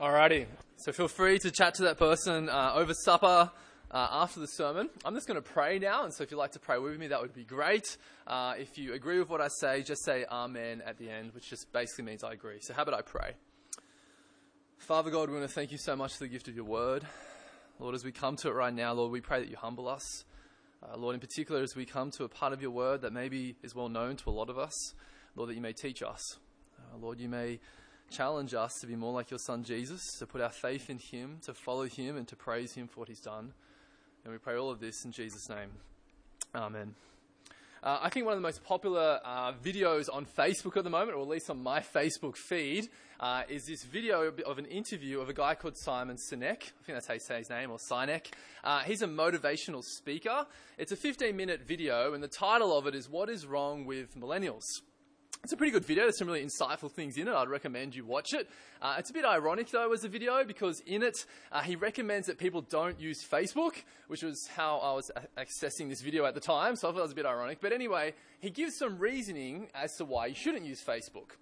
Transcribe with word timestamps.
Alrighty. 0.00 0.46
So 0.76 0.92
feel 0.92 1.08
free 1.08 1.38
to 1.40 1.50
chat 1.50 1.74
to 1.74 1.82
that 1.82 1.98
person 1.98 2.48
uh, 2.48 2.72
over 2.74 2.94
supper. 2.94 3.50
Uh, 3.90 4.08
after 4.10 4.40
the 4.40 4.46
sermon, 4.46 4.88
I'm 5.04 5.14
just 5.14 5.26
going 5.26 5.36
to 5.36 5.46
pray 5.46 5.78
now, 5.78 6.04
and 6.04 6.14
so 6.14 6.22
if 6.22 6.30
you'd 6.30 6.38
like 6.38 6.52
to 6.52 6.58
pray 6.58 6.78
with 6.78 6.98
me, 6.98 7.08
that 7.08 7.20
would 7.20 7.34
be 7.34 7.44
great. 7.44 7.98
Uh, 8.26 8.54
if 8.56 8.78
you 8.78 8.94
agree 8.94 9.18
with 9.18 9.28
what 9.28 9.42
I 9.42 9.48
say, 9.48 9.82
just 9.82 10.02
say 10.02 10.24
Amen 10.24 10.80
at 10.86 10.96
the 10.96 11.10
end, 11.10 11.34
which 11.34 11.50
just 11.50 11.70
basically 11.70 12.04
means 12.04 12.24
I 12.24 12.32
agree. 12.32 12.60
So, 12.62 12.72
how 12.72 12.80
about 12.80 12.94
I 12.94 13.02
pray? 13.02 13.32
Father 14.78 15.10
God, 15.10 15.28
we 15.28 15.36
want 15.36 15.46
to 15.46 15.54
thank 15.54 15.70
you 15.70 15.76
so 15.76 15.94
much 15.96 16.14
for 16.14 16.20
the 16.20 16.28
gift 16.28 16.48
of 16.48 16.56
your 16.56 16.64
word. 16.64 17.04
Lord, 17.78 17.94
as 17.94 18.02
we 18.02 18.10
come 18.10 18.36
to 18.36 18.48
it 18.48 18.54
right 18.54 18.72
now, 18.72 18.94
Lord, 18.94 19.12
we 19.12 19.20
pray 19.20 19.40
that 19.40 19.50
you 19.50 19.56
humble 19.56 19.86
us. 19.86 20.24
Uh, 20.82 20.96
Lord, 20.96 21.12
in 21.12 21.20
particular, 21.20 21.60
as 21.60 21.76
we 21.76 21.84
come 21.84 22.10
to 22.12 22.24
a 22.24 22.28
part 22.30 22.54
of 22.54 22.62
your 22.62 22.70
word 22.70 23.02
that 23.02 23.12
maybe 23.12 23.56
is 23.62 23.74
well 23.74 23.90
known 23.90 24.16
to 24.16 24.30
a 24.30 24.32
lot 24.32 24.48
of 24.48 24.58
us, 24.58 24.94
Lord, 25.36 25.50
that 25.50 25.56
you 25.56 25.60
may 25.60 25.74
teach 25.74 26.02
us. 26.02 26.38
Uh, 26.78 26.96
Lord, 26.96 27.20
you 27.20 27.28
may 27.28 27.60
challenge 28.10 28.54
us 28.54 28.80
to 28.80 28.86
be 28.86 28.96
more 28.96 29.12
like 29.12 29.30
your 29.30 29.38
son 29.38 29.62
Jesus, 29.62 30.02
to 30.18 30.26
put 30.26 30.40
our 30.40 30.50
faith 30.50 30.90
in 30.90 30.98
him, 30.98 31.38
to 31.44 31.54
follow 31.54 31.84
him, 31.84 32.16
and 32.16 32.26
to 32.28 32.36
praise 32.36 32.74
him 32.74 32.88
for 32.88 33.00
what 33.00 33.08
he's 33.08 33.20
done. 33.20 33.52
And 34.24 34.32
we 34.32 34.38
pray 34.38 34.56
all 34.56 34.70
of 34.70 34.80
this 34.80 35.04
in 35.04 35.12
Jesus' 35.12 35.48
name. 35.48 35.70
Amen. 36.54 36.94
Uh, 37.82 37.98
I 38.02 38.10
think 38.10 38.26
one 38.26 38.34
of 38.34 38.38
the 38.38 38.46
most 38.46 38.62
popular 38.62 39.20
uh, 39.24 39.52
videos 39.52 40.08
on 40.12 40.26
Facebook 40.26 40.76
at 40.76 40.84
the 40.84 40.90
moment, 40.90 41.16
or 41.16 41.22
at 41.22 41.28
least 41.28 41.48
on 41.48 41.62
my 41.62 41.80
Facebook 41.80 42.36
feed, 42.36 42.88
uh, 43.18 43.44
is 43.48 43.64
this 43.64 43.84
video 43.84 44.30
of 44.44 44.58
an 44.58 44.66
interview 44.66 45.20
of 45.20 45.30
a 45.30 45.32
guy 45.32 45.54
called 45.54 45.78
Simon 45.78 46.16
Sinek. 46.16 46.42
I 46.42 46.84
think 46.84 46.96
that's 46.96 47.06
how 47.06 47.14
you 47.14 47.20
say 47.20 47.38
his 47.38 47.48
name, 47.48 47.70
or 47.70 47.78
Sinek. 47.78 48.32
Uh, 48.62 48.80
he's 48.80 49.00
a 49.00 49.06
motivational 49.06 49.82
speaker. 49.82 50.46
It's 50.76 50.92
a 50.92 50.96
15 50.96 51.34
minute 51.34 51.62
video, 51.66 52.12
and 52.12 52.22
the 52.22 52.28
title 52.28 52.76
of 52.76 52.86
it 52.86 52.94
is 52.94 53.08
What 53.08 53.30
is 53.30 53.46
Wrong 53.46 53.86
with 53.86 54.14
Millennials? 54.14 54.64
It's 55.42 55.54
a 55.54 55.56
pretty 55.56 55.72
good 55.72 55.86
video. 55.86 56.04
There's 56.04 56.18
some 56.18 56.26
really 56.28 56.44
insightful 56.44 56.90
things 56.90 57.16
in 57.16 57.26
it. 57.26 57.32
I'd 57.32 57.48
recommend 57.48 57.94
you 57.94 58.04
watch 58.04 58.34
it. 58.34 58.46
Uh, 58.82 58.96
it's 58.98 59.08
a 59.08 59.12
bit 59.14 59.24
ironic 59.24 59.70
though 59.70 59.90
as 59.94 60.04
a 60.04 60.08
video 60.08 60.44
because 60.44 60.80
in 60.80 61.02
it 61.02 61.24
uh, 61.50 61.62
he 61.62 61.76
recommends 61.76 62.26
that 62.26 62.36
people 62.36 62.60
don't 62.60 63.00
use 63.00 63.24
Facebook, 63.24 63.72
which 64.08 64.22
was 64.22 64.48
how 64.48 64.76
I 64.78 64.92
was 64.92 65.10
accessing 65.38 65.88
this 65.88 66.02
video 66.02 66.26
at 66.26 66.34
the 66.34 66.40
time. 66.40 66.76
So 66.76 66.88
I 66.88 66.92
thought 66.92 66.98
it 66.98 67.02
was 67.02 67.12
a 67.12 67.16
bit 67.16 67.24
ironic. 67.24 67.58
But 67.62 67.72
anyway, 67.72 68.12
he 68.40 68.50
gives 68.50 68.76
some 68.76 68.98
reasoning 68.98 69.68
as 69.74 69.96
to 69.96 70.04
why 70.04 70.26
you 70.26 70.34
shouldn't 70.34 70.66
use 70.66 70.84
Facebook, 70.84 71.36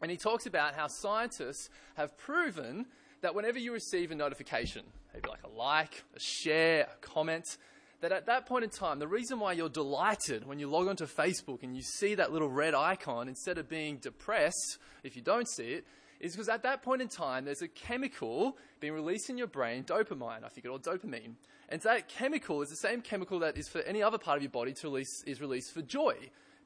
and 0.00 0.08
he 0.08 0.16
talks 0.16 0.46
about 0.46 0.74
how 0.74 0.86
scientists 0.86 1.68
have 1.96 2.16
proven 2.16 2.86
that 3.22 3.34
whenever 3.34 3.58
you 3.58 3.72
receive 3.72 4.12
a 4.12 4.14
notification, 4.14 4.82
maybe 5.12 5.28
like 5.28 5.42
a 5.42 5.48
like, 5.48 6.04
a 6.14 6.20
share, 6.20 6.82
a 6.82 6.96
comment, 7.00 7.56
that 8.02 8.12
at 8.12 8.26
that 8.26 8.46
point 8.46 8.64
in 8.64 8.70
time, 8.70 8.98
the 8.98 9.08
reason 9.08 9.38
why 9.38 9.52
you're 9.52 9.68
delighted 9.68 10.46
when 10.46 10.58
you 10.58 10.68
log 10.68 10.88
onto 10.88 11.06
Facebook 11.06 11.62
and 11.62 11.74
you 11.76 11.82
see 11.82 12.16
that 12.16 12.32
little 12.32 12.50
red 12.50 12.74
icon 12.74 13.28
instead 13.28 13.58
of 13.58 13.68
being 13.68 13.96
depressed 13.96 14.78
if 15.04 15.16
you 15.16 15.22
don't 15.22 15.48
see 15.48 15.68
it, 15.68 15.86
is 16.20 16.32
because 16.32 16.48
at 16.48 16.64
that 16.64 16.82
point 16.82 17.00
in 17.00 17.08
time, 17.08 17.44
there's 17.44 17.62
a 17.62 17.68
chemical 17.68 18.56
being 18.80 18.92
released 18.92 19.30
in 19.30 19.38
your 19.38 19.46
brain, 19.46 19.84
dopamine, 19.84 20.44
I 20.44 20.48
think 20.48 20.64
it, 20.64 20.68
or 20.68 20.78
dopamine. 20.78 21.34
And 21.68 21.80
that 21.82 22.08
chemical 22.08 22.60
is 22.62 22.70
the 22.70 22.76
same 22.76 23.02
chemical 23.02 23.38
that 23.38 23.56
is 23.56 23.68
for 23.68 23.80
any 23.82 24.02
other 24.02 24.18
part 24.18 24.36
of 24.36 24.42
your 24.42 24.50
body 24.50 24.72
to 24.72 24.86
release, 24.88 25.22
is 25.24 25.40
released 25.40 25.72
for 25.72 25.82
joy. 25.82 26.14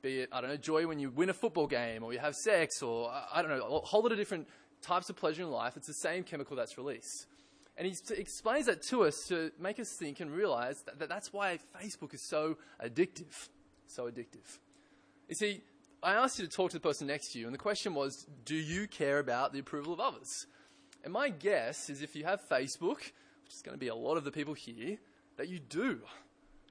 Be 0.02 0.20
it, 0.20 0.30
I 0.32 0.40
don't 0.40 0.50
know, 0.50 0.56
joy 0.56 0.86
when 0.86 0.98
you 0.98 1.10
win 1.10 1.28
a 1.28 1.34
football 1.34 1.66
game 1.66 2.02
or 2.02 2.12
you 2.12 2.18
have 2.18 2.34
sex 2.34 2.82
or, 2.82 3.10
I 3.32 3.42
don't 3.42 3.50
know, 3.50 3.64
a 3.64 3.80
whole 3.80 4.02
lot 4.02 4.12
of 4.12 4.18
different 4.18 4.48
types 4.82 5.10
of 5.10 5.16
pleasure 5.16 5.42
in 5.42 5.50
life. 5.50 5.76
It's 5.76 5.86
the 5.86 5.94
same 5.94 6.22
chemical 6.22 6.56
that's 6.56 6.76
released. 6.78 7.26
And 7.78 7.86
he 7.86 7.94
explains 8.14 8.66
that 8.66 8.82
to 8.84 9.05
us 9.05 9.27
to 9.28 9.50
make 9.60 9.78
us 9.78 9.92
think 9.98 10.20
and 10.20 10.30
realize 10.30 10.82
that, 10.86 10.98
that 10.98 11.08
that's 11.08 11.32
why 11.32 11.58
Facebook 11.80 12.14
is 12.14 12.27
so 12.27 12.56
addictive. 12.82 13.48
So 13.86 14.05
addictive. 14.05 14.58
You 15.28 15.34
see, 15.34 15.62
I 16.02 16.14
asked 16.14 16.38
you 16.38 16.47
to 16.47 16.50
talk 16.50 16.70
to 16.70 16.77
the 16.77 16.80
person 16.80 17.06
next 17.06 17.32
to 17.32 17.38
you, 17.38 17.47
and 17.47 17.54
the 17.54 17.58
question 17.58 17.94
was, 17.94 18.27
do 18.44 18.54
you 18.54 18.86
care 18.86 19.19
about 19.19 19.52
the 19.52 19.58
approval 19.58 19.92
of 19.92 20.00
others? 20.00 20.47
And 21.04 21.12
my 21.12 21.28
guess 21.28 21.91
is 21.91 22.02
if 22.02 22.16
you 22.16 22.24
have 22.24 22.41
Facebook, 22.48 22.98
which 22.98 23.54
is 23.54 23.62
going 23.62 23.74
to 23.74 23.78
be 23.78 23.88
a 23.88 23.94
lot 23.94 24.16
of 24.16 24.24
the 24.24 24.30
people 24.30 24.54
here, 24.54 24.98
that 25.36 25.48
you 25.48 25.58
do. 25.58 26.00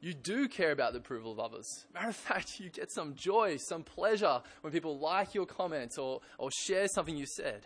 You 0.01 0.13
do 0.13 0.47
care 0.47 0.71
about 0.71 0.93
the 0.93 0.99
approval 0.99 1.31
of 1.31 1.39
others. 1.39 1.85
Matter 1.93 2.09
of 2.09 2.15
fact, 2.15 2.59
you 2.59 2.69
get 2.69 2.91
some 2.91 3.15
joy, 3.15 3.57
some 3.57 3.83
pleasure 3.83 4.41
when 4.61 4.73
people 4.73 4.99
like 4.99 5.33
your 5.33 5.45
comments 5.45 5.97
or, 5.97 6.21
or 6.37 6.49
share 6.51 6.87
something 6.87 7.15
you 7.15 7.25
said. 7.25 7.65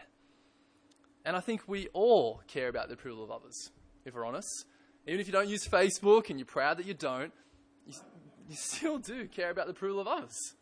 And 1.30 1.38
I 1.38 1.42
think 1.42 1.62
we 1.68 1.90
all 1.94 2.42
care 2.48 2.70
about 2.70 2.88
the 2.88 2.96
approval 2.96 3.24
of 3.24 3.30
others, 3.30 3.70
if 4.04 4.16
we're 4.16 4.26
honest. 4.26 4.66
Even 5.06 5.20
if 5.20 5.28
you 5.28 5.32
don't 5.32 5.48
use 5.48 5.64
Facebook 5.68 6.32
and 6.32 6.40
you're 6.40 6.46
proud 6.48 6.78
that 6.78 6.88
you 6.88 6.96
don't, 6.96 7.32
you, 7.86 7.94
you 8.50 8.56
still 8.56 8.98
do 8.98 9.28
care 9.28 9.52
about 9.52 9.68
the 9.68 9.74
approval 9.74 10.02
of 10.02 10.08
others. 10.08 10.56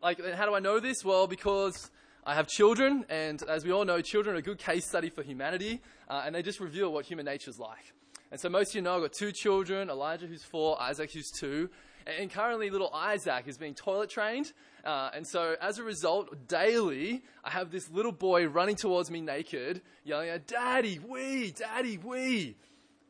Like, 0.00 0.24
how 0.36 0.46
do 0.46 0.54
I 0.54 0.60
know 0.60 0.78
this? 0.78 1.04
Well, 1.04 1.26
because 1.26 1.90
I 2.24 2.36
have 2.36 2.46
children, 2.46 3.06
and 3.08 3.42
as 3.48 3.64
we 3.64 3.72
all 3.72 3.84
know, 3.84 4.00
children 4.00 4.36
are 4.36 4.38
a 4.38 4.42
good 4.42 4.58
case 4.58 4.86
study 4.86 5.10
for 5.10 5.24
humanity, 5.24 5.82
uh, 6.08 6.22
and 6.24 6.32
they 6.32 6.42
just 6.42 6.60
reveal 6.60 6.92
what 6.92 7.04
human 7.04 7.24
nature 7.26 7.50
is 7.50 7.58
like. 7.58 7.92
And 8.30 8.40
so 8.40 8.48
most 8.48 8.68
of 8.68 8.74
you 8.76 8.82
know 8.82 8.94
I've 8.94 9.02
got 9.02 9.14
two 9.14 9.32
children, 9.32 9.90
Elijah 9.90 10.28
who's 10.28 10.44
four, 10.44 10.80
Isaac 10.80 11.10
who's 11.10 11.32
two. 11.40 11.70
And 12.08 12.30
currently, 12.30 12.70
little 12.70 12.90
Isaac 12.94 13.44
is 13.46 13.58
being 13.58 13.74
toilet 13.74 14.08
trained. 14.08 14.52
Uh, 14.82 15.10
and 15.14 15.26
so, 15.26 15.56
as 15.60 15.78
a 15.78 15.82
result, 15.82 16.48
daily, 16.48 17.22
I 17.44 17.50
have 17.50 17.70
this 17.70 17.90
little 17.90 18.12
boy 18.12 18.46
running 18.48 18.76
towards 18.76 19.10
me 19.10 19.20
naked, 19.20 19.82
yelling 20.04 20.30
out, 20.30 20.46
Daddy, 20.46 20.98
wee, 21.06 21.50
Daddy, 21.50 21.98
wee. 21.98 22.56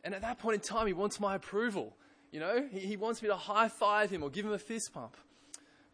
And 0.03 0.15
at 0.15 0.23
that 0.23 0.41
point 0.41 0.57
in 0.57 0.61
time, 0.61 0.89
he 0.89 0.93
wants 0.93 1.21
my 1.21 1.37
approval. 1.37 1.97
You 2.33 2.41
know, 2.41 2.69
he, 2.73 2.81
he 2.81 2.97
wants 2.97 3.23
me 3.23 3.29
to 3.29 3.37
high 3.37 3.69
five 3.69 4.11
him 4.11 4.25
or 4.25 4.31
give 4.31 4.45
him 4.45 4.53
a 4.53 4.59
fist 4.59 4.93
pump. 4.93 5.17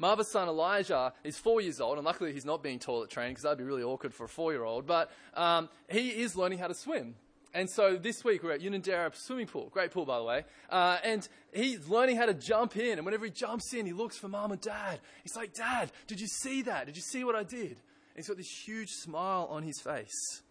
Other 0.03 0.25
son, 0.25 0.49
Elijah, 0.49 1.13
is 1.23 1.39
four 1.39 1.61
years 1.63 1.81
old, 1.81 1.97
and 1.97 2.05
luckily 2.05 2.33
he's 2.33 2.45
not 2.45 2.63
being 2.63 2.79
toilet 2.79 3.11
trained 3.11 3.31
because 3.31 3.45
that'd 3.45 3.57
be 3.57 3.65
really 3.65 3.83
awkward 3.83 4.13
for 4.13 4.25
a 4.25 4.29
four 4.29 4.53
year 4.53 4.65
old. 4.65 4.87
But 4.87 5.11
um, 5.35 5.71
he 5.89 6.11
is 6.11 6.37
learning 6.37 6.59
how 6.59 6.67
to 6.67 6.75
swim. 6.75 7.15
And 7.55 7.71
so 7.71 7.97
this 7.97 8.25
week 8.25 8.43
we're 8.43 8.51
at 8.51 8.61
Unanderra 8.61 9.15
swimming 9.15 9.47
pool. 9.47 9.69
Great 9.73 9.93
pool, 9.93 10.05
by 10.05 10.19
the 10.19 10.25
way. 10.25 10.45
Uh, 10.69 10.99
and 11.05 11.27
he's 11.53 11.89
learning 11.89 12.17
how 12.17 12.27
to 12.27 12.35
jump 12.35 12.77
in. 12.77 12.99
And 12.99 13.05
whenever 13.05 13.25
he 13.25 13.31
jumps 13.31 13.73
in, 13.73 13.87
he 13.87 13.93
looks 13.93 14.19
for 14.19 14.27
mom 14.27 14.51
and 14.51 14.61
dad. 14.61 14.99
He's 15.23 15.37
like, 15.37 15.55
Dad, 15.55 15.93
did 16.09 16.21
you 16.21 16.27
see 16.27 16.63
that? 16.63 16.87
Did 16.87 16.97
you 16.97 17.03
see 17.03 17.23
what 17.23 17.37
I 17.37 17.45
did? 17.45 17.71
And 17.71 18.17
he's 18.17 18.27
got 18.27 18.37
this 18.37 18.51
huge 18.67 18.91
smile 18.91 19.47
on 19.49 19.63
his 19.63 19.81
face. 19.81 20.43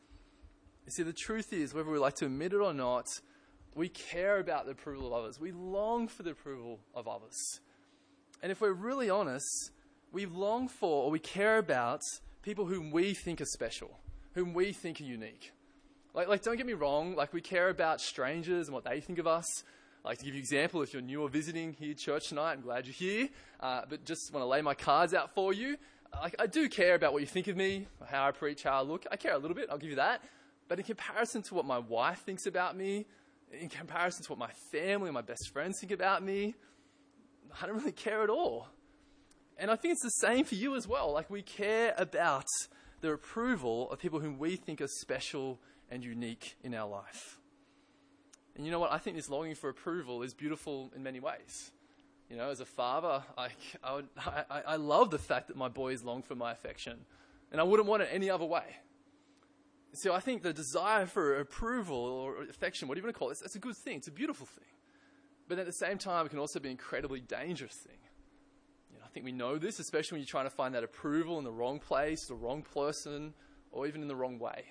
You 0.85 0.91
see, 0.91 1.03
the 1.03 1.13
truth 1.13 1.51
is, 1.51 1.73
whether 1.73 1.89
we 1.89 1.97
like 1.97 2.15
to 2.15 2.25
admit 2.25 2.53
it 2.53 2.57
or 2.57 2.73
not, 2.73 3.07
we 3.75 3.89
care 3.89 4.39
about 4.39 4.65
the 4.65 4.71
approval 4.71 5.07
of 5.07 5.13
others. 5.13 5.41
We 5.41 5.51
long 5.51 6.07
for 6.07 6.23
the 6.23 6.31
approval 6.31 6.79
of 6.95 7.09
others. 7.09 7.59
And 8.41 8.49
if 8.49 8.61
we're 8.61 8.71
really 8.71 9.09
honest, 9.09 9.71
we 10.13 10.25
long 10.25 10.69
for 10.69 11.05
or 11.05 11.11
we 11.11 11.19
care 11.19 11.57
about 11.57 12.01
people 12.43 12.65
whom 12.65 12.91
we 12.91 13.13
think 13.13 13.41
are 13.41 13.45
special, 13.45 13.99
whom 14.35 14.53
we 14.53 14.71
think 14.71 15.01
are 15.01 15.05
unique. 15.05 15.51
Like, 16.13 16.27
like, 16.27 16.43
don't 16.43 16.57
get 16.57 16.65
me 16.65 16.73
wrong, 16.73 17.15
like, 17.15 17.33
we 17.33 17.41
care 17.41 17.69
about 17.69 17.99
strangers 17.99 18.67
and 18.67 18.75
what 18.75 18.83
they 18.83 18.99
think 18.99 19.17
of 19.17 19.25
us. 19.25 19.63
Like, 20.05 20.19
to 20.19 20.25
give 20.25 20.35
you 20.35 20.39
an 20.39 20.43
example, 20.43 20.81
if 20.83 20.93
you're 20.93 21.01
new 21.01 21.21
or 21.21 21.29
visiting 21.29 21.73
here 21.73 21.95
church 21.95 22.29
tonight, 22.29 22.51
I'm 22.51 22.61
glad 22.61 22.85
you're 22.85 22.93
here. 22.93 23.29
Uh, 23.59 23.81
but 23.89 24.05
just 24.05 24.31
want 24.31 24.43
to 24.43 24.47
lay 24.47 24.61
my 24.61 24.75
cards 24.75 25.13
out 25.13 25.33
for 25.33 25.53
you. 25.53 25.77
Like, 26.21 26.35
I 26.37 26.45
do 26.45 26.69
care 26.69 26.93
about 26.93 27.13
what 27.13 27.21
you 27.21 27.27
think 27.27 27.47
of 27.47 27.57
me, 27.57 27.87
how 28.05 28.27
I 28.27 28.31
preach, 28.31 28.61
how 28.63 28.79
I 28.79 28.81
look. 28.81 29.07
I 29.11 29.15
care 29.15 29.33
a 29.33 29.39
little 29.39 29.55
bit, 29.55 29.69
I'll 29.71 29.79
give 29.79 29.89
you 29.89 29.95
that. 29.95 30.21
But 30.67 30.77
in 30.77 30.85
comparison 30.85 31.41
to 31.43 31.55
what 31.55 31.65
my 31.65 31.79
wife 31.79 32.19
thinks 32.19 32.45
about 32.45 32.77
me, 32.77 33.07
in 33.51 33.69
comparison 33.69 34.23
to 34.23 34.29
what 34.33 34.39
my 34.39 34.51
family 34.71 35.07
and 35.07 35.15
my 35.15 35.21
best 35.21 35.49
friends 35.51 35.79
think 35.79 35.91
about 35.91 36.21
me, 36.21 36.53
I 37.59 37.65
don't 37.65 37.75
really 37.75 37.91
care 37.91 38.23
at 38.23 38.29
all. 38.29 38.67
And 39.57 39.71
I 39.71 39.75
think 39.75 39.93
it's 39.93 40.03
the 40.03 40.09
same 40.09 40.45
for 40.45 40.55
you 40.55 40.75
as 40.75 40.87
well. 40.87 41.11
Like, 41.11 41.29
we 41.29 41.41
care 41.41 41.95
about 41.97 42.45
the 43.01 43.11
approval 43.11 43.91
of 43.91 43.99
people 43.99 44.19
whom 44.19 44.37
we 44.37 44.55
think 44.55 44.79
are 44.79 44.87
special 44.87 45.59
and 45.93 46.03
unique 46.03 46.57
in 46.63 46.73
our 46.73 46.89
life. 46.89 47.39
And 48.55 48.65
you 48.65 48.71
know 48.71 48.79
what? 48.79 48.91
I 48.91 48.97
think 48.97 49.15
this 49.15 49.29
longing 49.29 49.53
for 49.53 49.69
approval 49.69 50.23
is 50.23 50.33
beautiful 50.33 50.91
in 50.95 51.03
many 51.03 51.19
ways. 51.19 51.71
You 52.29 52.35
know, 52.35 52.49
as 52.49 52.59
a 52.59 52.65
father, 52.65 53.23
I, 53.37 53.49
I, 53.83 53.93
would, 53.93 54.07
I, 54.17 54.61
I 54.67 54.75
love 54.77 55.11
the 55.11 55.19
fact 55.19 55.49
that 55.49 55.55
my 55.55 55.69
boys 55.69 56.03
long 56.03 56.23
for 56.23 56.33
my 56.33 56.51
affection, 56.51 57.05
and 57.51 57.61
I 57.61 57.63
wouldn't 57.63 57.87
want 57.87 58.01
it 58.01 58.09
any 58.11 58.29
other 58.29 58.45
way. 58.45 58.63
So 59.93 60.15
I 60.15 60.19
think 60.19 60.41
the 60.41 60.53
desire 60.53 61.05
for 61.05 61.39
approval 61.39 61.95
or 61.95 62.41
affection, 62.43 62.87
whatever 62.87 63.05
you 63.05 63.07
want 63.09 63.15
to 63.15 63.19
call 63.19 63.29
it, 63.29 63.37
that's 63.39 63.55
a 63.55 63.59
good 63.59 63.77
thing. 63.77 63.97
It's 63.97 64.07
a 64.07 64.11
beautiful 64.11 64.47
thing. 64.47 64.65
But 65.47 65.59
at 65.59 65.67
the 65.67 65.73
same 65.73 65.99
time, 65.99 66.25
it 66.25 66.29
can 66.29 66.39
also 66.39 66.59
be 66.59 66.69
an 66.69 66.71
incredibly 66.71 67.19
dangerous 67.19 67.75
thing. 67.75 67.99
You 68.91 68.97
know, 68.97 69.03
I 69.05 69.09
think 69.09 69.25
we 69.25 69.31
know 69.31 69.59
this, 69.59 69.77
especially 69.77 70.15
when 70.15 70.21
you're 70.21 70.27
trying 70.27 70.45
to 70.45 70.55
find 70.55 70.73
that 70.73 70.83
approval 70.83 71.37
in 71.37 71.43
the 71.43 71.51
wrong 71.51 71.77
place, 71.77 72.25
the 72.25 72.33
wrong 72.33 72.63
person, 72.63 73.35
or 73.71 73.85
even 73.85 74.01
in 74.01 74.07
the 74.07 74.15
wrong 74.15 74.39
way. 74.39 74.63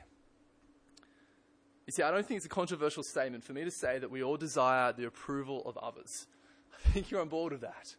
You 1.93 1.97
see, 1.97 2.03
I 2.05 2.11
don't 2.11 2.27
think 2.27 2.39
it's 2.39 2.47
a 2.47 2.49
controversial 2.49 3.03
statement 3.03 3.44
for 3.44 3.53
me 3.53 3.65
to 3.65 3.71
say 3.71 3.99
that 3.99 4.11
we 4.11 4.23
all 4.23 4.39
desire 4.39 4.94
the 4.94 5.05
approval 5.05 5.62
of 5.67 5.77
others. 5.77 6.27
I 6.87 6.89
think 6.89 7.11
you're 7.11 7.21
on 7.21 7.29
board 7.29 7.53
with 7.53 7.61
that. 7.61 7.94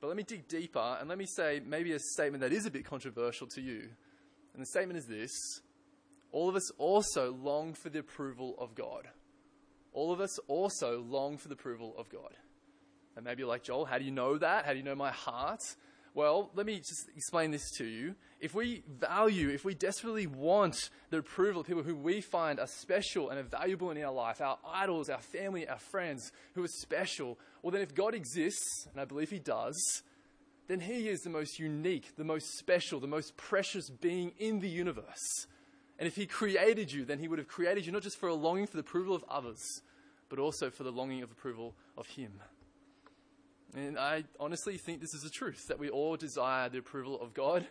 But 0.00 0.06
let 0.06 0.16
me 0.16 0.22
dig 0.22 0.46
deeper 0.46 0.98
and 1.00 1.08
let 1.08 1.18
me 1.18 1.26
say 1.26 1.60
maybe 1.66 1.94
a 1.94 1.98
statement 1.98 2.42
that 2.42 2.52
is 2.52 2.64
a 2.64 2.70
bit 2.70 2.84
controversial 2.84 3.48
to 3.48 3.60
you. 3.60 3.88
And 4.54 4.62
the 4.62 4.66
statement 4.66 4.98
is 4.98 5.06
this 5.06 5.32
All 6.30 6.48
of 6.48 6.54
us 6.54 6.70
also 6.78 7.32
long 7.32 7.74
for 7.74 7.88
the 7.88 7.98
approval 7.98 8.54
of 8.60 8.76
God. 8.76 9.08
All 9.92 10.12
of 10.12 10.20
us 10.20 10.38
also 10.46 11.00
long 11.00 11.38
for 11.38 11.48
the 11.48 11.54
approval 11.54 11.96
of 11.98 12.08
God. 12.08 12.36
And 13.16 13.24
maybe 13.24 13.40
you're 13.40 13.48
like, 13.48 13.64
Joel, 13.64 13.84
how 13.84 13.98
do 13.98 14.04
you 14.04 14.12
know 14.12 14.38
that? 14.38 14.64
How 14.64 14.70
do 14.70 14.78
you 14.78 14.84
know 14.84 14.94
my 14.94 15.10
heart? 15.10 15.74
Well, 16.14 16.50
let 16.54 16.66
me 16.66 16.76
just 16.78 17.08
explain 17.16 17.52
this 17.52 17.70
to 17.78 17.84
you. 17.84 18.14
If 18.38 18.54
we 18.54 18.82
value, 18.86 19.48
if 19.48 19.64
we 19.64 19.74
desperately 19.74 20.26
want 20.26 20.90
the 21.08 21.18
approval 21.18 21.62
of 21.62 21.66
people 21.66 21.82
who 21.82 21.96
we 21.96 22.20
find 22.20 22.60
are 22.60 22.66
special 22.66 23.30
and 23.30 23.40
are 23.40 23.44
valuable 23.44 23.90
in 23.90 24.02
our 24.02 24.12
life, 24.12 24.42
our 24.42 24.58
idols, 24.66 25.08
our 25.08 25.20
family, 25.20 25.66
our 25.66 25.78
friends 25.78 26.30
who 26.54 26.62
are 26.62 26.68
special, 26.68 27.38
well, 27.62 27.70
then 27.70 27.80
if 27.80 27.94
God 27.94 28.14
exists, 28.14 28.88
and 28.92 29.00
I 29.00 29.06
believe 29.06 29.30
He 29.30 29.38
does, 29.38 30.02
then 30.68 30.80
He 30.80 31.08
is 31.08 31.22
the 31.22 31.30
most 31.30 31.58
unique, 31.58 32.14
the 32.16 32.24
most 32.24 32.58
special, 32.58 33.00
the 33.00 33.06
most 33.06 33.36
precious 33.38 33.88
being 33.88 34.32
in 34.38 34.60
the 34.60 34.68
universe. 34.68 35.46
And 35.98 36.06
if 36.06 36.16
He 36.16 36.26
created 36.26 36.92
you, 36.92 37.06
then 37.06 37.20
He 37.20 37.28
would 37.28 37.38
have 37.38 37.48
created 37.48 37.86
you 37.86 37.92
not 37.92 38.02
just 38.02 38.18
for 38.18 38.28
a 38.28 38.34
longing 38.34 38.66
for 38.66 38.76
the 38.76 38.80
approval 38.80 39.14
of 39.14 39.24
others, 39.30 39.80
but 40.28 40.38
also 40.38 40.68
for 40.68 40.82
the 40.82 40.92
longing 40.92 41.22
of 41.22 41.30
approval 41.30 41.74
of 41.96 42.06
Him. 42.06 42.32
And 43.74 43.98
I 43.98 44.24
honestly 44.38 44.76
think 44.76 45.00
this 45.00 45.14
is 45.14 45.22
the 45.22 45.30
truth 45.30 45.68
that 45.68 45.78
we 45.78 45.88
all 45.88 46.16
desire 46.16 46.68
the 46.68 46.78
approval 46.78 47.20
of 47.20 47.32
God. 47.32 47.66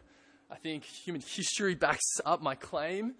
I 0.49 0.55
think 0.55 0.83
human 0.83 1.21
history 1.21 1.75
backs 1.75 2.19
up 2.25 2.41
my 2.41 2.55
claim. 2.55 3.13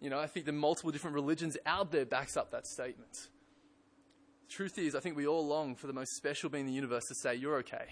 You 0.00 0.10
know, 0.10 0.18
I 0.18 0.26
think 0.26 0.44
the 0.44 0.52
multiple 0.52 0.90
different 0.90 1.14
religions 1.14 1.56
out 1.64 1.92
there 1.92 2.04
backs 2.04 2.36
up 2.36 2.50
that 2.50 2.66
statement. 2.66 3.12
The 4.48 4.52
truth 4.52 4.78
is, 4.78 4.94
I 4.94 5.00
think 5.00 5.16
we 5.16 5.26
all 5.26 5.46
long 5.46 5.76
for 5.76 5.86
the 5.86 5.92
most 5.92 6.16
special 6.16 6.50
being 6.50 6.62
in 6.62 6.66
the 6.66 6.74
universe 6.74 7.04
to 7.08 7.14
say, 7.14 7.36
You're 7.36 7.56
okay. 7.58 7.86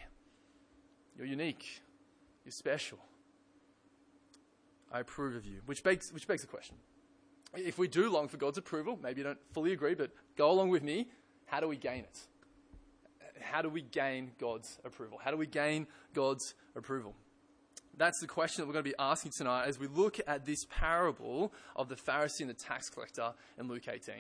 You're 1.17 1.27
unique. 1.27 1.83
You're 2.45 2.53
special. 2.53 2.99
I 4.93 5.01
approve 5.01 5.37
of 5.37 5.47
you. 5.47 5.61
Which 5.67 5.83
begs, 5.83 6.13
which 6.13 6.27
begs 6.27 6.43
the 6.43 6.49
question. 6.49 6.77
If 7.55 7.79
we 7.79 7.89
do 7.89 8.11
long 8.11 8.29
for 8.29 8.37
God's 8.39 8.59
approval, 8.59 8.99
maybe 9.03 9.21
you 9.21 9.25
don't 9.25 9.39
fully 9.53 9.73
agree, 9.73 9.95
but 9.95 10.11
go 10.37 10.51
along 10.51 10.71
with 10.71 10.83
me. 10.83 11.09
How 11.47 11.61
do 11.61 11.69
we 11.69 11.77
gain 11.77 12.01
it? 12.01 12.19
How 13.43 13.63
do 13.63 13.69
we 13.69 13.83
gain 13.83 14.33
God's 14.39 14.79
approval? 14.85 15.19
How 15.23 15.31
do 15.31 15.37
we 15.37 15.47
gain 15.47 15.87
God's 16.15 16.55
approval? 16.77 17.15
That's 17.97 18.19
the 18.21 18.27
question 18.27 18.63
that 18.63 18.67
we're 18.67 18.73
going 18.73 18.85
to 18.85 18.91
be 18.91 18.97
asking 18.99 19.33
tonight 19.37 19.67
as 19.67 19.79
we 19.79 19.87
look 19.87 20.19
at 20.27 20.47
this 20.47 20.65
parable 20.71 21.53
of 21.77 21.89
the 21.89 21.95
Pharisee 21.95 22.41
and 22.41 22.51
the 22.51 22.55
tax 22.55 22.89
collector 22.89 23.35
in 23.59 23.69
Luke 23.69 23.87
18. 23.87 24.15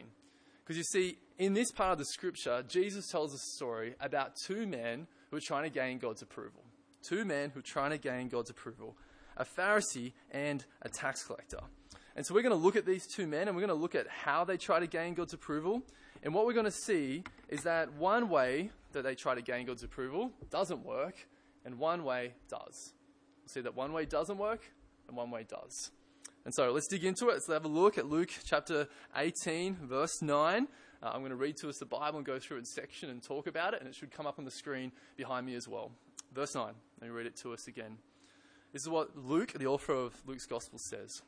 Because 0.63 0.77
you 0.77 0.85
see, 0.85 1.19
in 1.39 1.55
this 1.55 1.73
part 1.73 1.93
of 1.93 1.99
the 1.99 2.05
scripture, 2.05 2.63
Jesus 2.69 3.09
tells 3.09 3.35
a 3.35 3.39
story 3.39 3.95
about 4.01 4.37
two 4.37 4.67
men 4.67 5.07
who 5.31 5.39
are 5.39 5.41
trying 5.41 5.65
to 5.65 5.71
gain 5.71 5.99
God's 5.99 6.23
approval. 6.23 6.63
Two 7.03 7.25
men 7.25 7.51
who 7.51 7.61
are 7.61 7.65
trying 7.65 7.91
to 7.91 7.99
gain 7.99 8.29
God's 8.29 8.51
approval 8.51 8.97
a 9.39 9.47
Pharisee 9.47 10.13
and 10.31 10.65
a 10.83 10.91
tax 10.91 11.25
collector. 11.25 11.61
And 12.15 12.27
so 12.27 12.35
we're 12.35 12.43
going 12.43 12.55
to 12.55 12.63
look 12.63 12.77
at 12.77 12.85
these 12.85 13.07
two 13.07 13.27
men 13.27 13.49
and 13.49 13.57
we're 13.57 13.67
going 13.67 13.77
to 13.77 13.83
look 13.83 13.95
at 13.95 14.07
how 14.07 14.45
they 14.45 14.59
try 14.59 14.79
to 14.79 14.87
gain 14.87 15.15
God's 15.15 15.33
approval. 15.33 15.83
And 16.23 16.35
what 16.35 16.45
we're 16.45 16.53
going 16.53 16.67
to 16.67 16.71
see 16.71 17.25
is 17.49 17.63
that 17.63 17.95
one 17.95 18.29
way 18.29 18.71
that 18.93 19.03
they 19.03 19.15
try 19.15 19.35
to 19.35 19.43
gain 19.43 19.67
God's 19.67 19.83
approval 19.83 20.31
doesn't 20.51 20.85
work, 20.85 21.15
and 21.65 21.79
one 21.79 22.05
way 22.05 22.35
does. 22.49 22.93
see 23.47 23.61
that 23.61 23.75
one 23.75 23.93
way 23.93 24.05
doesn't 24.05 24.39
work, 24.39 24.71
and 25.09 25.17
one 25.17 25.31
way 25.31 25.45
does. 25.49 25.91
And 26.45 26.55
so 26.55 26.73
let's 26.73 26.89
dig 26.89 27.05
into 27.05 27.29
it. 27.29 27.35
Let's 27.35 27.47
have 27.49 27.65
a 27.65 27.69
look 27.69 27.99
at 27.99 28.07
Luke 28.07 28.31
chapter 28.45 28.89
18, 29.17 29.77
verse 29.83 30.21
9. 30.23 30.67
Uh, 31.03 31.11
I'm 31.13 31.21
going 31.21 31.31
to 31.31 31.37
read 31.37 31.57
to 31.59 31.69
us 31.69 31.79
the 31.79 31.87
Bible 31.87 32.19
and 32.19 32.27
go 32.27 32.39
through 32.39 32.57
it 32.57 32.61
in 32.61 32.65
section 32.65 33.11
and 33.11 33.23
talk 33.23 33.47
about 33.47 33.75
it, 33.75 33.81
and 33.81 33.89
it 33.89 33.95
should 33.95 34.11
come 34.11 34.27
up 34.27 34.39
on 34.39 34.45
the 34.45 34.51
screen 34.51 34.93
behind 35.17 35.47
me 35.47 35.55
as 35.55 35.69
well. 35.69 35.93
Verse 36.33 36.55
9. 36.55 36.67
Let 37.01 37.07
me 37.07 37.15
read 37.15 37.27
it 37.27 37.37
to 37.43 37.53
us 37.53 37.69
again. 37.69 37.99
This 38.73 38.83
is 38.83 38.89
what 38.89 39.17
Luke, 39.17 39.53
the 39.53 39.67
author 39.67 39.93
of 39.93 40.15
Luke's 40.27 40.47
Gospel, 40.47 40.79
says. 40.79 41.23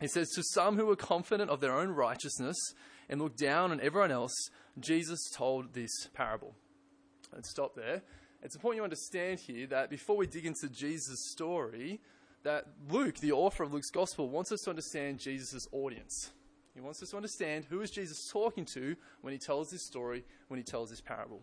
He 0.00 0.08
says, 0.08 0.30
To 0.30 0.42
some 0.42 0.76
who 0.76 0.86
were 0.86 0.96
confident 0.96 1.50
of 1.50 1.60
their 1.60 1.76
own 1.76 1.90
righteousness 1.90 2.56
and 3.08 3.20
looked 3.20 3.38
down 3.38 3.72
on 3.72 3.80
everyone 3.80 4.10
else, 4.10 4.32
Jesus 4.78 5.18
told 5.36 5.74
this 5.74 5.90
parable 6.14 6.54
and 7.34 7.44
stop 7.44 7.74
there. 7.74 8.02
It's 8.42 8.54
important 8.54 8.78
you 8.78 8.84
understand 8.84 9.40
here 9.40 9.66
that 9.68 9.90
before 9.90 10.16
we 10.16 10.26
dig 10.26 10.46
into 10.46 10.68
Jesus' 10.68 11.30
story, 11.30 12.00
that 12.42 12.64
Luke, 12.88 13.18
the 13.18 13.32
author 13.32 13.62
of 13.62 13.74
Luke's 13.74 13.90
gospel, 13.90 14.28
wants 14.28 14.50
us 14.50 14.62
to 14.62 14.70
understand 14.70 15.18
Jesus' 15.18 15.68
audience. 15.72 16.30
He 16.74 16.80
wants 16.80 17.02
us 17.02 17.10
to 17.10 17.16
understand 17.16 17.66
who 17.68 17.80
is 17.82 17.90
Jesus 17.90 18.30
talking 18.32 18.64
to 18.66 18.96
when 19.20 19.32
he 19.32 19.38
tells 19.38 19.70
this 19.70 19.84
story, 19.84 20.24
when 20.48 20.58
he 20.58 20.64
tells 20.64 20.90
this 20.90 21.00
parable. 21.00 21.42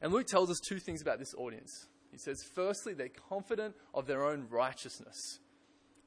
And 0.00 0.12
Luke 0.12 0.26
tells 0.26 0.50
us 0.50 0.58
two 0.60 0.78
things 0.78 1.02
about 1.02 1.18
this 1.18 1.34
audience. 1.34 1.86
He 2.10 2.18
says, 2.18 2.42
firstly, 2.42 2.94
they're 2.94 3.08
confident 3.28 3.74
of 3.94 4.06
their 4.06 4.24
own 4.24 4.46
righteousness. 4.50 5.40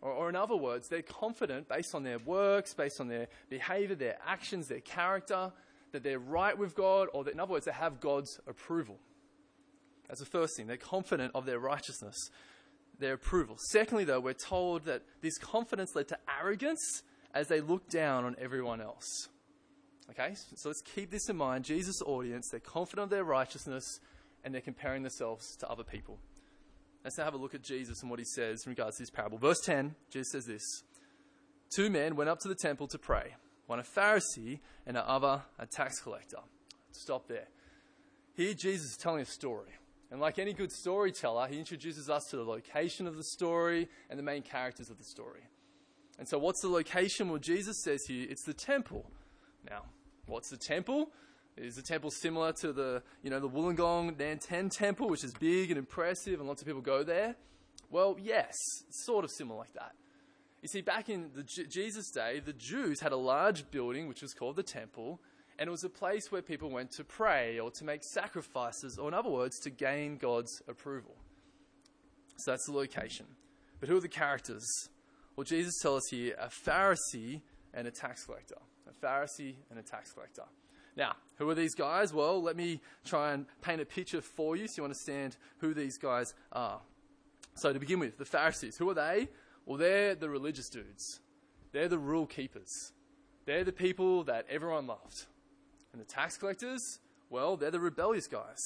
Or, 0.01 0.11
or, 0.11 0.29
in 0.29 0.35
other 0.35 0.55
words, 0.55 0.87
they're 0.89 1.03
confident 1.03 1.69
based 1.69 1.93
on 1.93 2.03
their 2.03 2.17
works, 2.17 2.73
based 2.73 2.99
on 2.99 3.07
their 3.07 3.27
behavior, 3.49 3.95
their 3.95 4.17
actions, 4.25 4.67
their 4.67 4.79
character, 4.81 5.51
that 5.91 6.03
they're 6.03 6.19
right 6.19 6.57
with 6.57 6.75
God, 6.75 7.07
or 7.13 7.23
that, 7.23 7.33
in 7.33 7.39
other 7.39 7.51
words, 7.51 7.65
they 7.65 7.71
have 7.71 7.99
God's 7.99 8.39
approval. 8.47 8.97
That's 10.07 10.19
the 10.19 10.25
first 10.25 10.57
thing. 10.57 10.67
They're 10.67 10.77
confident 10.77 11.31
of 11.35 11.45
their 11.45 11.59
righteousness, 11.59 12.17
their 12.99 13.13
approval. 13.13 13.57
Secondly, 13.69 14.03
though, 14.03 14.19
we're 14.19 14.33
told 14.33 14.85
that 14.85 15.03
this 15.21 15.37
confidence 15.37 15.95
led 15.95 16.07
to 16.09 16.17
arrogance 16.39 17.03
as 17.33 17.47
they 17.47 17.61
looked 17.61 17.89
down 17.89 18.25
on 18.25 18.35
everyone 18.39 18.81
else. 18.81 19.29
Okay, 20.09 20.33
so 20.55 20.67
let's 20.67 20.81
keep 20.81 21.09
this 21.09 21.29
in 21.29 21.37
mind. 21.37 21.63
Jesus' 21.63 22.01
audience, 22.05 22.49
they're 22.51 22.59
confident 22.59 23.05
of 23.05 23.09
their 23.09 23.23
righteousness 23.23 23.99
and 24.43 24.53
they're 24.53 24.61
comparing 24.61 25.03
themselves 25.03 25.55
to 25.57 25.69
other 25.69 25.83
people. 25.83 26.19
Let's 27.03 27.17
now 27.17 27.23
have 27.23 27.33
a 27.33 27.37
look 27.37 27.55
at 27.55 27.63
Jesus 27.63 28.01
and 28.01 28.09
what 28.09 28.19
he 28.19 28.25
says 28.25 28.63
in 28.65 28.71
regards 28.71 28.97
to 28.97 29.03
this 29.03 29.09
parable. 29.09 29.37
Verse 29.37 29.61
10, 29.65 29.95
Jesus 30.11 30.31
says 30.31 30.45
this 30.45 30.83
Two 31.73 31.89
men 31.89 32.17
went 32.17 32.29
up 32.29 32.39
to 32.39 32.49
the 32.49 32.55
temple 32.55 32.87
to 32.87 32.97
pray 32.97 33.35
one 33.71 33.79
a 33.79 33.83
Pharisee 33.83 34.59
and 34.85 34.97
the 34.97 35.09
other 35.09 35.41
a 35.57 35.65
tax 35.65 36.01
collector. 36.01 36.39
Stop 36.91 37.29
there. 37.29 37.47
Here, 38.35 38.53
Jesus 38.53 38.91
is 38.91 38.97
telling 38.97 39.21
a 39.21 39.25
story. 39.25 39.69
And 40.11 40.19
like 40.19 40.39
any 40.39 40.51
good 40.51 40.73
storyteller, 40.73 41.47
he 41.47 41.57
introduces 41.57 42.09
us 42.09 42.25
to 42.31 42.35
the 42.35 42.43
location 42.43 43.07
of 43.07 43.15
the 43.15 43.23
story 43.23 43.87
and 44.09 44.19
the 44.19 44.23
main 44.23 44.41
characters 44.41 44.89
of 44.89 44.97
the 44.97 45.05
story. 45.05 45.43
And 46.19 46.27
so, 46.27 46.37
what's 46.37 46.61
the 46.61 46.67
location? 46.67 47.29
Well, 47.29 47.39
Jesus 47.39 47.81
says 47.81 48.03
here 48.09 48.27
it's 48.29 48.43
the 48.43 48.53
temple. 48.53 49.09
Now, 49.69 49.85
what's 50.25 50.49
the 50.49 50.57
temple? 50.57 51.09
Is 51.55 51.75
the 51.75 51.81
temple 51.81 52.11
similar 52.11 52.51
to 52.61 52.73
the, 52.73 53.03
you 53.23 53.29
know, 53.29 53.39
the 53.39 53.49
Wollongong 53.49 54.19
Nan 54.19 54.39
Tien 54.39 54.69
temple, 54.69 55.07
which 55.07 55.23
is 55.23 55.33
big 55.33 55.71
and 55.71 55.77
impressive 55.77 56.39
and 56.39 56.47
lots 56.47 56.61
of 56.61 56.67
people 56.67 56.81
go 56.81 57.03
there? 57.03 57.35
Well, 57.89 58.17
yes, 58.21 58.57
sort 58.89 59.23
of 59.23 59.31
similar 59.31 59.59
like 59.59 59.73
that. 59.73 59.93
You 60.61 60.67
see, 60.67 60.81
back 60.81 61.09
in 61.09 61.31
the 61.33 61.43
J- 61.43 61.65
Jesus' 61.65 62.11
day, 62.11 62.39
the 62.39 62.53
Jews 62.53 62.99
had 62.99 63.11
a 63.11 63.17
large 63.17 63.69
building 63.71 64.07
which 64.07 64.21
was 64.21 64.33
called 64.33 64.55
the 64.55 64.63
temple, 64.63 65.19
and 65.57 65.67
it 65.67 65.71
was 65.71 65.83
a 65.83 65.89
place 65.89 66.31
where 66.31 66.41
people 66.41 66.69
went 66.69 66.91
to 66.91 67.03
pray 67.03 67.59
or 67.59 67.71
to 67.71 67.83
make 67.83 68.03
sacrifices, 68.03 68.97
or 68.99 69.07
in 69.07 69.13
other 69.13 69.29
words, 69.29 69.59
to 69.61 69.69
gain 69.69 70.17
God's 70.17 70.61
approval. 70.67 71.15
So 72.37 72.51
that's 72.51 72.65
the 72.65 72.73
location. 72.73 73.25
But 73.79 73.89
who 73.89 73.97
are 73.97 74.01
the 74.01 74.07
characters? 74.07 74.65
Well, 75.35 75.43
Jesus 75.43 75.73
tells 75.81 76.03
us 76.03 76.09
here 76.11 76.35
a 76.39 76.47
Pharisee 76.47 77.41
and 77.73 77.87
a 77.87 77.91
tax 77.91 78.25
collector. 78.25 78.57
A 78.87 79.05
Pharisee 79.05 79.55
and 79.69 79.79
a 79.79 79.83
tax 79.83 80.11
collector. 80.11 80.43
Now, 80.95 81.15
who 81.37 81.49
are 81.49 81.55
these 81.55 81.73
guys? 81.73 82.13
Well, 82.13 82.41
let 82.41 82.55
me 82.55 82.81
try 83.05 83.33
and 83.33 83.45
paint 83.61 83.81
a 83.81 83.85
picture 83.85 84.21
for 84.21 84.55
you 84.55 84.67
so 84.67 84.73
you 84.77 84.83
understand 84.83 85.37
who 85.59 85.73
these 85.73 85.97
guys 85.97 86.33
are. 86.51 86.81
So, 87.55 87.73
to 87.73 87.79
begin 87.79 87.99
with, 87.99 88.17
the 88.17 88.25
Pharisees. 88.25 88.77
Who 88.77 88.89
are 88.89 88.93
they? 88.93 89.29
Well, 89.65 89.77
they're 89.77 90.15
the 90.15 90.29
religious 90.29 90.69
dudes, 90.69 91.19
they're 91.71 91.87
the 91.87 91.99
rule 91.99 92.25
keepers, 92.25 92.91
they're 93.45 93.63
the 93.63 93.71
people 93.71 94.23
that 94.25 94.45
everyone 94.49 94.87
loved. 94.87 95.25
And 95.93 96.01
the 96.01 96.05
tax 96.05 96.37
collectors, 96.37 96.99
well, 97.29 97.57
they're 97.57 97.71
the 97.71 97.79
rebellious 97.79 98.27
guys. 98.27 98.59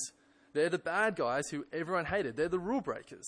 They're 0.54 0.70
the 0.70 0.78
bad 0.78 1.16
guys 1.16 1.50
who 1.50 1.66
everyone 1.74 2.06
hated. 2.06 2.38
They're 2.38 2.48
the 2.48 2.60
rule 2.60 2.82
breakers. 2.82 3.28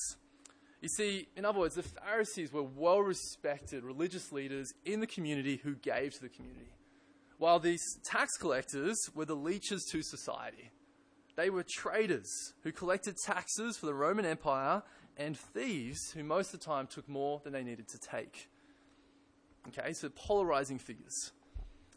You 0.82 0.90
see, 0.90 1.28
in 1.36 1.44
other 1.44 1.60
words, 1.60 1.76
the 1.76 1.84
Pharisees 1.84 2.54
were 2.54 2.64
well 2.64 3.02
respected 3.02 3.84
religious 3.84 4.32
leaders 4.32 4.72
in 4.86 5.00
the 5.00 5.08
community 5.08 5.60
who 5.64 5.76
gave 5.76 6.14
to 6.14 6.22
the 6.22 6.30
community, 6.30 6.72
while 7.38 7.60
these 7.60 7.84
tax 8.06 8.38
collectors 8.38 8.98
were 9.16 9.26
the 9.26 9.36
leeches 9.36 9.84
to 9.92 10.02
society. 10.04 10.72
They 11.36 11.50
were 11.50 11.66
traders 11.68 12.32
who 12.64 12.72
collected 12.72 13.16
taxes 13.26 13.78
for 13.78 13.88
the 13.88 13.94
Roman 13.94 14.26
Empire 14.26 14.84
and 15.18 15.38
thieves 15.38 16.12
who 16.12 16.24
most 16.24 16.54
of 16.54 16.60
the 16.60 16.66
time 16.66 16.88
took 16.88 17.10
more 17.10 17.42
than 17.44 17.54
they 17.54 17.64
needed 17.64 17.88
to 17.90 17.98
take. 17.98 18.50
Okay, 19.68 19.94
so 19.94 20.10
polarizing 20.10 20.78
figures. 20.78 21.32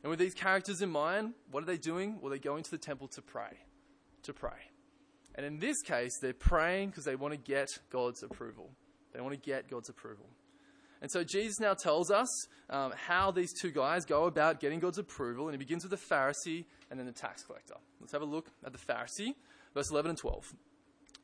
And 0.02 0.10
with 0.10 0.18
these 0.18 0.34
characters 0.34 0.80
in 0.80 0.90
mind, 0.90 1.34
what 1.50 1.62
are 1.62 1.66
they 1.66 1.76
doing? 1.76 2.18
Well, 2.20 2.30
they're 2.30 2.38
going 2.38 2.64
to 2.64 2.70
the 2.70 2.78
temple 2.78 3.08
to 3.08 3.22
pray. 3.22 3.58
To 4.24 4.32
pray. 4.32 4.50
And 5.34 5.46
in 5.46 5.58
this 5.58 5.80
case, 5.82 6.18
they're 6.20 6.32
praying 6.32 6.90
because 6.90 7.04
they 7.04 7.16
want 7.16 7.32
to 7.32 7.38
get 7.38 7.68
God's 7.90 8.22
approval. 8.22 8.70
They 9.12 9.20
want 9.20 9.34
to 9.34 9.40
get 9.40 9.70
God's 9.70 9.88
approval. 9.88 10.26
And 11.02 11.10
so 11.10 11.24
Jesus 11.24 11.60
now 11.60 11.74
tells 11.74 12.10
us 12.10 12.28
um, 12.68 12.92
how 13.06 13.30
these 13.30 13.52
two 13.58 13.70
guys 13.70 14.04
go 14.04 14.24
about 14.24 14.60
getting 14.60 14.80
God's 14.80 14.98
approval. 14.98 15.48
And 15.48 15.54
he 15.54 15.58
begins 15.58 15.84
with 15.84 15.92
the 15.92 16.14
Pharisee 16.14 16.64
and 16.90 16.98
then 16.98 17.06
the 17.06 17.12
tax 17.12 17.42
collector. 17.42 17.76
Let's 18.00 18.12
have 18.12 18.22
a 18.22 18.26
look 18.26 18.50
at 18.64 18.72
the 18.72 18.78
Pharisee, 18.78 19.34
verse 19.74 19.90
11 19.90 20.10
and 20.10 20.18
12. 20.18 20.54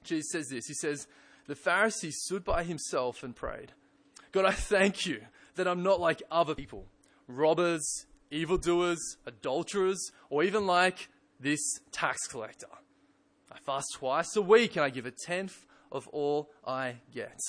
Jesus 0.05 0.31
says 0.31 0.49
this 0.49 0.67
He 0.67 0.75
says, 0.75 1.07
the 1.47 1.55
Pharisee 1.55 2.12
stood 2.12 2.45
by 2.45 2.65
himself 2.65 3.23
and 3.23 3.35
prayed, 3.35 3.73
God, 4.33 4.45
I 4.45 4.53
thank 4.53 5.07
you 5.07 5.21
that 5.55 5.69
I'm 5.69 5.83
not 5.83 6.00
like 6.00 6.23
other 6.31 6.55
people, 6.55 6.87
robbers, 7.29 8.07
evildoers, 8.31 9.17
adulterers, 9.26 10.12
or 10.31 10.43
even 10.43 10.67
like 10.67 11.09
this 11.41 11.61
tax 11.93 12.26
collector. 12.26 12.67
I 13.50 13.59
fast 13.59 13.95
twice 13.95 14.37
a 14.37 14.43
week 14.43 14.76
and 14.76 14.85
I 14.85 14.91
give 14.91 15.07
a 15.07 15.11
tenth 15.11 15.67
of 15.93 16.09
all 16.09 16.50
I 16.67 16.97
get. 17.15 17.41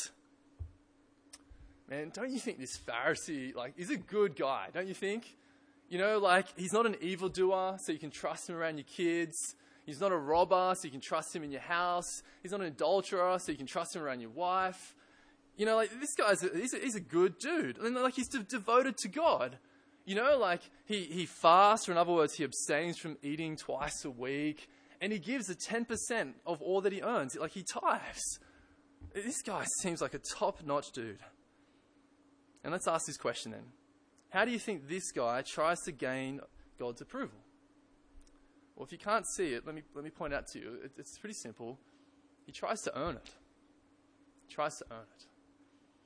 Man, 1.90 2.12
don't 2.14 2.32
you 2.32 2.40
think 2.40 2.60
this 2.60 2.78
Pharisee, 2.78 3.56
like, 3.56 3.74
is 3.78 3.90
a 3.90 3.98
good 3.98 4.36
guy, 4.36 4.68
don't 4.74 4.88
you 4.88 4.94
think? 4.94 5.38
You 5.90 5.98
know, 5.98 6.20
like, 6.20 6.48
he's 6.58 6.74
not 6.74 6.86
an 6.86 6.98
evildoer, 7.02 7.78
so 7.80 7.94
you 7.94 8.00
can 8.00 8.12
trust 8.12 8.50
him 8.50 8.56
around 8.56 8.78
your 8.78 8.86
kids. 8.86 9.56
He's 9.88 10.02
not 10.02 10.12
a 10.12 10.18
robber, 10.18 10.74
so 10.76 10.84
you 10.84 10.92
can 10.92 11.00
trust 11.00 11.34
him 11.34 11.44
in 11.44 11.50
your 11.50 11.62
house. 11.62 12.22
He's 12.44 12.52
not 12.52 12.60
an 12.60 12.68
adulterer, 12.68 13.40
so 13.40 13.54
you 13.54 13.58
can 13.58 13.66
trust 13.66 13.96
him 13.96 14.04
around 14.04 14.20
your 14.20 14.30
wife. 14.30 14.94
You 15.56 15.66
know, 15.66 15.78
like, 15.78 15.98
this 16.02 16.14
guy's 16.14 16.44
a, 16.44 16.50
he's, 16.54 16.74
a, 16.74 16.80
he's 16.80 16.96
a 16.96 17.00
good 17.00 17.40
dude. 17.40 17.78
And, 17.78 17.96
like, 17.96 18.14
he's 18.14 18.28
de- 18.28 18.44
devoted 18.44 18.98
to 18.98 19.08
God. 19.08 19.58
You 20.04 20.16
know, 20.16 20.38
like, 20.38 20.60
he, 20.84 21.06
he 21.06 21.26
fasts, 21.26 21.88
or 21.88 21.94
in 21.94 21.98
other 21.98 22.12
words, 22.12 22.34
he 22.34 22.44
abstains 22.44 22.98
from 22.98 23.18
eating 23.24 23.56
twice 23.56 24.04
a 24.04 24.12
week, 24.12 24.68
and 25.00 25.14
he 25.14 25.20
gives 25.20 25.50
a 25.50 25.56
10% 25.56 26.34
of 26.46 26.62
all 26.62 26.82
that 26.82 26.92
he 26.92 27.02
earns. 27.02 27.38
Like, 27.38 27.52
he 27.52 27.64
tithes. 27.64 28.40
This 29.16 29.42
guy 29.42 29.66
seems 29.80 30.02
like 30.02 30.14
a 30.14 30.20
top 30.38 30.66
notch 30.66 30.92
dude. 30.92 31.22
And 32.62 32.74
let's 32.74 32.90
ask 32.90 33.06
this 33.06 33.18
question 33.18 33.54
then. 33.54 33.64
How 34.32 34.44
do 34.44 34.52
you 34.52 34.60
think 34.60 34.90
this 34.90 35.14
guy 35.14 35.44
tries 35.44 35.80
to 35.84 35.94
gain 35.94 36.42
God's 36.78 37.00
approval? 37.00 37.40
Well, 38.78 38.86
if 38.86 38.92
you 38.92 39.00
can't 39.00 39.26
see 39.26 39.54
it, 39.54 39.66
let 39.66 39.74
me, 39.74 39.82
let 39.96 40.04
me 40.04 40.12
point 40.12 40.36
out 40.36 40.46
to 40.50 40.60
you. 40.60 40.78
It, 40.84 40.92
it's 41.00 41.18
pretty 41.18 41.34
simple. 41.34 41.80
He 42.46 42.52
tries 42.52 42.84
to 42.84 42.96
earn 42.96 43.16
it. 43.16 43.32
He 44.48 44.54
tries 44.54 44.78
to 44.78 44.86
earn 44.92 45.08
it. 45.18 45.26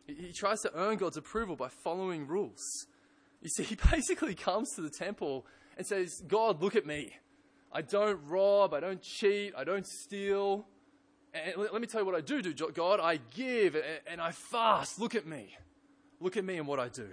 He, 0.08 0.28
he 0.28 0.34
tries 0.34 0.62
to 0.62 0.74
earn 0.74 0.96
God's 0.96 1.18
approval 1.18 1.58
by 1.58 1.68
following 1.68 2.26
rules. 2.26 2.88
You 3.42 3.50
see, 3.50 3.64
he 3.72 3.76
basically 3.92 4.36
comes 4.36 4.72
to 4.76 4.82
the 4.82 4.90
temple 4.90 5.46
and 5.78 5.86
says, 5.86 6.24
God, 6.26 6.62
look 6.62 6.78
at 6.78 6.86
me. 6.86 7.12
I 7.74 7.82
don't 7.82 8.20
rob, 8.26 8.74
I 8.74 8.80
don't 8.80 9.02
cheat, 9.02 9.54
I 9.58 9.66
don't 9.66 9.86
steal. 9.86 10.66
And 11.34 11.58
let 11.58 11.82
me 11.82 11.88
tell 11.88 12.02
you 12.02 12.06
what 12.06 12.16
I 12.16 12.22
do 12.22 12.42
do, 12.42 12.54
God. 12.74 13.02
I 13.02 13.20
give 13.34 13.76
and 14.08 14.22
I 14.22 14.32
fast. 14.32 14.98
Look 15.00 15.16
at 15.16 15.26
me. 15.26 15.56
Look 16.22 16.38
at 16.38 16.46
me 16.46 16.58
and 16.58 16.68
what 16.68 16.80
I 16.80 16.88
do. 16.88 17.08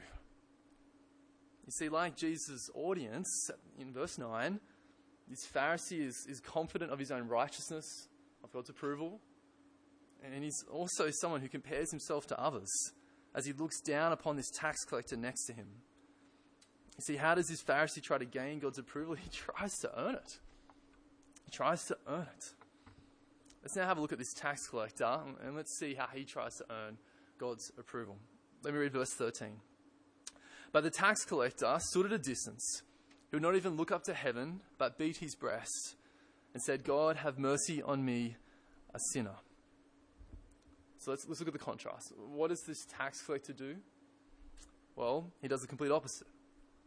You 1.66 1.72
see, 1.72 1.88
like 1.88 2.16
Jesus' 2.16 2.70
audience 2.74 3.50
in 3.78 3.92
verse 3.92 4.18
9, 4.18 4.60
this 5.28 5.46
Pharisee 5.46 6.06
is, 6.06 6.26
is 6.28 6.40
confident 6.40 6.90
of 6.90 6.98
his 6.98 7.10
own 7.10 7.28
righteousness, 7.28 8.08
of 8.42 8.52
God's 8.52 8.70
approval, 8.70 9.20
and 10.24 10.42
he's 10.42 10.64
also 10.70 11.10
someone 11.10 11.40
who 11.40 11.48
compares 11.48 11.90
himself 11.90 12.26
to 12.28 12.40
others 12.40 12.70
as 13.34 13.46
he 13.46 13.52
looks 13.52 13.80
down 13.80 14.12
upon 14.12 14.36
this 14.36 14.50
tax 14.50 14.84
collector 14.84 15.16
next 15.16 15.44
to 15.46 15.52
him. 15.52 15.66
You 16.96 17.02
see, 17.02 17.16
how 17.16 17.34
does 17.34 17.46
this 17.46 17.62
Pharisee 17.62 18.02
try 18.02 18.18
to 18.18 18.24
gain 18.24 18.58
God's 18.58 18.78
approval? 18.78 19.14
He 19.22 19.28
tries 19.30 19.78
to 19.78 19.90
earn 19.98 20.16
it. 20.16 20.38
He 21.44 21.50
tries 21.50 21.84
to 21.84 21.96
earn 22.08 22.22
it. 22.22 22.44
Let's 23.62 23.76
now 23.76 23.86
have 23.86 23.98
a 23.98 24.00
look 24.00 24.12
at 24.12 24.18
this 24.18 24.32
tax 24.34 24.66
collector 24.68 25.18
and 25.44 25.54
let's 25.54 25.78
see 25.78 25.94
how 25.94 26.06
he 26.12 26.24
tries 26.24 26.56
to 26.56 26.64
earn 26.70 26.98
God's 27.38 27.70
approval. 27.78 28.16
Let 28.62 28.74
me 28.74 28.80
read 28.80 28.92
verse 28.92 29.12
13. 29.14 29.48
But 30.72 30.82
the 30.82 30.90
tax 30.90 31.24
collector 31.24 31.76
stood 31.80 32.06
at 32.06 32.12
a 32.12 32.18
distance. 32.18 32.82
He 33.30 33.36
would 33.36 33.42
not 33.42 33.56
even 33.56 33.76
look 33.76 33.92
up 33.92 34.04
to 34.04 34.14
heaven, 34.14 34.60
but 34.78 34.98
beat 34.98 35.18
his 35.18 35.34
breast 35.34 35.96
and 36.54 36.62
said, 36.62 36.84
God, 36.84 37.16
have 37.16 37.38
mercy 37.38 37.82
on 37.82 38.04
me, 38.04 38.36
a 38.94 38.98
sinner. 39.12 39.36
So 40.98 41.10
let's, 41.10 41.28
let's 41.28 41.40
look 41.40 41.48
at 41.48 41.52
the 41.52 41.58
contrast. 41.58 42.12
What 42.16 42.48
does 42.48 42.62
this 42.62 42.86
tax 42.86 43.22
collector 43.22 43.52
do? 43.52 43.76
Well, 44.96 45.30
he 45.42 45.48
does 45.48 45.60
the 45.60 45.66
complete 45.66 45.92
opposite. 45.92 46.26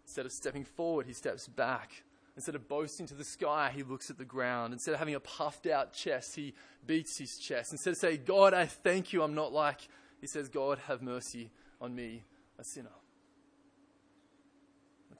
Instead 0.04 0.26
of 0.26 0.32
stepping 0.32 0.66
forward, 0.66 1.06
he 1.06 1.14
steps 1.14 1.48
back. 1.48 2.04
Instead 2.36 2.56
of 2.56 2.68
boasting 2.68 3.06
to 3.08 3.14
the 3.14 3.24
sky, 3.24 3.72
he 3.74 3.84
looks 3.84 4.10
at 4.10 4.18
the 4.18 4.26
ground. 4.26 4.74
Instead 4.74 4.94
of 4.94 5.00
having 5.00 5.16
a 5.16 5.20
puffed 5.20 5.68
out 5.68 5.94
chest, 5.94 6.36
he 6.36 6.54
beats 6.86 7.18
his 7.18 7.38
chest. 7.38 7.72
Instead 7.72 7.92
of 7.92 7.98
saying, 7.98 8.22
God, 8.26 8.54
I 8.54 8.66
thank 8.66 9.14
you, 9.14 9.22
I'm 9.22 9.36
not 9.36 9.54
like, 9.54 9.82
he 10.20 10.28
says, 10.28 10.50
God, 10.50 10.80
have 10.88 11.02
mercy 11.02 11.52
on 11.80 11.94
me, 11.94 12.24
a 12.58 12.64
sinner. 12.64 12.90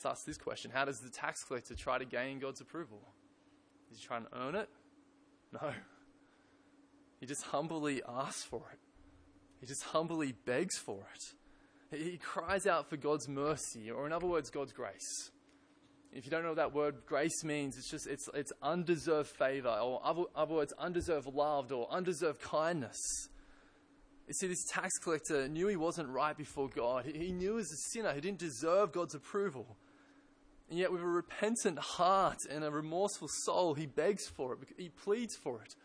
Let's 0.04 0.20
ask 0.20 0.26
this 0.26 0.38
question 0.38 0.72
How 0.74 0.86
does 0.86 1.00
the 1.00 1.12
tax 1.12 1.44
collector 1.44 1.76
try 1.76 2.00
to 2.00 2.06
gain 2.06 2.40
God's 2.40 2.60
approval? 2.60 3.02
Is 3.92 4.00
he 4.00 4.06
trying 4.06 4.24
to 4.24 4.30
earn 4.36 4.56
it? 4.56 4.70
No. 5.54 5.72
He 7.20 7.28
just 7.28 7.44
humbly 7.44 8.02
asks 8.08 8.44
for 8.44 8.64
it, 8.72 8.80
he 9.60 9.68
just 9.68 9.84
humbly 9.84 10.32
begs 10.32 10.78
for 10.78 11.06
it. 11.14 12.00
He 12.00 12.18
cries 12.18 12.66
out 12.66 12.90
for 12.90 12.98
God's 12.98 13.28
mercy, 13.28 13.92
or 13.92 14.08
in 14.08 14.14
other 14.14 14.26
words, 14.26 14.50
God's 14.50 14.72
grace. 14.72 15.30
If 16.14 16.26
you 16.26 16.32
don't 16.32 16.42
know 16.42 16.50
what 16.50 16.58
that 16.58 16.74
word 16.74 17.06
grace 17.06 17.44
means, 17.44 17.78
it's 17.78 17.92
just 17.92 18.08
it's, 18.08 18.28
it's 18.34 18.52
undeserved 18.64 19.30
favor, 19.30 19.70
or 19.70 20.02
other, 20.04 20.24
other 20.36 20.56
words, 20.56 20.74
undeserved 20.80 21.28
love, 21.28 21.72
or 21.72 21.88
undeserved 21.92 22.42
kindness. 22.42 22.98
You 24.28 24.34
see, 24.34 24.48
this 24.48 24.66
tax 24.72 24.98
collector 25.04 25.48
knew 25.48 25.68
he 25.68 25.76
wasn't 25.76 26.10
right 26.10 26.36
before 26.36 26.70
God. 26.70 27.06
He, 27.06 27.34
knew 27.34 27.50
he 27.50 27.56
was 27.56 27.72
a 27.72 27.92
sinner, 27.92 28.14
he 28.14 28.22
didn't 28.22 28.40
deserve 28.40 28.94
God's 28.94 29.14
approval. 29.14 29.78
And 30.72 30.80
yet, 30.80 30.90
with 30.90 31.02
a 31.02 31.06
repentant 31.06 31.78
heart 31.78 32.46
and 32.50 32.64
a 32.64 32.72
remorseful 32.72 33.28
soul, 33.44 33.74
he 33.74 33.88
begs 33.88 34.30
for 34.30 34.54
it, 34.54 34.60
he 34.78 34.88
pleads 34.88 35.36
for 35.36 35.62
it, 35.62 35.76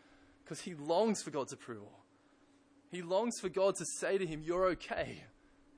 because 0.44 0.60
he 0.60 0.76
longs 0.76 1.24
for 1.24 1.32
God's 1.32 1.52
approval. 1.52 1.90
He 2.92 3.02
longs 3.02 3.40
for 3.40 3.48
God 3.48 3.74
to 3.78 3.84
say 3.98 4.16
to 4.16 4.24
him, 4.24 4.42
You're 4.44 4.66
okay, 4.66 5.24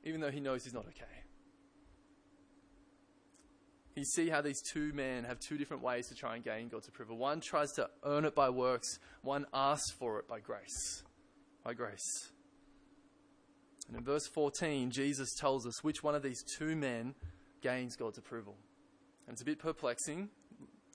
even 0.05 0.21
though 0.21 0.31
he 0.31 0.41
knows 0.41 0.65
he's 0.65 0.75
not 0.75 0.85
okay. 0.89 1.07
You 3.97 4.05
see 4.05 4.29
how 4.29 4.43
these 4.43 4.61
two 4.61 4.93
men 4.93 5.25
have 5.25 5.41
two 5.41 5.57
different 5.57 5.83
ways 5.83 6.07
to 6.09 6.15
try 6.15 6.35
and 6.35 6.45
gain 6.45 6.69
God's 6.69 6.89
approval. 6.89 7.17
One 7.17 7.41
tries 7.41 7.73
to 7.77 7.89
earn 8.05 8.27
it 8.27 8.35
by 8.35 8.51
works, 8.51 8.99
one 9.23 9.47
asks 9.55 9.91
for 9.91 10.19
it 10.19 10.29
by 10.29 10.41
grace. 10.41 11.03
By 11.65 11.73
grace. 11.73 12.31
And 13.89 13.97
in 13.97 14.05
verse 14.05 14.27
14, 14.27 14.91
Jesus 14.91 15.35
tells 15.41 15.67
us 15.67 15.83
which 15.83 16.03
one 16.03 16.15
of 16.15 16.23
these 16.23 16.45
two 16.59 16.77
men 16.77 17.15
gains 17.63 17.97
God's 17.97 18.19
approval. 18.19 18.59
And 19.29 19.35
it's 19.35 19.43
a 19.43 19.45
bit 19.45 19.59
perplexing. 19.59 20.31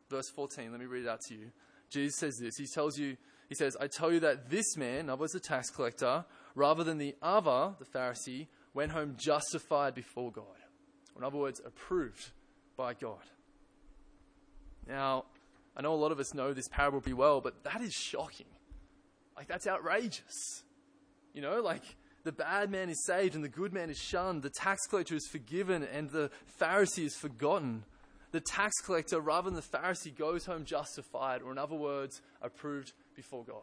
Verse 0.09 0.27
14, 0.35 0.71
let 0.71 0.79
me 0.79 0.87
read 0.87 1.03
it 1.03 1.07
out 1.07 1.21
to 1.27 1.35
you. 1.35 1.51
Jesus 1.91 2.17
says 2.17 2.37
this. 2.41 2.57
He 2.57 2.65
tells 2.65 2.97
you, 2.97 3.15
he 3.47 3.53
says, 3.53 3.77
I 3.79 3.85
tell 3.85 4.11
you 4.11 4.19
that 4.21 4.49
this 4.49 4.75
man, 4.75 5.11
I 5.11 5.13
was 5.13 5.35
a 5.35 5.39
tax 5.39 5.69
collector, 5.69 6.25
rather 6.55 6.83
than 6.83 6.97
the 6.97 7.15
other, 7.21 7.75
the 7.77 7.85
Pharisee, 7.85 8.47
went 8.73 8.91
home 8.91 9.15
justified 9.17 9.93
before 9.93 10.31
God. 10.31 10.45
In 11.15 11.23
other 11.23 11.37
words, 11.37 11.61
approved 11.63 12.31
by 12.75 12.95
God. 12.95 13.21
Now, 14.87 15.25
I 15.77 15.83
know 15.83 15.93
a 15.93 15.95
lot 15.95 16.11
of 16.11 16.19
us 16.19 16.33
know 16.33 16.53
this 16.53 16.67
parable 16.67 17.01
pretty 17.01 17.13
well, 17.13 17.39
but 17.39 17.63
that 17.65 17.81
is 17.81 17.93
shocking. 17.93 18.47
Like, 19.37 19.47
that's 19.47 19.67
outrageous. 19.67 20.63
You 21.35 21.43
know, 21.43 21.61
like, 21.61 21.83
the 22.23 22.31
bad 22.31 22.71
man 22.71 22.89
is 22.89 23.05
saved 23.05 23.35
and 23.35 23.43
the 23.43 23.49
good 23.49 23.73
man 23.73 23.91
is 23.91 23.99
shunned. 23.99 24.41
The 24.41 24.49
tax 24.49 24.87
collector 24.87 25.15
is 25.15 25.27
forgiven 25.31 25.83
and 25.83 26.09
the 26.09 26.31
Pharisee 26.59 27.05
is 27.05 27.15
forgotten. 27.15 27.83
The 28.33 28.41
tax 28.41 28.81
collector, 28.81 29.19
rather 29.19 29.51
than 29.51 29.55
the 29.55 29.77
Pharisee, 29.77 30.13
goes 30.13 30.47
home 30.47 30.65
justified, 30.65 31.43
or 31.43 31.51
in 31.51 31.59
other 31.59 31.75
words, 31.75 32.19
approved 32.41 32.93
before 33.15 33.43
God. 33.45 33.61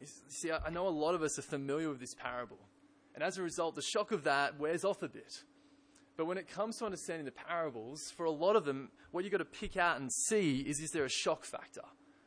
You 0.00 0.06
see, 0.28 0.50
I 0.50 0.70
know 0.70 0.88
a 0.88 0.90
lot 0.90 1.14
of 1.14 1.22
us 1.22 1.38
are 1.38 1.42
familiar 1.42 1.90
with 1.90 2.00
this 2.00 2.14
parable. 2.14 2.58
And 3.14 3.22
as 3.22 3.36
a 3.36 3.42
result, 3.42 3.74
the 3.74 3.82
shock 3.82 4.12
of 4.12 4.24
that 4.24 4.58
wears 4.58 4.82
off 4.82 5.02
a 5.02 5.08
bit. 5.08 5.44
But 6.16 6.24
when 6.24 6.38
it 6.38 6.48
comes 6.48 6.78
to 6.78 6.86
understanding 6.86 7.26
the 7.26 7.32
parables, 7.32 8.00
for 8.16 8.24
a 8.24 8.30
lot 8.30 8.56
of 8.56 8.64
them, 8.64 8.90
what 9.10 9.24
you've 9.24 9.30
got 9.30 9.38
to 9.38 9.44
pick 9.44 9.76
out 9.76 10.00
and 10.00 10.10
see 10.10 10.60
is 10.60 10.80
is 10.80 10.90
there 10.92 11.04
a 11.04 11.10
shock 11.10 11.44
factor? 11.44 11.84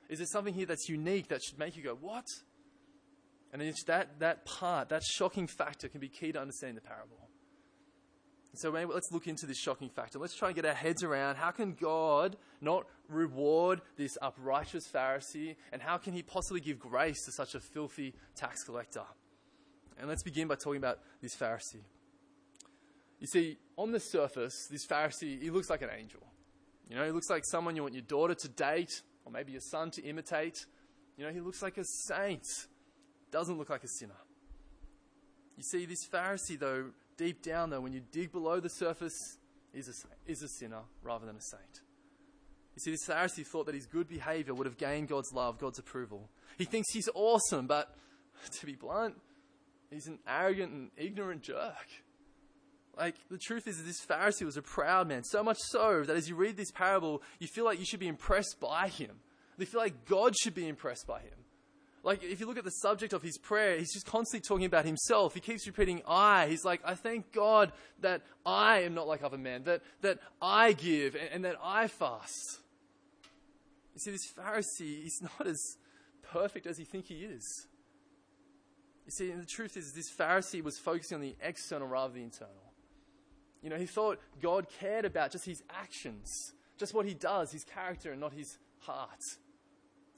Is 0.08 0.20
there 0.20 0.27
something 0.27 0.54
here 0.54 0.68
that's 0.68 0.88
unique 0.88 1.30
that 1.30 1.42
should 1.42 1.58
make 1.58 1.75
you 1.75 1.82
go, 1.82 1.98
what? 2.00 2.27
And 3.51 3.60
it's 3.60 3.84
that, 3.86 4.20
that 4.20 4.46
part, 4.46 4.89
that 4.89 5.01
shocking 5.04 5.48
factor, 5.48 5.88
can 5.88 6.00
be 6.00 6.10
key 6.10 6.32
to 6.32 6.39
understanding 6.39 6.75
the 6.75 6.82
parable. 6.82 7.18
So 8.57 8.69
let's 8.69 9.12
look 9.12 9.27
into 9.27 9.45
this 9.45 9.57
shocking 9.57 9.89
factor. 9.89 10.19
Let's 10.19 10.35
try 10.35 10.50
and 10.50 10.55
get 10.55 10.65
our 10.65 10.74
heads 10.74 11.03
around 11.03 11.35
how 11.35 11.51
can 11.51 11.74
God 11.74 12.38
not 12.62 12.85
reward 13.09 13.81
this 13.97 14.17
uprighteous 14.21 14.88
Pharisee, 14.88 15.55
and 15.71 15.81
how 15.81 15.97
can 15.97 16.13
he 16.13 16.24
possibly 16.24 16.62
give 16.62 16.79
grace 16.79 17.24
to 17.25 17.31
such 17.31 17.53
a 17.55 17.59
filthy 17.59 18.13
tax 18.35 18.63
collector? 18.63 19.03
And 20.00 20.07
let's 20.07 20.24
begin 20.24 20.47
by 20.47 20.55
talking 20.55 20.77
about 20.77 21.00
this 21.21 21.35
Pharisee. 21.35 21.83
You 23.19 23.27
see, 23.27 23.57
on 23.77 23.91
the 23.91 24.00
surface, 24.00 24.67
this 24.69 24.85
Pharisee, 24.85 25.41
he 25.41 25.50
looks 25.50 25.69
like 25.69 25.81
an 25.81 25.89
angel. 25.97 26.21
You 26.89 26.95
know, 26.95 27.05
he 27.05 27.12
looks 27.12 27.29
like 27.29 27.43
someone 27.45 27.75
you 27.75 27.81
want 27.81 27.93
your 27.93 28.03
daughter 28.03 28.35
to 28.35 28.47
date, 28.50 29.01
or 29.25 29.31
maybe 29.31 29.51
your 29.51 29.62
son 29.62 29.91
to 29.91 30.03
imitate. 30.03 30.65
You 31.17 31.25
know, 31.25 31.31
he 31.31 31.39
looks 31.39 31.62
like 31.62 31.77
a 31.77 31.85
saint, 31.85 32.45
doesn't 33.31 33.57
look 33.57 33.69
like 33.69 33.83
a 33.83 33.88
sinner. 33.88 34.17
You 35.57 35.63
see, 35.63 35.85
this 35.85 36.05
Pharisee, 36.12 36.59
though, 36.59 36.91
deep 37.17 37.41
down, 37.41 37.69
though, 37.69 37.81
when 37.81 37.93
you 37.93 38.01
dig 38.12 38.31
below 38.31 38.60
the 38.60 38.69
surface, 38.69 39.38
is 39.74 39.89
a, 39.89 40.31
is 40.31 40.41
a 40.41 40.48
sinner 40.48 40.81
rather 41.03 41.25
than 41.25 41.36
a 41.36 41.41
saint. 41.41 41.81
You 42.75 42.81
see, 42.81 42.91
this 42.91 43.05
Pharisee 43.07 43.45
thought 43.45 43.67
that 43.67 43.75
his 43.75 43.86
good 43.86 44.07
behavior 44.07 44.53
would 44.53 44.65
have 44.65 44.77
gained 44.77 45.07
God's 45.07 45.31
love, 45.34 45.60
God's 45.60 45.79
approval. 45.79 46.29
He 46.57 46.65
thinks 46.65 46.91
he's 46.91 47.10
awesome, 47.13 47.67
but 47.67 47.95
to 48.60 48.65
be 48.65 48.75
blunt, 48.75 49.15
he's 49.91 50.07
an 50.07 50.19
arrogant 50.27 50.72
and 50.72 50.91
ignorant 50.98 51.41
jerk. 51.41 51.88
Like, 52.98 53.15
the 53.29 53.38
truth 53.38 53.67
is 53.67 53.77
that 53.77 53.84
this 53.84 54.05
Pharisee 54.05 54.45
was 54.45 54.57
a 54.57 54.62
proud 54.62 55.07
man, 55.07 55.24
so 55.24 55.43
much 55.43 55.57
so 55.60 56.03
that 56.03 56.15
as 56.15 56.29
you 56.29 56.36
read 56.36 56.55
this 56.55 56.72
parable, 56.72 57.22
you 57.39 57.48
feel 57.48 57.65
like 57.65 57.79
you 57.79 57.86
should 57.86 58.00
be 58.00 58.07
impressed 58.07 58.57
by 58.60 58.88
him. 58.88 59.19
You 59.57 59.65
feel 59.65 59.81
like 59.81 60.05
God 60.05 60.34
should 60.38 60.55
be 60.55 60.67
impressed 60.67 61.07
by 61.07 61.19
him. 61.19 61.44
Like, 62.05 62.24
if 62.24 62.39
you 62.39 62.45
look 62.45 62.59
at 62.59 62.63
the 62.63 62.69
subject 62.69 63.13
of 63.13 63.24
his 63.24 63.39
prayer, 63.39 63.79
he's 63.79 63.91
just 63.91 64.05
constantly 64.05 64.47
talking 64.47 64.67
about 64.67 64.85
himself. 64.85 65.33
He 65.33 65.39
keeps 65.39 65.65
repeating, 65.65 66.03
I. 66.07 66.45
He's 66.47 66.63
like, 66.63 66.81
I 66.85 66.93
thank 66.93 67.31
God 67.31 67.71
that 68.01 68.21
I 68.45 68.81
am 68.81 68.93
not 68.93 69.07
like 69.07 69.24
other 69.24 69.39
men, 69.39 69.63
that, 69.63 69.81
that 70.01 70.19
I 70.39 70.74
give 70.74 71.15
and, 71.15 71.29
and 71.33 71.45
that 71.45 71.55
I 71.63 71.88
fast. 71.88 72.59
You 73.95 74.00
see, 74.01 74.12
this 74.12 74.31
Pharisee 74.31 75.07
is 75.07 75.19
not 75.19 75.47
as 75.47 75.59
perfect 76.21 76.67
as 76.67 76.77
he 76.77 76.83
think 76.83 77.07
he 77.07 77.24
is. 77.24 77.65
You 79.05 79.12
see, 79.12 79.31
and 79.31 79.41
the 79.41 79.47
truth 79.47 79.75
is, 79.75 79.91
this 79.93 80.12
Pharisee 80.15 80.63
was 80.63 80.77
focusing 80.77 81.15
on 81.15 81.21
the 81.21 81.35
external 81.41 81.88
rather 81.88 82.13
than 82.13 82.21
the 82.21 82.25
internal. 82.25 82.71
You 83.63 83.71
know, 83.71 83.77
he 83.77 83.88
thought 83.88 84.19
God 84.43 84.67
cared 84.79 85.05
about 85.05 85.31
just 85.31 85.45
his 85.45 85.63
actions, 85.71 86.53
just 86.77 86.93
what 86.93 87.07
he 87.07 87.15
does, 87.15 87.51
his 87.51 87.63
character, 87.63 88.12
and 88.12 88.21
not 88.21 88.33
his 88.33 88.59
heart, 88.81 89.24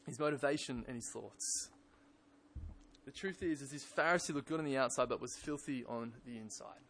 his 0.05 0.19
motivation, 0.19 0.83
and 0.85 0.97
his 0.97 1.09
thoughts. 1.13 1.69
The 3.07 3.13
truth 3.13 3.41
is, 3.41 3.61
is 3.61 3.71
this 3.71 3.85
Pharisee 3.85 4.35
looked 4.35 4.49
good 4.49 4.59
on 4.59 4.65
the 4.65 4.75
outside, 4.75 5.07
but 5.07 5.21
was 5.21 5.33
filthy 5.33 5.85
on 5.85 6.11
the 6.25 6.37
inside. 6.37 6.81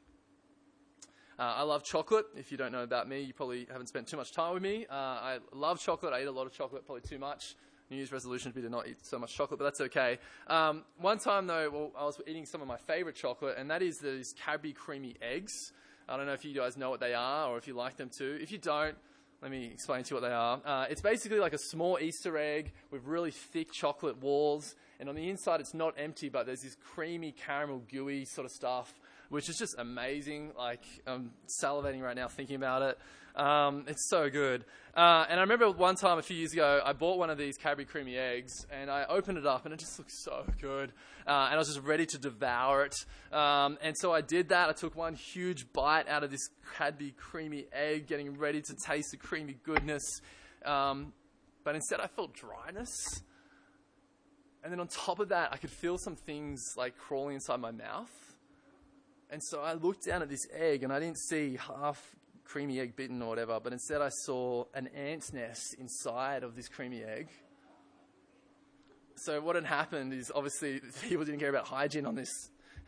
Uh, 1.37 1.43
I 1.43 1.61
love 1.61 1.83
chocolate. 1.83 2.25
If 2.35 2.51
you 2.51 2.57
don't 2.57 2.71
know 2.71 2.81
about 2.81 3.07
me, 3.07 3.21
you 3.21 3.35
probably 3.35 3.67
haven't 3.71 3.85
spent 3.85 4.07
too 4.07 4.17
much 4.17 4.31
time 4.31 4.55
with 4.55 4.63
me. 4.63 4.87
Uh, 4.89 4.95
I 4.95 5.37
love 5.53 5.79
chocolate. 5.79 6.13
I 6.13 6.23
eat 6.23 6.27
a 6.27 6.31
lot 6.31 6.47
of 6.47 6.53
chocolate, 6.53 6.87
probably 6.87 7.07
too 7.07 7.19
much. 7.19 7.55
New 7.91 7.97
Year's 7.97 8.11
resolution 8.11 8.49
would 8.49 8.55
be 8.55 8.63
to 8.63 8.69
not 8.71 8.87
eat 8.87 9.05
so 9.05 9.19
much 9.19 9.35
chocolate, 9.35 9.59
but 9.59 9.65
that's 9.65 9.79
okay. 9.81 10.17
Um, 10.47 10.85
one 10.97 11.19
time, 11.19 11.45
though, 11.45 11.69
well, 11.69 11.91
I 11.95 12.05
was 12.05 12.19
eating 12.25 12.47
some 12.47 12.63
of 12.63 12.67
my 12.67 12.77
favorite 12.77 13.15
chocolate, 13.15 13.55
and 13.59 13.69
that 13.69 13.83
is 13.83 13.99
these 13.99 14.33
Cadbury 14.43 14.73
creamy 14.73 15.17
eggs. 15.21 15.71
I 16.09 16.17
don't 16.17 16.25
know 16.25 16.33
if 16.33 16.43
you 16.43 16.55
guys 16.55 16.77
know 16.77 16.89
what 16.89 16.99
they 16.99 17.13
are 17.13 17.47
or 17.47 17.59
if 17.59 17.67
you 17.67 17.75
like 17.75 17.95
them 17.95 18.09
too. 18.09 18.39
If 18.41 18.51
you 18.51 18.57
don't, 18.57 18.95
let 19.43 19.51
me 19.51 19.69
explain 19.71 20.03
to 20.03 20.09
you 20.09 20.19
what 20.19 20.27
they 20.27 20.33
are. 20.33 20.59
Uh, 20.65 20.85
it's 20.89 21.01
basically 21.01 21.39
like 21.39 21.53
a 21.53 21.59
small 21.59 21.99
Easter 22.01 22.39
egg 22.39 22.73
with 22.89 23.03
really 23.05 23.29
thick 23.29 23.71
chocolate 23.71 24.17
walls, 24.17 24.73
and 24.99 25.09
on 25.09 25.15
the 25.15 25.29
inside, 25.29 25.59
it's 25.59 25.73
not 25.73 25.93
empty, 25.97 26.29
but 26.29 26.45
there's 26.45 26.61
this 26.61 26.75
creamy 26.75 27.31
caramel 27.31 27.83
gooey 27.89 28.25
sort 28.25 28.45
of 28.45 28.51
stuff 28.51 28.93
which 29.29 29.49
is 29.49 29.57
just 29.57 29.75
amazing. 29.77 30.51
Like, 30.57 30.83
I'm 31.05 31.31
salivating 31.61 32.01
right 32.01 32.15
now 32.15 32.27
thinking 32.27 32.55
about 32.55 32.81
it. 32.81 32.97
Um, 33.39 33.85
it's 33.87 34.09
so 34.09 34.29
good. 34.29 34.65
Uh, 34.95 35.25
and 35.29 35.39
I 35.39 35.43
remember 35.43 35.69
one 35.69 35.95
time 35.95 36.17
a 36.17 36.23
few 36.23 36.35
years 36.35 36.53
ago, 36.53 36.81
I 36.83 36.93
bought 36.93 37.19
one 37.19 37.29
of 37.29 37.37
these 37.37 37.55
Cadbury 37.57 37.85
creamy 37.85 38.17
eggs, 38.17 38.65
and 38.71 38.89
I 38.89 39.05
opened 39.05 39.37
it 39.37 39.45
up, 39.45 39.65
and 39.65 39.73
it 39.73 39.79
just 39.79 39.99
looked 39.99 40.11
so 40.11 40.43
good. 40.59 40.91
Uh, 41.27 41.45
and 41.45 41.53
I 41.53 41.57
was 41.57 41.67
just 41.67 41.81
ready 41.81 42.05
to 42.07 42.17
devour 42.17 42.85
it. 42.85 42.95
Um, 43.31 43.77
and 43.81 43.95
so 43.97 44.11
I 44.11 44.21
did 44.21 44.49
that. 44.49 44.69
I 44.69 44.73
took 44.73 44.95
one 44.95 45.13
huge 45.13 45.71
bite 45.71 46.07
out 46.07 46.23
of 46.23 46.31
this 46.31 46.49
Cadbury 46.77 47.13
creamy 47.15 47.67
egg, 47.71 48.07
getting 48.07 48.37
ready 48.37 48.61
to 48.61 48.75
taste 48.87 49.11
the 49.11 49.17
creamy 49.17 49.57
goodness. 49.63 50.03
Um, 50.65 51.13
but 51.63 51.75
instead, 51.75 51.99
I 51.99 52.07
felt 52.07 52.33
dryness. 52.33 52.89
And 54.63 54.71
then 54.71 54.79
on 54.79 54.87
top 54.87 55.19
of 55.19 55.29
that, 55.29 55.49
I 55.53 55.57
could 55.57 55.69
feel 55.69 55.97
some 55.97 56.15
things 56.15 56.61
like 56.75 56.97
crawling 56.97 57.35
inside 57.35 57.59
my 57.59 57.71
mouth. 57.71 58.11
And 59.29 59.41
so 59.43 59.61
I 59.61 59.73
looked 59.73 60.05
down 60.05 60.21
at 60.21 60.29
this 60.29 60.47
egg 60.53 60.83
and 60.83 60.91
I 60.91 60.99
didn't 60.99 61.19
see 61.19 61.57
half 61.57 62.15
creamy 62.43 62.79
egg 62.79 62.95
bitten 62.95 63.21
or 63.21 63.29
whatever, 63.29 63.59
but 63.61 63.73
instead 63.73 64.01
I 64.01 64.09
saw 64.09 64.65
an 64.73 64.87
ant's 64.87 65.33
nest 65.33 65.75
inside 65.77 66.43
of 66.43 66.55
this 66.55 66.69
creamy 66.69 67.03
egg. 67.03 67.27
So 69.15 69.41
what 69.41 69.55
had 69.55 69.65
happened 69.65 70.13
is 70.13 70.31
obviously 70.33 70.79
people 71.09 71.25
didn't 71.25 71.39
care 71.39 71.49
about 71.49 71.67
hygiene 71.67 72.05
on 72.05 72.15
this 72.15 72.31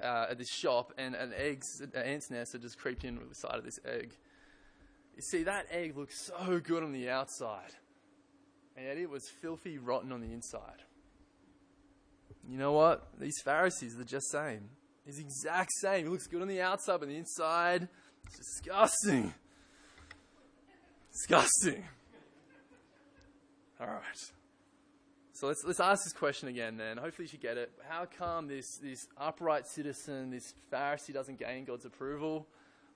uh, 0.02 0.28
at 0.30 0.38
this 0.38 0.50
shop, 0.50 0.94
and 0.98 1.14
an 1.14 1.34
egg's 1.36 1.82
an 1.82 1.92
ant's 1.94 2.32
nest 2.32 2.54
had 2.54 2.62
just 2.62 2.78
creeped 2.78 3.04
in 3.04 3.20
with 3.20 3.30
the 3.30 3.36
side 3.36 3.56
of 3.56 3.66
this 3.66 3.80
egg. 3.86 4.14
You 5.16 5.22
see, 5.22 5.44
that 5.44 5.66
egg 5.70 5.98
looked 5.98 6.14
so 6.14 6.62
good 6.64 6.84
on 6.84 6.94
the 6.94 7.10
outside, 7.10 7.74
and 8.78 8.86
yet 8.86 8.98
it 8.98 9.10
was 9.10 9.28
filthy, 9.42 9.78
rotten 9.78 10.14
on 10.14 10.22
the 10.22 10.32
inside. 10.32 10.84
You 12.50 12.58
know 12.58 12.72
what? 12.72 13.08
These 13.20 13.42
Pharisees, 13.44 13.96
they're 13.96 14.06
just 14.06 14.32
the 14.32 14.38
same 14.38 14.70
is 15.10 15.20
exact 15.20 15.72
same. 15.82 16.06
He 16.06 16.10
looks 16.10 16.28
good 16.28 16.42
on 16.42 16.48
the 16.48 16.62
outside, 16.62 17.00
but 17.00 17.10
the 17.10 17.16
inside, 17.16 17.88
it's 18.26 18.38
disgusting. 18.38 19.34
Disgusting. 21.12 21.84
All 23.82 23.88
right. 23.88 24.04
So 25.34 25.48
let's, 25.48 25.64
let's 25.66 25.80
ask 25.80 26.04
this 26.04 26.14
question 26.14 26.50
again 26.50 26.78
then. 26.78 26.98
Hopefully 26.98 27.26
you 27.26 27.30
should 27.30 27.42
get 27.42 27.58
it. 27.58 27.72
How 27.88 28.06
come 28.06 28.48
this, 28.48 28.78
this 28.84 29.00
upright 29.18 29.66
citizen, 29.68 30.32
this 30.32 30.54
Pharisee, 30.72 31.14
doesn't 31.14 31.40
gain 31.40 31.66
God's 31.66 31.86
approval? 31.86 32.48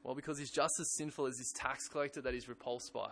Well, 0.03 0.13
because 0.13 0.37
he's 0.37 0.51
just 0.51 0.73
as 0.79 0.93
sinful 0.95 1.25
as 1.25 1.37
this 1.37 1.51
tax 1.55 1.87
collector 1.87 2.21
that 2.21 2.33
he's 2.33 2.49
repulsed 2.49 2.93
by. 2.93 3.11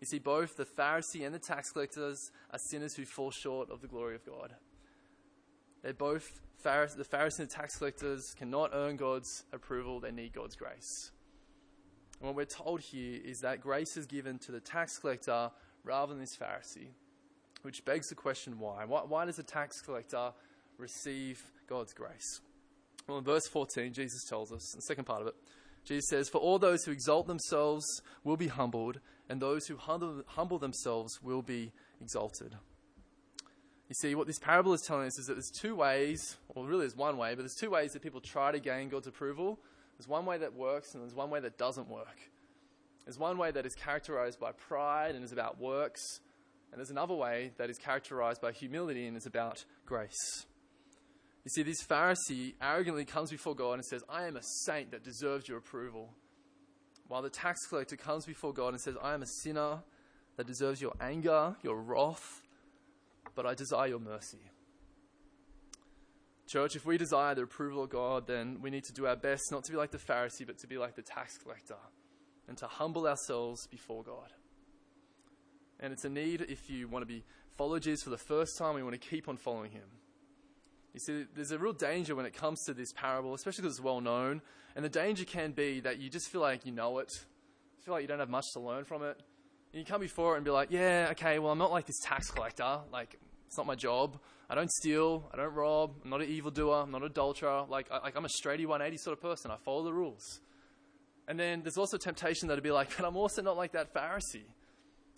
You 0.00 0.06
see, 0.06 0.18
both 0.18 0.56
the 0.56 0.64
Pharisee 0.64 1.26
and 1.26 1.34
the 1.34 1.38
tax 1.38 1.70
collectors 1.70 2.18
are 2.50 2.58
sinners 2.70 2.94
who 2.94 3.04
fall 3.04 3.30
short 3.30 3.70
of 3.70 3.82
the 3.82 3.88
glory 3.88 4.14
of 4.14 4.24
God. 4.24 4.54
They're 5.82 5.94
both 5.94 6.40
Pharise- 6.62 6.96
the 6.96 7.04
Pharisees 7.04 7.40
and 7.40 7.48
the 7.48 7.54
tax 7.54 7.76
collectors 7.78 8.34
cannot 8.36 8.70
earn 8.74 8.96
God's 8.96 9.44
approval, 9.52 10.00
they 10.00 10.12
need 10.12 10.32
God's 10.32 10.56
grace. 10.56 11.10
And 12.20 12.26
what 12.26 12.36
we're 12.36 12.44
told 12.44 12.80
here 12.80 13.20
is 13.24 13.40
that 13.40 13.60
grace 13.60 13.96
is 13.96 14.06
given 14.06 14.38
to 14.40 14.52
the 14.52 14.60
tax 14.60 14.98
collector 14.98 15.50
rather 15.84 16.12
than 16.12 16.20
this 16.20 16.36
Pharisee, 16.36 16.88
which 17.62 17.84
begs 17.84 18.08
the 18.08 18.14
question 18.14 18.58
why? 18.58 18.84
Why, 18.84 19.00
why 19.00 19.24
does 19.24 19.38
a 19.38 19.42
tax 19.42 19.80
collector 19.80 20.32
receive 20.76 21.42
God's 21.66 21.94
grace? 21.94 22.40
Well, 23.06 23.18
in 23.18 23.24
verse 23.24 23.46
14, 23.48 23.94
Jesus 23.94 24.24
tells 24.28 24.52
us, 24.52 24.70
the 24.74 24.82
second 24.82 25.04
part 25.04 25.22
of 25.22 25.28
it, 25.28 25.34
Jesus 25.84 26.08
says, 26.10 26.28
For 26.28 26.38
all 26.38 26.58
those 26.58 26.84
who 26.84 26.92
exalt 26.92 27.26
themselves 27.26 27.84
will 28.22 28.36
be 28.36 28.48
humbled, 28.48 29.00
and 29.30 29.40
those 29.40 29.66
who 29.66 29.76
humble, 29.76 30.22
humble 30.26 30.58
themselves 30.58 31.18
will 31.22 31.42
be 31.42 31.72
exalted. 32.00 32.54
You 33.90 33.94
see, 33.94 34.14
what 34.14 34.28
this 34.28 34.38
parable 34.38 34.72
is 34.72 34.82
telling 34.82 35.08
us 35.08 35.18
is 35.18 35.26
that 35.26 35.34
there's 35.34 35.50
two 35.50 35.74
ways, 35.74 36.36
or 36.50 36.64
really 36.64 36.82
there's 36.82 36.94
one 36.94 37.16
way, 37.16 37.34
but 37.34 37.38
there's 37.38 37.56
two 37.56 37.70
ways 37.70 37.92
that 37.92 38.02
people 38.02 38.20
try 38.20 38.52
to 38.52 38.60
gain 38.60 38.88
God's 38.88 39.08
approval. 39.08 39.58
There's 39.98 40.06
one 40.06 40.24
way 40.26 40.38
that 40.38 40.54
works, 40.54 40.94
and 40.94 41.02
there's 41.02 41.12
one 41.12 41.28
way 41.28 41.40
that 41.40 41.58
doesn't 41.58 41.88
work. 41.88 42.16
There's 43.04 43.18
one 43.18 43.36
way 43.36 43.50
that 43.50 43.66
is 43.66 43.74
characterized 43.74 44.38
by 44.38 44.52
pride 44.52 45.16
and 45.16 45.24
is 45.24 45.32
about 45.32 45.60
works, 45.60 46.20
and 46.70 46.78
there's 46.78 46.92
another 46.92 47.14
way 47.14 47.50
that 47.58 47.68
is 47.68 47.78
characterized 47.78 48.40
by 48.40 48.52
humility 48.52 49.08
and 49.08 49.16
is 49.16 49.26
about 49.26 49.64
grace. 49.86 50.46
You 51.44 51.50
see, 51.50 51.64
this 51.64 51.82
Pharisee 51.82 52.54
arrogantly 52.62 53.04
comes 53.04 53.32
before 53.32 53.56
God 53.56 53.72
and 53.72 53.84
says, 53.84 54.04
I 54.08 54.26
am 54.26 54.36
a 54.36 54.42
saint 54.64 54.92
that 54.92 55.02
deserves 55.02 55.48
your 55.48 55.58
approval. 55.58 56.10
While 57.08 57.22
the 57.22 57.30
tax 57.30 57.66
collector 57.66 57.96
comes 57.96 58.24
before 58.24 58.52
God 58.52 58.68
and 58.68 58.80
says, 58.80 58.94
I 59.02 59.14
am 59.14 59.22
a 59.22 59.26
sinner 59.42 59.80
that 60.36 60.46
deserves 60.46 60.80
your 60.80 60.92
anger, 61.00 61.56
your 61.64 61.80
wrath, 61.80 62.42
but 63.34 63.46
I 63.46 63.54
desire 63.54 63.88
your 63.88 63.98
mercy. 64.00 64.38
Church, 66.46 66.74
if 66.74 66.84
we 66.84 66.98
desire 66.98 67.34
the 67.34 67.42
approval 67.42 67.84
of 67.84 67.90
God, 67.90 68.26
then 68.26 68.58
we 68.60 68.70
need 68.70 68.84
to 68.84 68.92
do 68.92 69.06
our 69.06 69.14
best 69.14 69.52
not 69.52 69.62
to 69.64 69.70
be 69.70 69.76
like 69.76 69.92
the 69.92 69.98
Pharisee, 69.98 70.46
but 70.46 70.58
to 70.58 70.66
be 70.66 70.78
like 70.78 70.96
the 70.96 71.02
tax 71.02 71.38
collector 71.38 71.76
and 72.48 72.58
to 72.58 72.66
humble 72.66 73.06
ourselves 73.06 73.68
before 73.68 74.02
God. 74.02 74.32
And 75.78 75.92
it's 75.92 76.04
a 76.04 76.08
need 76.08 76.40
if 76.42 76.68
you 76.68 76.88
want 76.88 77.02
to 77.02 77.06
be 77.06 77.24
follow 77.56 77.78
Jesus 77.78 78.02
for 78.02 78.10
the 78.10 78.18
first 78.18 78.58
time, 78.58 78.74
we 78.74 78.82
want 78.82 79.00
to 79.00 79.08
keep 79.08 79.28
on 79.28 79.36
following 79.36 79.70
him. 79.70 79.86
You 80.92 80.98
see, 80.98 81.24
there's 81.34 81.52
a 81.52 81.58
real 81.58 81.72
danger 81.72 82.16
when 82.16 82.26
it 82.26 82.34
comes 82.34 82.64
to 82.64 82.74
this 82.74 82.92
parable, 82.92 83.34
especially 83.34 83.62
because 83.62 83.76
it's 83.76 83.84
well 83.84 84.00
known. 84.00 84.42
And 84.74 84.84
the 84.84 84.88
danger 84.88 85.24
can 85.24 85.52
be 85.52 85.80
that 85.80 86.00
you 86.00 86.10
just 86.10 86.28
feel 86.28 86.40
like 86.40 86.66
you 86.66 86.72
know 86.72 86.98
it, 86.98 87.12
you 87.76 87.84
feel 87.84 87.94
like 87.94 88.02
you 88.02 88.08
don't 88.08 88.18
have 88.18 88.28
much 88.28 88.46
to 88.54 88.60
learn 88.60 88.84
from 88.84 89.04
it. 89.04 89.22
You 89.72 89.84
come 89.84 90.00
before 90.00 90.34
it 90.34 90.38
and 90.38 90.44
be 90.44 90.50
like, 90.50 90.70
yeah, 90.70 91.08
okay, 91.12 91.38
well, 91.38 91.52
I'm 91.52 91.58
not 91.58 91.70
like 91.70 91.86
this 91.86 92.00
tax 92.02 92.30
collector. 92.30 92.80
Like, 92.92 93.16
it's 93.46 93.56
not 93.56 93.66
my 93.66 93.76
job. 93.76 94.18
I 94.48 94.56
don't 94.56 94.70
steal. 94.70 95.30
I 95.32 95.36
don't 95.36 95.54
rob. 95.54 95.92
I'm 96.02 96.10
not 96.10 96.20
an 96.20 96.28
evildoer. 96.28 96.82
I'm 96.82 96.90
not 96.90 97.02
an 97.02 97.06
adulterer. 97.06 97.66
Like, 97.68 97.86
I, 97.90 97.98
like 97.98 98.16
I'm 98.16 98.24
a 98.24 98.28
straighty 98.28 98.66
180 98.66 98.96
sort 98.96 99.16
of 99.16 99.22
person. 99.22 99.52
I 99.52 99.56
follow 99.64 99.84
the 99.84 99.92
rules. 99.92 100.40
And 101.28 101.38
then 101.38 101.62
there's 101.62 101.78
also 101.78 101.96
temptation 101.96 102.48
that 102.48 102.56
to 102.56 102.62
be 102.62 102.72
like, 102.72 102.96
but 102.96 103.06
I'm 103.06 103.16
also 103.16 103.42
not 103.42 103.56
like 103.56 103.72
that 103.72 103.94
Pharisee. 103.94 104.42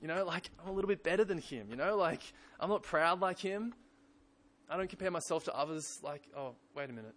You 0.02 0.08
know, 0.08 0.24
like, 0.26 0.50
I'm 0.62 0.68
a 0.68 0.72
little 0.72 0.88
bit 0.88 1.02
better 1.02 1.24
than 1.24 1.38
him. 1.38 1.68
You 1.70 1.76
know, 1.76 1.96
like, 1.96 2.20
I'm 2.60 2.68
not 2.68 2.82
proud 2.82 3.20
like 3.20 3.38
him. 3.38 3.72
I 4.68 4.76
don't 4.76 4.88
compare 4.88 5.10
myself 5.10 5.44
to 5.44 5.54
others 5.56 5.98
like, 6.02 6.22
oh, 6.36 6.54
wait 6.76 6.90
a 6.90 6.92
minute. 6.92 7.14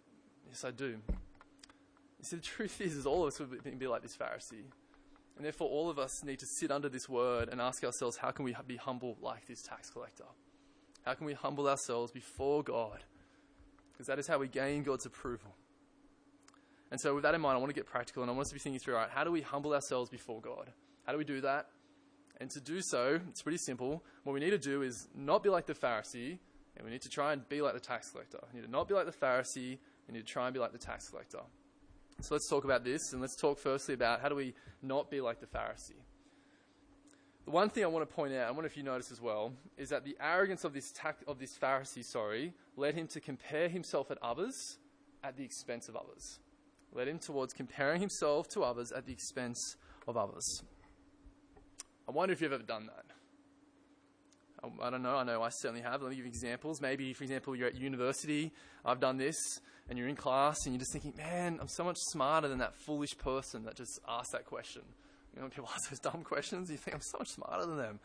Yes, 0.48 0.64
I 0.64 0.70
do. 0.70 0.86
You 0.86 2.22
see, 2.22 2.36
the 2.36 2.42
truth 2.56 2.80
is, 2.80 2.94
is 2.94 3.04
all 3.04 3.26
of 3.26 3.28
us 3.28 3.40
would 3.40 3.78
be 3.78 3.86
like 3.86 4.00
this 4.00 4.16
Pharisee. 4.16 4.64
And 5.36 5.44
therefore, 5.44 5.68
all 5.68 5.90
of 5.90 5.98
us 5.98 6.24
need 6.24 6.38
to 6.38 6.46
sit 6.46 6.70
under 6.70 6.88
this 6.88 7.08
word 7.08 7.48
and 7.50 7.60
ask 7.60 7.84
ourselves, 7.84 8.16
how 8.16 8.30
can 8.30 8.44
we 8.44 8.56
be 8.66 8.76
humble 8.76 9.18
like 9.20 9.46
this 9.46 9.62
tax 9.62 9.90
collector? 9.90 10.24
How 11.04 11.14
can 11.14 11.26
we 11.26 11.34
humble 11.34 11.68
ourselves 11.68 12.10
before 12.10 12.62
God? 12.62 13.04
Because 13.92 14.06
that 14.06 14.18
is 14.18 14.26
how 14.26 14.38
we 14.38 14.48
gain 14.48 14.82
God's 14.82 15.06
approval. 15.06 15.54
And 16.90 17.00
so, 17.00 17.14
with 17.14 17.22
that 17.24 17.34
in 17.34 17.40
mind, 17.40 17.56
I 17.56 17.58
want 17.58 17.70
to 17.70 17.74
get 17.74 17.86
practical 17.86 18.22
and 18.22 18.30
I 18.30 18.34
want 18.34 18.46
us 18.46 18.48
to 18.50 18.54
be 18.54 18.60
thinking 18.60 18.80
through 18.80 18.94
all 18.94 19.00
right, 19.00 19.10
how 19.10 19.24
do 19.24 19.32
we 19.32 19.42
humble 19.42 19.74
ourselves 19.74 20.08
before 20.08 20.40
God? 20.40 20.72
How 21.04 21.12
do 21.12 21.18
we 21.18 21.24
do 21.24 21.40
that? 21.42 21.68
And 22.40 22.50
to 22.50 22.60
do 22.60 22.80
so, 22.82 23.20
it's 23.28 23.42
pretty 23.42 23.58
simple. 23.58 24.04
What 24.24 24.32
we 24.32 24.40
need 24.40 24.50
to 24.50 24.58
do 24.58 24.82
is 24.82 25.08
not 25.14 25.42
be 25.42 25.48
like 25.48 25.66
the 25.66 25.74
Pharisee, 25.74 26.38
and 26.76 26.84
we 26.84 26.90
need 26.90 27.02
to 27.02 27.08
try 27.08 27.32
and 27.32 27.48
be 27.48 27.62
like 27.62 27.74
the 27.74 27.80
tax 27.80 28.10
collector. 28.10 28.38
We 28.52 28.60
need 28.60 28.66
to 28.66 28.72
not 28.72 28.88
be 28.88 28.94
like 28.94 29.06
the 29.06 29.12
Pharisee, 29.12 29.78
we 30.06 30.12
need 30.12 30.26
to 30.26 30.32
try 30.32 30.46
and 30.46 30.54
be 30.54 30.60
like 30.60 30.72
the 30.72 30.78
tax 30.78 31.08
collector. 31.08 31.40
So 32.20 32.34
let's 32.34 32.48
talk 32.48 32.64
about 32.64 32.82
this, 32.82 33.12
and 33.12 33.20
let's 33.20 33.36
talk 33.36 33.58
firstly 33.58 33.94
about 33.94 34.20
how 34.20 34.28
do 34.28 34.34
we 34.34 34.54
not 34.82 35.10
be 35.10 35.20
like 35.20 35.40
the 35.40 35.46
Pharisee. 35.46 36.00
The 37.44 37.50
one 37.52 37.68
thing 37.68 37.84
I 37.84 37.86
want 37.86 38.08
to 38.08 38.12
point 38.12 38.34
out, 38.34 38.48
I 38.48 38.50
wonder 38.50 38.66
if 38.66 38.76
you 38.76 38.82
notice 38.82 39.12
as 39.12 39.20
well, 39.20 39.52
is 39.76 39.90
that 39.90 40.04
the 40.04 40.16
arrogance 40.20 40.64
of 40.64 40.72
this, 40.72 40.90
tac- 40.90 41.22
of 41.28 41.38
this 41.38 41.56
Pharisee, 41.56 42.04
sorry, 42.04 42.54
led 42.76 42.94
him 42.94 43.06
to 43.08 43.20
compare 43.20 43.68
himself 43.68 44.10
at 44.10 44.18
others 44.22 44.78
at 45.22 45.36
the 45.36 45.44
expense 45.44 45.88
of 45.88 45.94
others. 45.94 46.40
Led 46.92 47.06
him 47.06 47.18
towards 47.18 47.52
comparing 47.52 48.00
himself 48.00 48.48
to 48.48 48.62
others 48.62 48.90
at 48.90 49.06
the 49.06 49.12
expense 49.12 49.76
of 50.08 50.16
others. 50.16 50.62
I 52.08 52.12
wonder 52.12 52.32
if 52.32 52.40
you've 52.40 52.52
ever 52.52 52.62
done 52.62 52.86
that. 52.86 53.04
I, 54.64 54.86
I 54.86 54.90
don't 54.90 55.02
know. 55.02 55.16
I 55.16 55.22
know 55.22 55.42
I 55.42 55.50
certainly 55.50 55.82
have. 55.82 56.02
Let 56.02 56.10
me 56.10 56.16
give 56.16 56.26
examples. 56.26 56.80
Maybe, 56.80 57.12
for 57.12 57.24
example, 57.24 57.54
you're 57.54 57.68
at 57.68 57.76
university. 57.76 58.52
I've 58.84 59.00
done 59.00 59.18
this, 59.18 59.60
and 59.88 59.98
you're 59.98 60.08
in 60.08 60.16
class, 60.16 60.64
and 60.64 60.74
you're 60.74 60.80
just 60.80 60.92
thinking, 60.92 61.14
"Man, 61.16 61.58
I'm 61.60 61.68
so 61.68 61.84
much 61.84 61.98
smarter 62.10 62.48
than 62.48 62.58
that 62.58 62.74
foolish 62.74 63.16
person 63.18 63.64
that 63.64 63.74
just 63.76 64.00
asked 64.08 64.32
that 64.32 64.44
question." 64.44 64.82
You 65.32 65.40
know, 65.40 65.42
when 65.42 65.50
people 65.50 65.70
ask 65.74 65.90
those 65.90 66.00
dumb 66.00 66.22
questions, 66.22 66.70
you 66.70 66.76
think, 66.76 66.94
"I'm 66.94 67.02
so 67.02 67.18
much 67.18 67.28
smarter 67.28 67.66
than 67.66 67.76
them." 67.76 68.00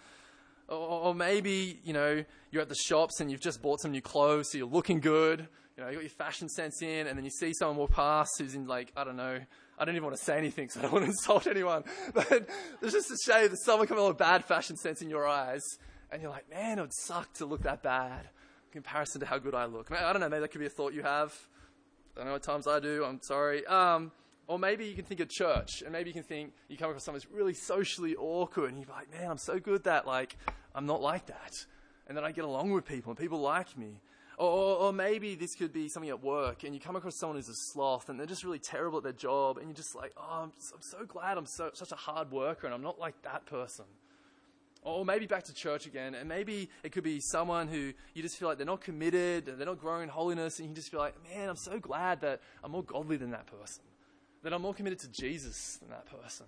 Or, 0.72 1.14
maybe, 1.14 1.82
you 1.84 1.92
know, 1.92 2.24
you're 2.50 2.62
at 2.62 2.70
the 2.70 2.76
shops 2.76 3.20
and 3.20 3.30
you've 3.30 3.42
just 3.42 3.62
bought 3.62 3.82
some 3.82 3.92
new 3.92 4.02
clothes, 4.02 4.52
so 4.52 4.58
you're 4.58 4.68
looking 4.68 5.02
good. 5.02 5.50
You 5.76 5.84
know, 5.84 5.90
you 5.90 5.96
got 5.96 6.04
your 6.04 6.10
fashion 6.10 6.48
sense 6.48 6.82
in, 6.82 7.08
and 7.08 7.18
then 7.18 7.26
you 7.26 7.30
see 7.30 7.54
someone 7.54 7.76
walk 7.76 7.92
past 7.92 8.32
who's 8.38 8.56
in, 8.56 8.68
like, 8.68 8.90
I 8.96 9.04
don't 9.04 9.18
know, 9.18 9.38
I 9.78 9.84
don't 9.84 9.96
even 9.96 10.06
want 10.06 10.16
to 10.16 10.24
say 10.24 10.38
anything, 10.38 10.70
so 10.70 10.80
I 10.80 10.84
don't 10.84 10.94
want 10.94 11.04
to 11.04 11.12
insult 11.12 11.46
anyone. 11.48 11.84
But 12.14 12.48
there's 12.80 12.94
just 12.94 13.12
a 13.12 13.18
shame 13.26 13.50
that 13.50 13.58
someone 13.66 13.86
can 13.88 13.98
have 13.98 14.06
a 14.06 14.14
bad 14.14 14.46
fashion 14.46 14.78
sense 14.78 15.02
in 15.02 15.10
your 15.10 15.28
eyes, 15.28 15.62
and 16.10 16.22
you're 16.22 16.32
like, 16.32 16.50
man, 16.50 16.80
it 16.80 16.82
would 16.82 16.94
suck 16.94 17.34
to 17.34 17.46
look 17.46 17.64
that 17.64 17.84
bad 17.84 18.22
in 18.22 18.72
comparison 18.72 19.20
to 19.22 19.28
how 19.28 19.40
good 19.40 19.56
I 19.56 19.66
look. 19.66 19.92
I 19.92 20.14
don't 20.14 20.22
know, 20.22 20.30
maybe 20.30 20.42
that 20.42 20.52
could 20.52 20.62
be 20.62 20.68
a 20.68 20.70
thought 20.70 20.94
you 20.94 21.04
have. 21.04 21.34
I 22.20 22.24
know 22.26 22.36
at 22.36 22.44
times 22.44 22.68
I 22.68 22.80
do, 22.80 23.04
I'm 23.04 23.22
sorry. 23.22 23.66
Um, 23.66 24.12
or 24.48 24.60
maybe 24.60 24.86
you 24.86 24.96
can 24.96 25.06
think 25.06 25.22
of 25.22 25.30
church, 25.30 25.82
and 25.82 25.92
maybe 25.92 26.10
you 26.10 26.14
can 26.14 26.24
think 26.24 26.52
you 26.68 26.78
come 26.78 26.90
across 26.90 27.06
someone 27.06 27.22
who's 27.22 27.32
really 27.32 27.54
socially 27.54 28.16
awkward, 28.16 28.72
and 28.72 28.78
you're 28.80 28.94
like, 28.94 29.10
man, 29.12 29.32
I'm 29.32 29.38
so 29.38 29.60
good 29.60 29.86
that 29.86 30.06
like 30.06 30.36
I'm 30.76 30.86
not 30.86 31.02
like 31.02 31.28
that, 31.28 31.66
and 32.08 32.18
then 32.18 32.24
I 32.24 32.32
get 32.32 32.44
along 32.44 32.72
with 32.72 32.86
people, 32.86 33.12
and 33.12 33.18
people 33.18 33.40
like 33.40 33.78
me. 33.78 34.02
Or, 34.38 34.78
or, 34.78 34.94
maybe 34.94 35.36
this 35.36 35.54
could 35.54 35.72
be 35.72 35.88
something 35.88 36.10
at 36.10 36.24
work, 36.24 36.64
and 36.64 36.74
you 36.74 36.82
come 36.82 36.96
across 36.96 37.16
someone 37.16 37.38
who's 37.38 37.50
a 37.50 37.54
sloth, 37.54 38.10
and 38.10 38.20
they're 38.20 38.26
just 38.26 38.44
really 38.44 38.58
terrible 38.58 38.98
at 38.98 39.04
their 39.04 39.14
job, 39.14 39.58
and 39.58 39.68
you're 39.68 39.76
just 39.76 39.96
like, 39.96 40.14
oh, 40.18 40.44
I'm, 40.44 40.52
I'm 40.74 40.82
so 40.82 41.06
glad 41.06 41.38
I'm 41.38 41.46
so, 41.46 41.70
such 41.74 41.92
a 41.92 41.96
hard 41.96 42.32
worker, 42.32 42.66
and 42.66 42.74
I'm 42.74 42.82
not 42.82 42.98
like 42.98 43.22
that 43.22 43.46
person. 43.46 43.86
Or 44.84 45.06
maybe 45.06 45.28
back 45.28 45.44
to 45.44 45.54
church 45.54 45.86
again, 45.86 46.16
and 46.16 46.28
maybe 46.28 46.68
it 46.84 46.92
could 46.92 47.04
be 47.04 47.20
someone 47.20 47.68
who 47.68 47.94
you 48.16 48.24
just 48.24 48.38
feel 48.38 48.48
like 48.48 48.58
they're 48.58 48.66
not 48.66 48.82
committed, 48.82 49.46
they're 49.46 49.66
not 49.66 49.80
growing 49.80 50.04
in 50.04 50.10
holiness, 50.10 50.58
and 50.58 50.70
you 50.70 50.74
just 50.74 50.90
feel 50.90 51.00
like, 51.00 51.14
man, 51.30 51.50
I'm 51.50 51.56
so 51.56 51.80
glad 51.80 52.22
that 52.22 52.42
I'm 52.64 52.72
more 52.72 52.84
godly 52.84 53.18
than 53.18 53.30
that 53.32 53.46
person, 53.46 53.84
that 54.42 54.54
I'm 54.54 54.64
more 54.64 54.74
committed 54.74 54.98
to 55.00 55.08
Jesus 55.10 55.78
than 55.80 55.90
that 55.90 56.08
person. 56.08 56.48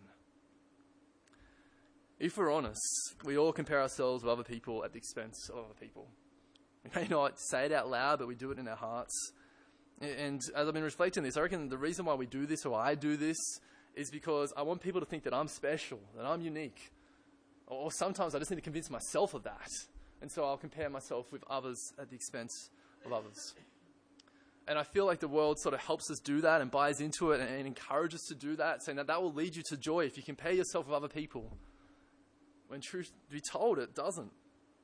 If 2.19 2.37
we're 2.37 2.51
honest, 2.51 2.81
we 3.23 3.37
all 3.37 3.53
compare 3.53 3.81
ourselves 3.81 4.23
with 4.23 4.31
other 4.31 4.43
people 4.43 4.83
at 4.83 4.93
the 4.93 4.97
expense 4.97 5.49
of 5.49 5.65
other 5.65 5.75
people. 5.79 6.07
We 6.83 7.01
may 7.01 7.07
not 7.07 7.39
say 7.39 7.65
it 7.65 7.71
out 7.71 7.89
loud, 7.89 8.17
but 8.17 8.27
we 8.27 8.35
do 8.35 8.49
it 8.51 8.57
in 8.57 8.67
our 8.67 8.75
hearts. 8.75 9.31
And 10.01 10.41
as 10.55 10.67
I've 10.67 10.73
been 10.73 10.83
reflecting 10.83 11.21
this, 11.23 11.37
I 11.37 11.41
reckon 11.41 11.69
the 11.69 11.77
reason 11.77 12.05
why 12.05 12.15
we 12.15 12.25
do 12.25 12.47
this, 12.47 12.65
or 12.65 12.79
I 12.79 12.95
do 12.95 13.15
this, 13.15 13.37
is 13.93 14.09
because 14.09 14.51
I 14.57 14.63
want 14.63 14.81
people 14.81 15.01
to 15.01 15.05
think 15.05 15.23
that 15.23 15.33
I'm 15.33 15.47
special, 15.47 15.99
that 16.15 16.25
I'm 16.25 16.41
unique, 16.41 16.91
or 17.67 17.91
sometimes 17.91 18.35
I 18.35 18.39
just 18.39 18.51
need 18.51 18.57
to 18.57 18.61
convince 18.61 18.89
myself 18.89 19.33
of 19.33 19.43
that. 19.43 19.69
And 20.21 20.31
so 20.31 20.45
I'll 20.45 20.57
compare 20.57 20.89
myself 20.89 21.31
with 21.31 21.43
others 21.49 21.77
at 21.99 22.09
the 22.09 22.15
expense 22.15 22.69
of 23.05 23.11
others. 23.11 23.53
And 24.67 24.79
I 24.79 24.83
feel 24.83 25.05
like 25.05 25.19
the 25.19 25.27
world 25.27 25.59
sort 25.59 25.73
of 25.73 25.81
helps 25.81 26.09
us 26.09 26.19
do 26.19 26.41
that 26.41 26.61
and 26.61 26.71
buys 26.71 27.01
into 27.01 27.31
it 27.31 27.41
and, 27.41 27.67
encourages 27.67 28.21
us 28.21 28.25
to 28.29 28.35
do 28.35 28.55
that, 28.55 28.83
saying 28.83 28.95
that 28.95 29.07
that 29.07 29.21
will 29.21 29.33
lead 29.33 29.55
you 29.55 29.63
to 29.67 29.77
joy 29.77 30.05
if 30.05 30.15
you 30.15 30.23
compare 30.23 30.53
yourself 30.53 30.87
with 30.87 30.95
other 30.95 31.09
people. 31.09 31.57
When 32.67 32.79
truth 32.79 33.11
be 33.29 33.41
told, 33.51 33.79
it 33.79 33.93
doesn't. 33.93 34.31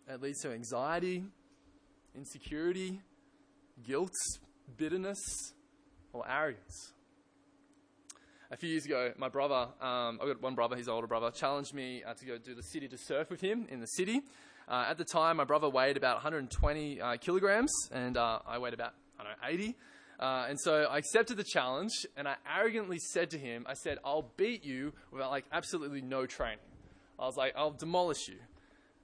It 0.09 0.21
leads 0.21 0.41
to 0.41 0.51
anxiety, 0.51 1.23
insecurity, 2.13 2.99
guilt, 3.85 4.13
bitterness, 4.75 5.53
or 6.11 6.25
arrogance 6.29 6.93
a 8.51 8.57
few 8.57 8.69
years 8.69 8.85
ago, 8.85 9.13
my 9.17 9.29
brother, 9.29 9.67
um, 9.79 10.19
I've 10.21 10.27
got 10.27 10.41
one 10.41 10.55
brother, 10.55 10.75
his 10.75 10.87
older 10.87 11.05
brother, 11.05 11.29
challenged 11.29 11.73
me 11.73 12.03
uh, 12.03 12.15
to 12.15 12.25
go 12.25 12.37
do 12.37 12.55
the 12.55 12.63
city 12.63 12.87
to 12.87 12.97
surf 12.97 13.29
with 13.29 13.41
him 13.41 13.67
in 13.69 13.79
the 13.79 13.87
city. 13.87 14.21
Uh, 14.67 14.85
at 14.89 14.97
the 14.97 15.05
time, 15.05 15.37
my 15.37 15.43
brother 15.43 15.69
weighed 15.69 15.97
about 15.97 16.15
120 16.15 17.01
uh, 17.01 17.17
kilograms, 17.17 17.71
and 17.91 18.17
uh, 18.17 18.39
I 18.47 18.57
weighed 18.57 18.73
about, 18.73 18.93
I 19.19 19.23
don't 19.23 19.31
know, 19.33 19.47
80. 19.47 19.75
Uh, 20.19 20.45
and 20.49 20.59
so 20.59 20.83
I 20.83 20.97
accepted 20.97 21.37
the 21.37 21.43
challenge, 21.43 22.07
and 22.17 22.27
I 22.27 22.35
arrogantly 22.57 22.97
said 22.97 23.29
to 23.31 23.37
him, 23.37 23.65
I 23.67 23.73
said, 23.75 23.99
I'll 24.03 24.31
beat 24.35 24.65
you 24.65 24.93
without 25.11 25.29
like 25.29 25.45
absolutely 25.51 26.01
no 26.01 26.25
training. 26.25 26.57
I 27.19 27.25
was 27.25 27.37
like, 27.37 27.53
I'll 27.55 27.71
demolish 27.71 28.27
you. 28.27 28.37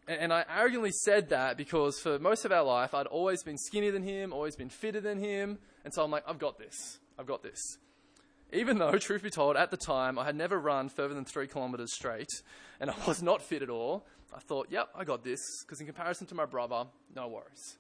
And, 0.07 0.21
and 0.21 0.33
I 0.33 0.43
arrogantly 0.49 0.91
said 0.91 1.29
that 1.29 1.55
because 1.55 1.99
for 1.99 2.17
most 2.17 2.45
of 2.45 2.51
our 2.51 2.63
life, 2.63 2.95
I'd 2.95 3.07
always 3.07 3.43
been 3.43 3.57
skinnier 3.57 3.91
than 3.91 4.03
him, 4.03 4.33
always 4.33 4.55
been 4.55 4.69
fitter 4.69 5.01
than 5.01 5.19
him. 5.19 5.59
And 5.83 5.93
so 5.93 6.03
I'm 6.03 6.09
like, 6.09 6.23
I've 6.27 6.39
got 6.39 6.57
this. 6.57 6.99
I've 7.17 7.27
got 7.27 7.43
this. 7.43 7.77
Even 8.55 8.77
though, 8.77 8.91
truth 8.97 9.21
be 9.21 9.29
told, 9.29 9.57
at 9.57 9.69
the 9.69 9.77
time 9.77 10.17
I 10.17 10.25
had 10.25 10.35
never 10.35 10.59
run 10.59 10.89
further 10.89 11.13
than 11.13 11.25
three 11.25 11.47
kilometres 11.47 11.93
straight 11.93 12.29
and 12.79 12.89
I 12.89 12.95
was 13.07 13.21
not 13.21 13.41
fit 13.41 13.61
at 13.61 13.69
all, 13.69 14.05
I 14.33 14.39
thought, 14.39 14.67
yep, 14.69 14.89
I 14.95 15.03
got 15.03 15.23
this, 15.23 15.39
because 15.61 15.79
in 15.79 15.85
comparison 15.85 16.27
to 16.27 16.35
my 16.35 16.45
brother, 16.45 16.85
no 17.15 17.27
worries. 17.27 17.77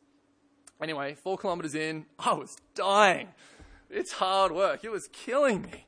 Anyway, 0.81 1.15
four 1.15 1.37
kilometres 1.37 1.75
in, 1.75 2.05
I 2.19 2.33
was 2.33 2.55
dying. 2.75 3.29
It's 3.89 4.13
hard 4.13 4.51
work. 4.51 4.83
It 4.83 4.91
was 4.91 5.07
killing 5.11 5.61
me. 5.61 5.85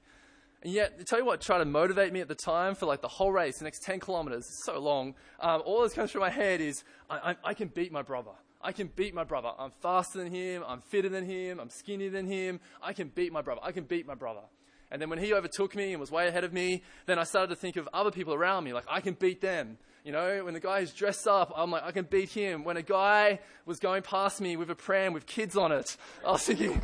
And 0.64 0.74
yet, 0.74 0.98
to 0.98 1.06
tell 1.06 1.20
you 1.20 1.26
what 1.26 1.40
try 1.40 1.58
to 1.58 1.66
motivate 1.66 2.12
me 2.12 2.20
at 2.20 2.28
the 2.28 2.36
time 2.36 2.76
for 2.76 2.86
like 2.86 3.02
the 3.02 3.08
whole 3.08 3.32
race, 3.32 3.60
the 3.60 3.64
next 3.64 3.84
10 3.84 4.00
kilometers, 4.00 4.46
it's 4.48 4.66
so 4.66 4.80
long, 4.80 5.14
um, 5.40 5.62
all 5.66 5.82
that's 5.82 5.94
going 5.94 6.08
through 6.08 6.22
my 6.22 6.30
head 6.30 6.62
is, 6.62 6.84
I, 7.10 7.32
I, 7.32 7.36
I, 7.50 7.54
can 7.54 7.68
beat 7.68 7.92
my 7.92 8.02
brother. 8.02 8.32
I 8.62 8.72
can 8.72 8.88
beat 8.96 9.14
my 9.14 9.24
brother. 9.24 9.52
I'm 9.58 9.72
faster 9.82 10.18
than 10.18 10.34
him. 10.34 10.64
I'm 10.68 10.82
fitter 10.82 11.10
than 11.10 11.26
him. 11.26 11.60
I'm 11.60 11.70
skinnier 11.70 12.10
than 12.10 12.26
him. 12.26 12.60
I 12.82 12.94
can 12.94 13.10
beat 13.10 13.32
my 13.32 13.42
brother. 13.42 13.62
I 13.64 13.72
can 13.72 13.84
beat 13.84 14.08
my 14.08 14.16
brother. 14.16 14.42
And 14.90 15.02
then 15.02 15.10
when 15.10 15.20
he 15.20 15.34
overtook 15.34 15.76
me 15.76 15.92
and 15.92 16.00
was 16.00 16.12
way 16.12 16.28
ahead 16.28 16.44
of 16.44 16.54
me, 16.54 16.84
then 17.06 17.20
I 17.20 17.24
started 17.24 17.50
to 17.50 17.56
think 17.56 17.76
of 17.76 17.90
other 17.94 18.12
people 18.12 18.34
around 18.34 18.64
me, 18.64 18.74
like 18.74 18.86
I 18.90 19.02
can 19.02 19.16
beat 19.16 19.42
them. 19.42 19.78
You 20.04 20.14
know, 20.14 20.46
when 20.46 20.54
the 20.54 20.62
guy 20.62 20.80
is 20.80 20.94
dressed 20.94 21.28
up, 21.28 21.52
I'm 21.56 21.70
like, 21.70 21.84
I 21.84 21.92
can 21.92 22.06
beat 22.06 22.30
him. 22.30 22.64
When 22.64 22.78
a 22.78 22.82
guy 22.82 23.40
was 23.66 23.80
going 23.80 24.04
past 24.04 24.40
me 24.40 24.56
with 24.56 24.70
a 24.70 24.76
pram 24.76 25.12
with 25.12 25.26
kids 25.26 25.58
on 25.58 25.74
it, 25.74 25.98
I 26.26 26.32
was 26.32 26.44
thinking, 26.44 26.82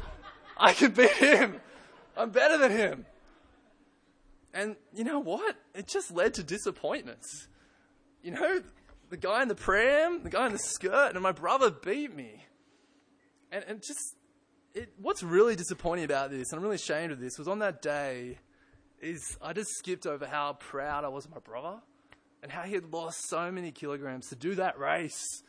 I 0.57 0.73
can 0.73 0.91
beat 0.91 1.11
him. 1.11 1.61
I'm 2.17 2.31
better 2.31 2.57
than 2.57 2.71
him. 2.71 3.05
And 4.53 4.75
you 4.93 5.05
know 5.05 5.19
what? 5.19 5.55
It 5.73 5.87
just 5.87 6.11
led 6.11 6.33
to 6.35 6.43
disappointments. 6.43 7.47
You 8.21 8.31
know, 8.31 8.61
the 9.09 9.17
guy 9.17 9.41
in 9.41 9.47
the 9.47 9.55
pram, 9.55 10.23
the 10.23 10.29
guy 10.29 10.45
in 10.45 10.51
the 10.51 10.59
skirt, 10.59 11.11
and 11.13 11.21
my 11.23 11.31
brother 11.31 11.71
beat 11.71 12.15
me. 12.15 12.43
And, 13.51 13.63
and 13.67 13.81
just 13.81 14.15
it, 14.73 14.93
what's 14.99 15.23
really 15.23 15.55
disappointing 15.55 16.05
about 16.05 16.31
this, 16.31 16.51
and 16.51 16.57
I'm 16.57 16.63
really 16.63 16.75
ashamed 16.75 17.11
of 17.11 17.19
this, 17.19 17.37
was 17.37 17.47
on 17.47 17.59
that 17.59 17.81
day, 17.81 18.39
is 19.01 19.37
I 19.41 19.53
just 19.53 19.69
skipped 19.71 20.07
over 20.07 20.25
how 20.25 20.53
proud 20.53 21.03
I 21.03 21.09
was 21.09 21.25
of 21.25 21.31
my 21.31 21.39
brother 21.39 21.81
and 22.41 22.51
how 22.51 22.63
he 22.63 22.73
had 22.73 22.91
lost 22.91 23.29
so 23.29 23.51
many 23.51 23.71
kilograms 23.71 24.27
to 24.29 24.35
do 24.35 24.55
that 24.55 24.79
race 24.79 25.43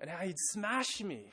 and 0.00 0.08
how 0.08 0.18
he'd 0.18 0.38
smashed 0.38 1.02
me. 1.04 1.30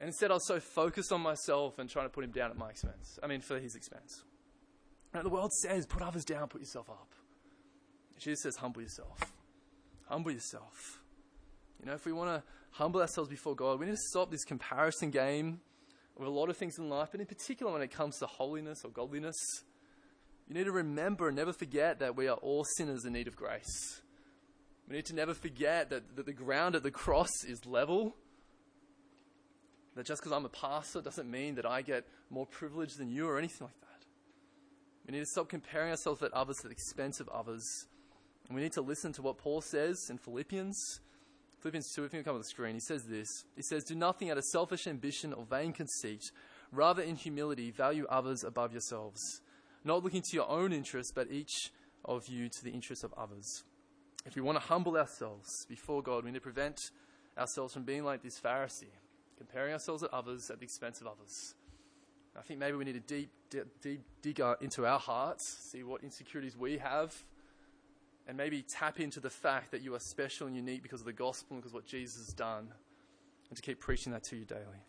And 0.00 0.08
instead, 0.08 0.30
I 0.30 0.34
was 0.34 0.46
so 0.46 0.60
focused 0.60 1.12
on 1.12 1.20
myself 1.20 1.78
and 1.78 1.90
trying 1.90 2.06
to 2.06 2.10
put 2.10 2.24
him 2.24 2.30
down 2.30 2.50
at 2.50 2.56
my 2.56 2.70
expense. 2.70 3.18
I 3.22 3.26
mean, 3.26 3.40
for 3.40 3.58
his 3.58 3.74
expense. 3.74 4.24
And 5.12 5.24
the 5.24 5.30
world 5.30 5.52
says, 5.52 5.86
put 5.86 6.02
others 6.02 6.24
down, 6.24 6.48
put 6.48 6.60
yourself 6.60 6.88
up. 6.88 7.12
Jesus 8.18 8.42
says, 8.42 8.56
humble 8.56 8.82
yourself. 8.82 9.18
Humble 10.06 10.30
yourself. 10.30 11.02
You 11.80 11.86
know, 11.86 11.94
if 11.94 12.06
we 12.06 12.12
want 12.12 12.30
to 12.30 12.42
humble 12.70 13.00
ourselves 13.00 13.30
before 13.30 13.54
God, 13.54 13.80
we 13.80 13.86
need 13.86 13.92
to 13.92 14.02
stop 14.10 14.30
this 14.30 14.44
comparison 14.44 15.10
game 15.10 15.60
with 16.18 16.28
a 16.28 16.30
lot 16.30 16.48
of 16.48 16.56
things 16.56 16.78
in 16.78 16.88
life, 16.88 17.08
but 17.12 17.20
in 17.20 17.26
particular 17.26 17.72
when 17.72 17.82
it 17.82 17.90
comes 17.90 18.18
to 18.18 18.26
holiness 18.26 18.84
or 18.84 18.90
godliness, 18.90 19.36
you 20.48 20.54
need 20.54 20.64
to 20.64 20.72
remember 20.72 21.28
and 21.28 21.36
never 21.36 21.52
forget 21.52 22.00
that 22.00 22.16
we 22.16 22.26
are 22.26 22.36
all 22.38 22.64
sinners 22.64 23.04
in 23.04 23.12
need 23.12 23.28
of 23.28 23.36
grace. 23.36 24.02
We 24.88 24.96
need 24.96 25.06
to 25.06 25.14
never 25.14 25.34
forget 25.34 25.90
that, 25.90 26.16
that 26.16 26.26
the 26.26 26.32
ground 26.32 26.74
at 26.74 26.82
the 26.82 26.90
cross 26.90 27.44
is 27.46 27.66
level. 27.66 28.16
That 29.94 30.06
just 30.06 30.22
because 30.22 30.32
I'm 30.32 30.46
a 30.46 30.48
pastor 30.48 31.02
doesn't 31.02 31.30
mean 31.30 31.56
that 31.56 31.66
I 31.66 31.82
get 31.82 32.06
more 32.30 32.46
privilege 32.46 32.94
than 32.94 33.10
you 33.10 33.28
or 33.28 33.38
anything 33.38 33.66
like 33.66 33.80
that. 33.80 34.06
We 35.06 35.12
need 35.12 35.20
to 35.20 35.26
stop 35.26 35.48
comparing 35.48 35.90
ourselves 35.90 36.20
with 36.20 36.32
others 36.32 36.56
at 36.60 36.64
the 36.64 36.70
expense 36.70 37.20
of 37.20 37.28
others. 37.28 37.86
And 38.46 38.56
we 38.56 38.62
need 38.62 38.72
to 38.72 38.82
listen 38.82 39.12
to 39.14 39.22
what 39.22 39.38
Paul 39.38 39.60
says 39.60 40.08
in 40.08 40.16
Philippians 40.16 41.00
Philippians 41.60 41.92
2, 41.94 42.04
if 42.04 42.14
you 42.14 42.22
come 42.22 42.34
on 42.34 42.40
the 42.40 42.44
screen, 42.44 42.74
he 42.74 42.80
says 42.80 43.04
this. 43.04 43.26
He 43.56 43.62
says, 43.62 43.84
Do 43.84 43.96
nothing 43.96 44.30
out 44.30 44.38
of 44.38 44.44
selfish 44.44 44.86
ambition 44.86 45.32
or 45.32 45.44
vain 45.44 45.72
conceit. 45.72 46.22
Rather, 46.70 47.02
in 47.02 47.16
humility, 47.16 47.70
value 47.70 48.06
others 48.08 48.44
above 48.44 48.72
yourselves, 48.72 49.20
not 49.84 50.04
looking 50.04 50.22
to 50.22 50.36
your 50.36 50.48
own 50.48 50.72
interests, 50.72 51.12
but 51.12 51.30
each 51.32 51.72
of 52.04 52.28
you 52.28 52.48
to 52.48 52.64
the 52.64 52.70
interests 52.70 53.04
of 53.04 53.12
others. 53.14 53.64
If 54.24 54.36
we 54.36 54.42
want 54.42 54.60
to 54.60 54.66
humble 54.66 54.96
ourselves 54.96 55.48
before 55.68 56.02
God, 56.02 56.24
we 56.24 56.30
need 56.30 56.38
to 56.38 56.42
prevent 56.42 56.78
ourselves 57.36 57.72
from 57.74 57.84
being 57.84 58.04
like 58.04 58.22
this 58.22 58.38
Pharisee, 58.38 58.92
comparing 59.36 59.72
ourselves 59.72 60.02
with 60.02 60.12
others 60.12 60.50
at 60.50 60.60
the 60.60 60.64
expense 60.64 61.00
of 61.00 61.06
others. 61.06 61.54
I 62.38 62.42
think 62.42 62.60
maybe 62.60 62.76
we 62.76 62.84
need 62.84 62.92
to 62.92 63.00
deep, 63.00 63.30
deep, 63.50 63.66
deep 63.82 64.02
dig 64.22 64.40
uh, 64.40 64.54
into 64.60 64.86
our 64.86 64.98
hearts, 64.98 65.70
see 65.72 65.82
what 65.82 66.04
insecurities 66.04 66.56
we 66.56 66.78
have, 66.78 67.14
and 68.28 68.36
maybe 68.36 68.62
tap 68.62 69.00
into 69.00 69.18
the 69.18 69.30
fact 69.30 69.72
that 69.72 69.80
you 69.80 69.94
are 69.94 69.98
special 69.98 70.46
and 70.46 70.54
unique 70.54 70.82
because 70.82 71.00
of 71.00 71.06
the 71.06 71.12
gospel 71.12 71.54
and 71.54 71.62
because 71.62 71.72
of 71.72 71.76
what 71.76 71.86
Jesus 71.86 72.26
has 72.26 72.34
done, 72.34 72.68
and 73.48 73.56
to 73.56 73.62
keep 73.62 73.80
preaching 73.80 74.12
that 74.12 74.22
to 74.24 74.36
you 74.36 74.44
daily. 74.44 74.84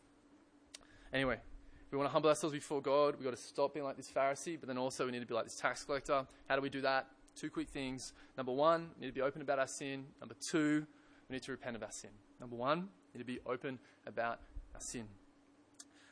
Anyway, 1.13 1.39
if 1.85 1.91
we 1.91 1.97
want 1.97 2.09
to 2.09 2.11
humble 2.11 2.29
ourselves 2.29 2.53
before 2.53 2.81
God, 2.81 3.15
we've 3.15 3.23
got 3.23 3.35
to 3.35 3.41
stop 3.41 3.73
being 3.73 3.85
like 3.85 3.97
this 3.97 4.11
Pharisee, 4.11 4.59
but 4.59 4.67
then 4.67 4.77
also 4.77 5.05
we 5.05 5.11
need 5.11 5.21
to 5.21 5.25
be 5.25 5.33
like 5.33 5.45
this 5.45 5.55
tax 5.55 5.85
collector. 5.85 6.27
How 6.47 6.55
do 6.55 6.61
we 6.61 6.69
do 6.69 6.81
that? 6.81 7.07
Two 7.35 7.49
quick 7.49 7.69
things. 7.69 8.13
Number 8.37 8.51
one, 8.51 8.89
we 8.95 9.05
need 9.05 9.07
to 9.07 9.13
be 9.13 9.21
open 9.21 9.41
about 9.41 9.57
our 9.57 9.67
sin. 9.67 10.05
Number 10.19 10.35
two, 10.51 10.85
we 11.29 11.33
need 11.33 11.43
to 11.43 11.51
repent 11.51 11.77
of 11.77 11.83
our 11.83 11.91
sin. 11.91 12.11
Number 12.41 12.57
one, 12.57 12.89
we 13.13 13.17
need 13.17 13.23
to 13.23 13.33
be 13.33 13.39
open 13.45 13.79
about 14.05 14.39
our 14.75 14.81
sin. 14.81 15.05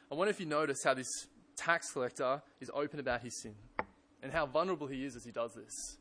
I 0.10 0.16
wonder 0.16 0.32
if 0.32 0.40
you 0.40 0.46
notice 0.46 0.84
how 0.84 0.94
this 0.94 1.28
tax 1.58 1.92
collector 1.92 2.42
is 2.62 2.72
open 2.74 3.02
about 3.02 3.22
his 3.22 3.36
sin 3.36 3.56
and 4.24 4.32
how 4.32 4.46
vulnerable 4.46 4.88
he 4.88 5.04
is 5.04 5.16
as 5.18 5.26
he 5.26 5.32
does 5.32 5.54
this. 5.54 5.98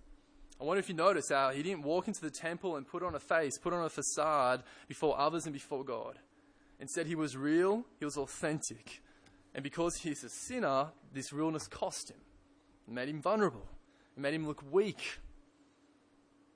I 0.60 0.64
wonder 0.64 0.80
if 0.80 0.88
you 0.88 0.94
notice 0.94 1.28
how 1.28 1.50
he 1.50 1.62
didn't 1.62 1.82
walk 1.82 2.08
into 2.08 2.22
the 2.22 2.30
temple 2.30 2.76
and 2.76 2.86
put 2.86 3.02
on 3.02 3.14
a 3.14 3.20
face, 3.20 3.58
put 3.58 3.72
on 3.72 3.84
a 3.84 3.90
facade 3.90 4.62
before 4.88 5.18
others 5.18 5.44
and 5.44 5.52
before 5.52 5.84
God. 5.84 6.18
Instead, 6.80 7.06
he 7.06 7.14
was 7.14 7.36
real, 7.36 7.84
he 7.98 8.04
was 8.04 8.16
authentic. 8.16 9.02
And 9.54 9.62
because 9.62 9.96
he's 9.96 10.22
a 10.24 10.28
sinner, 10.28 10.88
this 11.12 11.32
realness 11.32 11.66
cost 11.66 12.10
him. 12.10 12.18
It 12.86 12.92
made 12.92 13.08
him 13.08 13.20
vulnerable. 13.20 13.66
It 14.16 14.20
made 14.20 14.34
him 14.34 14.46
look 14.46 14.62
weak. 14.70 15.18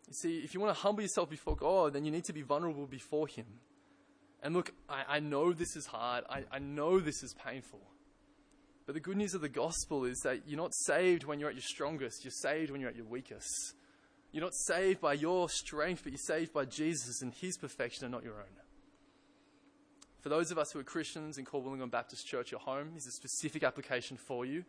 You 0.09 0.15
see, 0.15 0.39
if 0.39 0.55
you 0.55 0.61
want 0.61 0.75
to 0.75 0.81
humble 0.81 1.03
yourself 1.03 1.31
before 1.31 1.57
God, 1.57 1.93
then 1.93 2.05
you 2.05 2.11
need 2.11 2.25
to 2.25 2.33
be 2.33 2.43
vulnerable 2.43 2.87
before 2.87 3.27
him. 3.27 3.47
And 4.43 4.55
look, 4.55 4.73
I, 4.89 5.05
I 5.17 5.21
know 5.21 5.53
this 5.53 5.77
is 5.77 5.87
hard. 5.87 6.25
I, 6.29 6.45
I 6.51 6.59
know 6.59 7.01
this 7.01 7.23
is 7.23 7.35
painful. 7.35 7.81
But 8.87 8.95
the 8.95 9.01
good 9.01 9.17
news 9.17 9.35
of 9.35 9.41
the 9.41 9.49
gospel 9.49 10.05
is 10.05 10.19
that 10.25 10.49
you're 10.49 10.57
not 10.57 10.75
saved 10.75 11.25
when 11.25 11.39
you're 11.39 11.51
at 11.51 11.55
your 11.55 11.63
strongest, 11.63 12.25
you're 12.25 12.33
saved 12.33 12.71
when 12.71 12.81
you're 12.81 12.91
at 12.91 12.97
your 12.97 13.07
weakest. 13.07 13.75
You're 14.33 14.45
not 14.45 14.55
saved 14.55 15.01
by 15.01 15.15
your 15.15 15.49
strength, 15.49 16.03
but 16.05 16.13
you're 16.13 16.19
saved 16.19 16.53
by 16.53 16.65
Jesus 16.65 17.21
and 17.21 17.35
his 17.35 17.57
perfection 17.57 18.05
and 18.05 18.13
not 18.13 18.23
your 18.23 18.35
own. 18.35 18.47
For 20.21 20.29
those 20.29 20.51
of 20.51 20.59
us 20.59 20.71
who 20.71 20.79
are 20.79 20.85
Christians 20.85 21.39
in 21.39 21.47
Wollongong 21.47 21.91
Baptist 21.91 22.27
Church, 22.27 22.53
your 22.53 22.61
home 22.61 22.93
is 22.97 23.07
a 23.07 23.11
specific 23.11 23.65
application 23.65 24.17
for 24.17 24.45
you. 24.45 24.65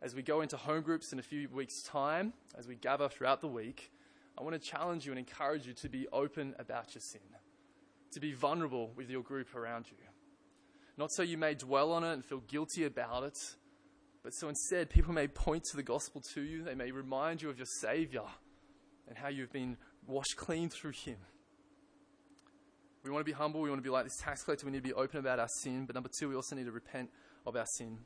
As 0.00 0.14
we 0.14 0.22
go 0.22 0.40
into 0.40 0.56
home 0.56 0.82
groups 0.82 1.12
in 1.12 1.18
a 1.18 1.22
few 1.22 1.48
weeks' 1.48 1.82
time, 1.82 2.32
as 2.56 2.66
we 2.66 2.74
gather 2.74 3.08
throughout 3.08 3.40
the 3.40 3.48
week, 3.48 3.92
I 4.38 4.42
want 4.42 4.54
to 4.54 4.68
challenge 4.68 5.04
you 5.04 5.12
and 5.12 5.18
encourage 5.18 5.66
you 5.66 5.74
to 5.74 5.88
be 5.88 6.06
open 6.12 6.54
about 6.58 6.94
your 6.94 7.02
sin, 7.02 7.20
to 8.12 8.20
be 8.20 8.32
vulnerable 8.32 8.92
with 8.96 9.10
your 9.10 9.22
group 9.22 9.54
around 9.54 9.86
you. 9.90 9.98
Not 10.96 11.10
so 11.12 11.22
you 11.22 11.36
may 11.36 11.54
dwell 11.54 11.92
on 11.92 12.04
it 12.04 12.12
and 12.12 12.24
feel 12.24 12.40
guilty 12.40 12.84
about 12.84 13.24
it, 13.24 13.38
but 14.22 14.32
so 14.32 14.48
instead 14.48 14.88
people 14.88 15.12
may 15.12 15.26
point 15.26 15.64
to 15.64 15.76
the 15.76 15.82
gospel 15.82 16.22
to 16.34 16.42
you, 16.42 16.62
they 16.62 16.74
may 16.74 16.92
remind 16.92 17.42
you 17.42 17.50
of 17.50 17.58
your 17.58 17.66
Savior 17.66 18.22
and 19.12 19.18
how 19.18 19.28
you've 19.28 19.52
been 19.52 19.76
washed 20.06 20.36
clean 20.38 20.70
through 20.70 20.92
Him. 20.92 21.18
We 23.04 23.10
want 23.10 23.20
to 23.20 23.30
be 23.30 23.36
humble. 23.36 23.60
We 23.60 23.68
want 23.68 23.78
to 23.78 23.82
be 23.82 23.90
like 23.90 24.04
this 24.04 24.16
tax 24.16 24.42
collector. 24.42 24.64
We 24.64 24.72
need 24.72 24.78
to 24.78 24.88
be 24.88 24.94
open 24.94 25.18
about 25.18 25.38
our 25.38 25.48
sin. 25.48 25.84
But 25.84 25.94
number 25.94 26.08
two, 26.08 26.30
we 26.30 26.34
also 26.34 26.56
need 26.56 26.64
to 26.64 26.72
repent 26.72 27.10
of 27.44 27.54
our 27.54 27.66
sin. 27.76 27.98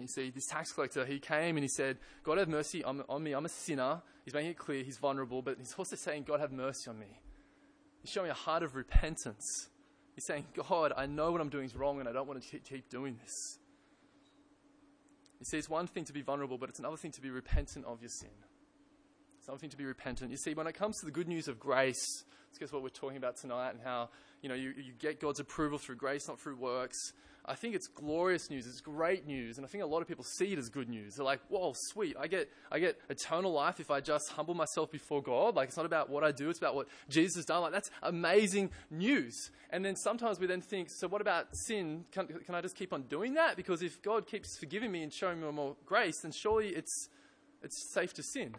You 0.00 0.08
see, 0.08 0.30
this 0.30 0.46
tax 0.46 0.72
collector, 0.72 1.06
he 1.06 1.20
came 1.20 1.56
and 1.56 1.62
he 1.62 1.68
said, 1.68 1.98
God 2.24 2.38
have 2.38 2.48
mercy 2.48 2.82
on, 2.82 3.04
on 3.08 3.22
me. 3.22 3.32
I'm 3.32 3.44
a 3.44 3.48
sinner. 3.48 4.02
He's 4.24 4.34
making 4.34 4.50
it 4.50 4.58
clear 4.58 4.82
he's 4.82 4.98
vulnerable, 4.98 5.40
but 5.40 5.58
he's 5.58 5.72
also 5.78 5.94
saying, 5.94 6.24
God 6.24 6.40
have 6.40 6.50
mercy 6.50 6.90
on 6.90 6.98
me. 6.98 7.20
He's 8.02 8.10
showing 8.10 8.30
a 8.30 8.34
heart 8.34 8.64
of 8.64 8.74
repentance. 8.74 9.68
He's 10.16 10.26
saying, 10.26 10.46
God, 10.68 10.92
I 10.96 11.06
know 11.06 11.30
what 11.30 11.40
I'm 11.40 11.48
doing 11.48 11.66
is 11.66 11.76
wrong 11.76 12.00
and 12.00 12.08
I 12.08 12.12
don't 12.12 12.26
want 12.26 12.42
to 12.42 12.58
keep 12.58 12.90
doing 12.90 13.18
this. 13.22 13.58
You 15.38 15.46
see, 15.46 15.58
it's 15.58 15.70
one 15.70 15.86
thing 15.86 16.04
to 16.06 16.12
be 16.12 16.22
vulnerable, 16.22 16.58
but 16.58 16.70
it's 16.70 16.80
another 16.80 16.96
thing 16.96 17.12
to 17.12 17.20
be 17.20 17.30
repentant 17.30 17.84
of 17.84 18.00
your 18.00 18.10
sin 18.10 18.30
something 19.44 19.70
to 19.70 19.76
be 19.76 19.84
repentant. 19.84 20.30
You 20.30 20.36
see, 20.36 20.54
when 20.54 20.66
it 20.66 20.74
comes 20.74 20.98
to 21.00 21.06
the 21.06 21.12
good 21.12 21.28
news 21.28 21.48
of 21.48 21.58
grace, 21.58 22.24
let's 22.48 22.58
guess 22.58 22.72
what 22.72 22.82
we're 22.82 22.88
talking 22.88 23.16
about 23.16 23.36
tonight 23.36 23.70
and 23.70 23.80
how, 23.82 24.08
you 24.42 24.48
know, 24.48 24.54
you, 24.54 24.72
you 24.76 24.92
get 24.98 25.20
God's 25.20 25.40
approval 25.40 25.78
through 25.78 25.96
grace, 25.96 26.28
not 26.28 26.40
through 26.40 26.56
works. 26.56 27.12
I 27.46 27.54
think 27.54 27.74
it's 27.74 27.88
glorious 27.88 28.48
news. 28.48 28.66
It's 28.66 28.80
great 28.80 29.26
news. 29.26 29.58
And 29.58 29.66
I 29.66 29.68
think 29.68 29.84
a 29.84 29.86
lot 29.86 30.00
of 30.00 30.08
people 30.08 30.24
see 30.24 30.54
it 30.54 30.58
as 30.58 30.70
good 30.70 30.88
news. 30.88 31.16
They're 31.16 31.26
like, 31.26 31.40
whoa, 31.48 31.74
sweet. 31.76 32.16
I 32.18 32.26
get, 32.26 32.48
I 32.72 32.78
get 32.78 32.98
eternal 33.10 33.52
life 33.52 33.80
if 33.80 33.90
I 33.90 34.00
just 34.00 34.30
humble 34.30 34.54
myself 34.54 34.90
before 34.90 35.22
God. 35.22 35.54
Like, 35.54 35.68
it's 35.68 35.76
not 35.76 35.84
about 35.84 36.08
what 36.08 36.24
I 36.24 36.32
do. 36.32 36.48
It's 36.48 36.58
about 36.58 36.74
what 36.74 36.88
Jesus 37.10 37.36
has 37.36 37.44
done. 37.44 37.60
Like, 37.60 37.72
that's 37.72 37.90
amazing 38.02 38.70
news. 38.90 39.50
And 39.68 39.84
then 39.84 39.94
sometimes 39.94 40.40
we 40.40 40.46
then 40.46 40.62
think, 40.62 40.88
so 40.88 41.06
what 41.06 41.20
about 41.20 41.54
sin? 41.54 42.06
Can, 42.12 42.28
can 42.28 42.54
I 42.54 42.62
just 42.62 42.76
keep 42.76 42.94
on 42.94 43.02
doing 43.02 43.34
that? 43.34 43.56
Because 43.56 43.82
if 43.82 44.00
God 44.00 44.26
keeps 44.26 44.56
forgiving 44.56 44.90
me 44.90 45.02
and 45.02 45.12
showing 45.12 45.38
me 45.38 45.50
more 45.52 45.76
grace, 45.84 46.20
then 46.22 46.32
surely 46.32 46.68
it's, 46.68 47.10
it's 47.62 47.92
safe 47.92 48.14
to 48.14 48.22
sin. 48.22 48.54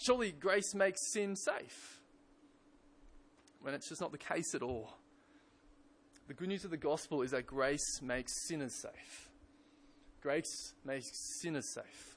Surely 0.00 0.32
grace 0.32 0.74
makes 0.74 1.12
sin 1.12 1.36
safe. 1.36 2.00
When 3.60 3.74
it's 3.74 3.88
just 3.88 4.00
not 4.00 4.12
the 4.12 4.18
case 4.18 4.54
at 4.54 4.62
all. 4.62 4.94
The 6.26 6.34
good 6.34 6.48
news 6.48 6.64
of 6.64 6.70
the 6.70 6.78
gospel 6.78 7.22
is 7.22 7.32
that 7.32 7.46
grace 7.46 8.00
makes 8.00 8.46
sinners 8.46 8.80
safe. 8.80 9.28
Grace 10.22 10.74
makes 10.84 11.10
sinners 11.40 11.74
safe. 11.74 12.16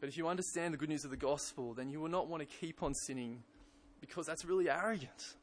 But 0.00 0.08
if 0.08 0.16
you 0.16 0.28
understand 0.28 0.74
the 0.74 0.78
good 0.78 0.88
news 0.88 1.04
of 1.04 1.10
the 1.10 1.16
gospel, 1.16 1.74
then 1.74 1.88
you 1.88 2.00
will 2.00 2.08
not 2.08 2.26
want 2.26 2.40
to 2.40 2.46
keep 2.46 2.82
on 2.82 2.94
sinning 2.94 3.42
because 4.00 4.26
that's 4.26 4.44
really 4.44 4.68
arrogant. 4.68 5.36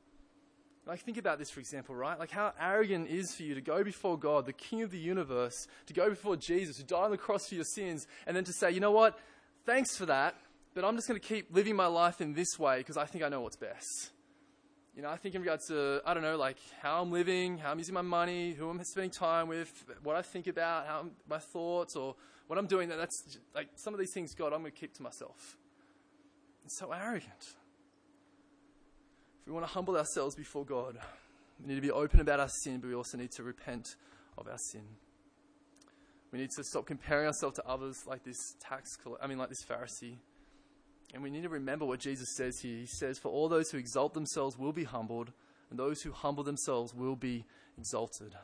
Like, 0.85 1.01
think 1.01 1.17
about 1.17 1.37
this, 1.37 1.49
for 1.49 1.59
example, 1.59 1.95
right? 1.95 2.17
Like, 2.17 2.31
how 2.31 2.53
arrogant 2.59 3.09
is 3.09 3.33
for 3.35 3.43
you 3.43 3.55
to 3.55 3.61
go 3.61 3.83
before 3.83 4.17
God, 4.17 4.45
the 4.45 4.53
King 4.53 4.81
of 4.81 4.91
the 4.91 4.97
universe, 4.97 5.67
to 5.85 5.93
go 5.93 6.09
before 6.09 6.37
Jesus, 6.37 6.77
who 6.77 6.83
died 6.83 7.03
on 7.03 7.11
the 7.11 7.17
cross 7.17 7.47
for 7.47 7.55
your 7.55 7.65
sins, 7.65 8.07
and 8.25 8.35
then 8.35 8.45
to 8.45 8.53
say, 8.53 8.71
you 8.71 8.79
know 8.79 8.91
what? 8.91 9.19
Thanks 9.65 9.97
for 9.97 10.05
that, 10.05 10.35
but 10.77 10.85
I'm 10.85 10.95
just 10.95 11.07
going 11.07 11.19
to 11.19 11.27
keep 11.27 11.47
living 11.55 11.75
my 11.75 11.87
life 11.87 12.21
in 12.21 12.35
this 12.35 12.59
way 12.59 12.77
because 12.77 12.97
I 12.97 13.05
think 13.05 13.23
I 13.23 13.29
know 13.29 13.41
what's 13.41 13.55
best. 13.55 14.11
You 14.95 15.01
know, 15.01 15.09
I 15.09 15.17
think 15.17 15.33
in 15.33 15.41
regards 15.41 15.65
to, 15.69 16.03
I 16.05 16.13
don't 16.13 16.21
know, 16.21 16.37
like 16.37 16.57
how 16.83 17.01
I'm 17.01 17.11
living, 17.11 17.57
how 17.57 17.71
I'm 17.71 17.79
using 17.79 17.95
my 17.95 18.03
money, 18.03 18.53
who 18.53 18.69
I'm 18.69 18.79
spending 18.83 19.09
time 19.09 19.47
with, 19.47 19.71
what 20.03 20.15
I 20.15 20.21
think 20.21 20.45
about, 20.45 20.85
how 20.85 20.99
I'm, 20.99 21.11
my 21.27 21.39
thoughts, 21.39 21.95
or 21.95 22.13
what 22.45 22.59
I'm 22.59 22.67
doing, 22.67 22.89
that 22.89 22.99
that's 22.99 23.39
like 23.55 23.69
some 23.73 23.95
of 23.95 23.99
these 23.99 24.11
things, 24.13 24.35
God, 24.35 24.53
I'm 24.53 24.59
going 24.59 24.71
to 24.71 24.77
keep 24.79 24.93
to 24.97 25.01
myself. 25.01 25.57
It's 26.63 26.77
so 26.77 26.91
arrogant. 26.91 27.55
If 29.41 29.47
we 29.47 29.53
want 29.53 29.65
to 29.65 29.73
humble 29.73 29.97
ourselves 29.97 30.35
before 30.35 30.63
God, 30.63 30.99
we 31.59 31.69
need 31.69 31.75
to 31.75 31.81
be 31.81 31.89
open 31.89 32.19
about 32.19 32.39
our 32.39 32.49
sin, 32.49 32.81
but 32.81 32.87
we 32.89 32.93
also 32.93 33.17
need 33.17 33.31
to 33.31 33.41
repent 33.41 33.95
of 34.37 34.47
our 34.47 34.59
sin. 34.59 34.83
We 36.31 36.37
need 36.37 36.51
to 36.55 36.63
stop 36.63 36.85
comparing 36.85 37.25
ourselves 37.25 37.55
to 37.55 37.65
others 37.65 37.97
like 38.05 38.23
this 38.23 38.37
tax, 38.59 38.95
collector, 38.95 39.23
I 39.23 39.27
mean, 39.27 39.39
like 39.39 39.49
this 39.49 39.65
Pharisee. 39.67 40.17
And 41.13 41.23
we 41.23 41.29
need 41.29 41.43
to 41.43 41.49
remember 41.49 41.85
what 41.85 41.99
Jesus 41.99 42.35
says 42.35 42.59
here. 42.59 42.77
He 42.77 42.85
says, 42.85 43.17
For 43.17 43.29
all 43.29 43.47
those 43.47 43.71
who 43.71 43.77
exalt 43.77 44.13
themselves 44.13 44.57
will 44.57 44.73
be 44.73 44.83
humbled, 44.83 45.31
and 45.69 45.79
those 45.79 46.01
who 46.01 46.11
humble 46.11 46.43
themselves 46.43 46.93
will 46.93 47.15
be 47.15 47.45
exalted. 47.77 48.35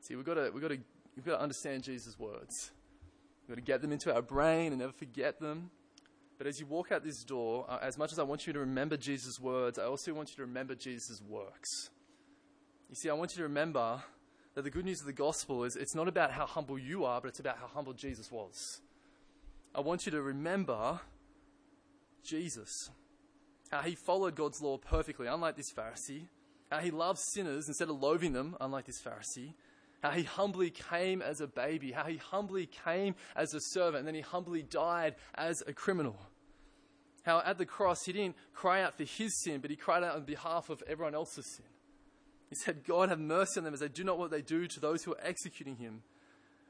See, 0.00 0.16
we've 0.16 0.24
got 0.24 0.34
to, 0.34 0.50
we've 0.52 0.62
got 0.62 0.68
to, 0.68 0.78
we've 1.16 1.24
got 1.24 1.36
to 1.36 1.42
understand 1.42 1.82
Jesus' 1.82 2.18
words. 2.18 2.70
We've 3.42 3.56
got 3.56 3.64
to 3.64 3.72
get 3.72 3.82
them 3.82 3.92
into 3.92 4.14
our 4.14 4.22
brain 4.22 4.72
and 4.72 4.80
never 4.80 4.92
forget 4.92 5.40
them. 5.40 5.70
But 6.36 6.46
as 6.46 6.60
you 6.60 6.66
walk 6.66 6.92
out 6.92 7.02
this 7.02 7.24
door, 7.24 7.66
uh, 7.68 7.78
as 7.82 7.98
much 7.98 8.12
as 8.12 8.18
I 8.18 8.22
want 8.22 8.46
you 8.46 8.52
to 8.52 8.60
remember 8.60 8.96
Jesus' 8.96 9.40
words, 9.40 9.78
I 9.78 9.84
also 9.84 10.14
want 10.14 10.30
you 10.30 10.36
to 10.36 10.42
remember 10.42 10.74
Jesus' 10.74 11.20
works. 11.20 11.90
You 12.88 12.94
see, 12.94 13.10
I 13.10 13.14
want 13.14 13.32
you 13.32 13.38
to 13.38 13.42
remember 13.42 14.02
that 14.54 14.62
the 14.62 14.70
good 14.70 14.84
news 14.84 15.00
of 15.00 15.06
the 15.06 15.12
gospel 15.12 15.64
is 15.64 15.76
it's 15.76 15.94
not 15.94 16.08
about 16.08 16.30
how 16.30 16.46
humble 16.46 16.78
you 16.78 17.04
are, 17.04 17.20
but 17.20 17.28
it's 17.28 17.40
about 17.40 17.58
how 17.58 17.66
humble 17.66 17.92
Jesus 17.92 18.30
was. 18.30 18.80
I 19.74 19.80
want 19.80 20.06
you 20.06 20.12
to 20.12 20.22
remember 20.22 21.00
Jesus. 22.24 22.90
How 23.70 23.82
he 23.82 23.94
followed 23.94 24.34
God's 24.34 24.62
law 24.62 24.78
perfectly, 24.78 25.26
unlike 25.26 25.56
this 25.56 25.72
Pharisee. 25.72 26.28
How 26.70 26.78
he 26.78 26.90
loved 26.90 27.18
sinners 27.18 27.68
instead 27.68 27.88
of 27.88 28.00
loathing 28.00 28.32
them, 28.32 28.56
unlike 28.60 28.86
this 28.86 29.00
Pharisee. 29.02 29.54
How 30.02 30.10
he 30.10 30.22
humbly 30.22 30.70
came 30.70 31.22
as 31.22 31.40
a 31.40 31.46
baby. 31.46 31.92
How 31.92 32.04
he 32.04 32.16
humbly 32.16 32.66
came 32.66 33.14
as 33.36 33.52
a 33.54 33.60
servant. 33.60 33.98
And 33.98 34.06
then 34.06 34.14
he 34.14 34.20
humbly 34.20 34.62
died 34.62 35.16
as 35.34 35.62
a 35.66 35.72
criminal. 35.72 36.16
How 37.24 37.42
at 37.44 37.58
the 37.58 37.66
cross 37.66 38.04
he 38.04 38.12
didn't 38.12 38.36
cry 38.54 38.82
out 38.82 38.96
for 38.96 39.04
his 39.04 39.42
sin, 39.42 39.60
but 39.60 39.70
he 39.70 39.76
cried 39.76 40.02
out 40.02 40.16
on 40.16 40.24
behalf 40.24 40.70
of 40.70 40.82
everyone 40.86 41.14
else's 41.14 41.56
sin. 41.56 41.66
He 42.48 42.54
said, 42.54 42.84
God, 42.86 43.10
have 43.10 43.20
mercy 43.20 43.60
on 43.60 43.64
them 43.64 43.74
as 43.74 43.80
they 43.80 43.88
do 43.88 44.04
not 44.04 44.18
what 44.18 44.30
they 44.30 44.40
do 44.40 44.66
to 44.66 44.80
those 44.80 45.04
who 45.04 45.12
are 45.12 45.20
executing 45.22 45.76
him. 45.76 46.02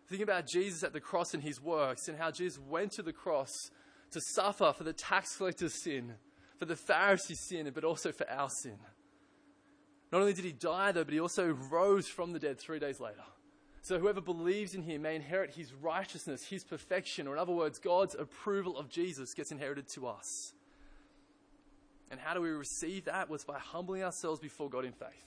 Think 0.08 0.22
about 0.22 0.46
Jesus 0.46 0.82
at 0.82 0.92
the 0.92 1.00
cross 1.00 1.34
and 1.34 1.42
his 1.42 1.60
works 1.60 2.08
and 2.08 2.18
how 2.18 2.30
Jesus 2.30 2.58
went 2.58 2.92
to 2.92 3.02
the 3.02 3.12
cross 3.12 3.52
to 4.12 4.20
suffer 4.20 4.72
for 4.72 4.84
the 4.84 4.94
tax 4.94 5.36
collector's 5.36 5.82
sin, 5.82 6.14
for 6.58 6.64
the 6.64 6.76
Pharisee's 6.76 7.46
sin, 7.46 7.70
but 7.74 7.84
also 7.84 8.10
for 8.10 8.28
our 8.30 8.48
sin. 8.48 8.78
Not 10.10 10.22
only 10.22 10.32
did 10.32 10.46
he 10.46 10.52
die, 10.52 10.92
though, 10.92 11.04
but 11.04 11.12
he 11.12 11.20
also 11.20 11.48
rose 11.70 12.08
from 12.08 12.32
the 12.32 12.38
dead 12.38 12.58
three 12.58 12.78
days 12.78 13.00
later. 13.00 13.24
So 13.82 13.98
whoever 13.98 14.22
believes 14.22 14.74
in 14.74 14.82
him 14.82 15.02
may 15.02 15.14
inherit 15.14 15.54
his 15.54 15.72
righteousness, 15.74 16.44
his 16.44 16.64
perfection, 16.64 17.26
or 17.26 17.34
in 17.34 17.38
other 17.38 17.52
words, 17.52 17.78
God's 17.78 18.14
approval 18.14 18.78
of 18.78 18.88
Jesus 18.88 19.34
gets 19.34 19.52
inherited 19.52 19.88
to 19.94 20.06
us. 20.06 20.54
And 22.10 22.18
how 22.18 22.32
do 22.32 22.40
we 22.40 22.48
receive 22.48 23.04
that? 23.04 23.28
Was 23.28 23.44
by 23.44 23.58
humbling 23.58 24.02
ourselves 24.02 24.40
before 24.40 24.70
God 24.70 24.86
in 24.86 24.92
faith. 24.92 25.26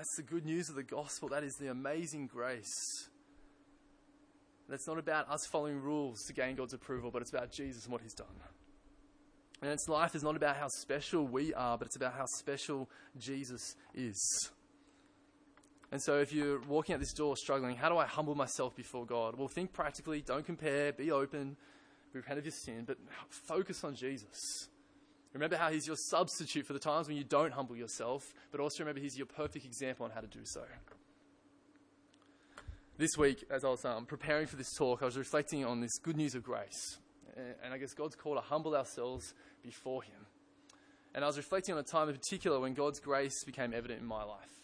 That's 0.00 0.16
the 0.16 0.22
good 0.22 0.46
news 0.46 0.70
of 0.70 0.76
the 0.76 0.82
gospel. 0.82 1.28
That 1.28 1.44
is 1.44 1.56
the 1.56 1.66
amazing 1.66 2.28
grace. 2.28 2.72
And 4.66 4.74
it's 4.74 4.86
not 4.86 4.96
about 4.96 5.28
us 5.28 5.44
following 5.52 5.78
rules 5.78 6.22
to 6.22 6.32
gain 6.32 6.56
God's 6.56 6.72
approval, 6.72 7.10
but 7.10 7.20
it's 7.20 7.30
about 7.30 7.52
Jesus 7.52 7.84
and 7.84 7.92
what 7.92 8.00
he's 8.00 8.14
done. 8.14 8.26
And 9.60 9.70
its 9.70 9.90
life 9.90 10.14
is 10.14 10.22
not 10.22 10.36
about 10.36 10.56
how 10.56 10.68
special 10.68 11.26
we 11.26 11.52
are, 11.52 11.76
but 11.76 11.84
it's 11.84 11.96
about 11.96 12.14
how 12.14 12.24
special 12.38 12.88
Jesus 13.18 13.76
is. 13.94 14.50
And 15.92 16.00
so, 16.00 16.18
if 16.18 16.32
you're 16.32 16.62
walking 16.62 16.94
out 16.94 17.00
this 17.00 17.12
door 17.12 17.36
struggling, 17.36 17.76
how 17.76 17.90
do 17.90 17.98
I 17.98 18.06
humble 18.06 18.34
myself 18.34 18.74
before 18.74 19.04
God? 19.04 19.36
Well, 19.36 19.48
think 19.48 19.74
practically, 19.74 20.22
don't 20.22 20.46
compare, 20.46 20.94
be 20.94 21.12
open, 21.12 21.58
repent 22.14 22.38
of 22.38 22.46
your 22.46 22.52
sin, 22.52 22.84
but 22.86 22.96
focus 23.28 23.84
on 23.84 23.96
Jesus. 23.96 24.69
Remember 25.32 25.56
how 25.56 25.70
He's 25.70 25.86
your 25.86 25.96
substitute 25.96 26.66
for 26.66 26.72
the 26.72 26.78
times 26.78 27.06
when 27.06 27.16
you 27.16 27.24
don't 27.24 27.52
humble 27.52 27.76
yourself, 27.76 28.34
but 28.50 28.60
also 28.60 28.82
remember 28.82 29.00
He's 29.00 29.16
your 29.16 29.26
perfect 29.26 29.64
example 29.64 30.04
on 30.04 30.10
how 30.10 30.20
to 30.20 30.26
do 30.26 30.40
so. 30.44 30.62
This 32.98 33.16
week, 33.16 33.44
as 33.50 33.64
I 33.64 33.68
was 33.68 33.84
um, 33.84 34.04
preparing 34.04 34.46
for 34.46 34.56
this 34.56 34.74
talk, 34.76 35.02
I 35.02 35.06
was 35.06 35.16
reflecting 35.16 35.64
on 35.64 35.80
this 35.80 35.98
good 35.98 36.16
news 36.16 36.34
of 36.34 36.42
grace. 36.42 36.98
And 37.64 37.72
I 37.72 37.78
guess 37.78 37.94
God's 37.94 38.16
call 38.16 38.34
to 38.34 38.40
humble 38.40 38.76
ourselves 38.76 39.32
before 39.62 40.02
Him. 40.02 40.26
And 41.14 41.24
I 41.24 41.26
was 41.26 41.36
reflecting 41.36 41.74
on 41.74 41.80
a 41.80 41.84
time 41.84 42.08
in 42.08 42.14
particular 42.14 42.60
when 42.60 42.74
God's 42.74 43.00
grace 43.00 43.42
became 43.44 43.72
evident 43.72 44.00
in 44.00 44.06
my 44.06 44.22
life. 44.22 44.60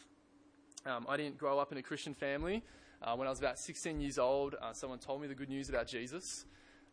Um, 0.84 1.06
I 1.08 1.16
didn't 1.16 1.38
grow 1.38 1.58
up 1.58 1.72
in 1.72 1.78
a 1.78 1.82
Christian 1.82 2.14
family. 2.14 2.62
Uh, 3.02 3.16
when 3.16 3.26
I 3.26 3.30
was 3.30 3.38
about 3.38 3.58
16 3.58 4.00
years 4.00 4.18
old, 4.18 4.54
uh, 4.60 4.72
someone 4.72 4.98
told 4.98 5.20
me 5.20 5.28
the 5.28 5.34
good 5.34 5.48
news 5.48 5.68
about 5.68 5.88
Jesus 5.88 6.44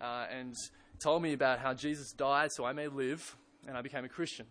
uh, 0.01 0.25
and 0.31 0.55
told 0.99 1.21
me 1.21 1.33
about 1.33 1.59
how 1.59 1.73
Jesus 1.73 2.11
died 2.11 2.51
so 2.51 2.65
I 2.65 2.73
may 2.73 2.87
live, 2.87 3.35
and 3.67 3.77
I 3.77 3.81
became 3.81 4.05
a 4.05 4.09
Christian. 4.09 4.45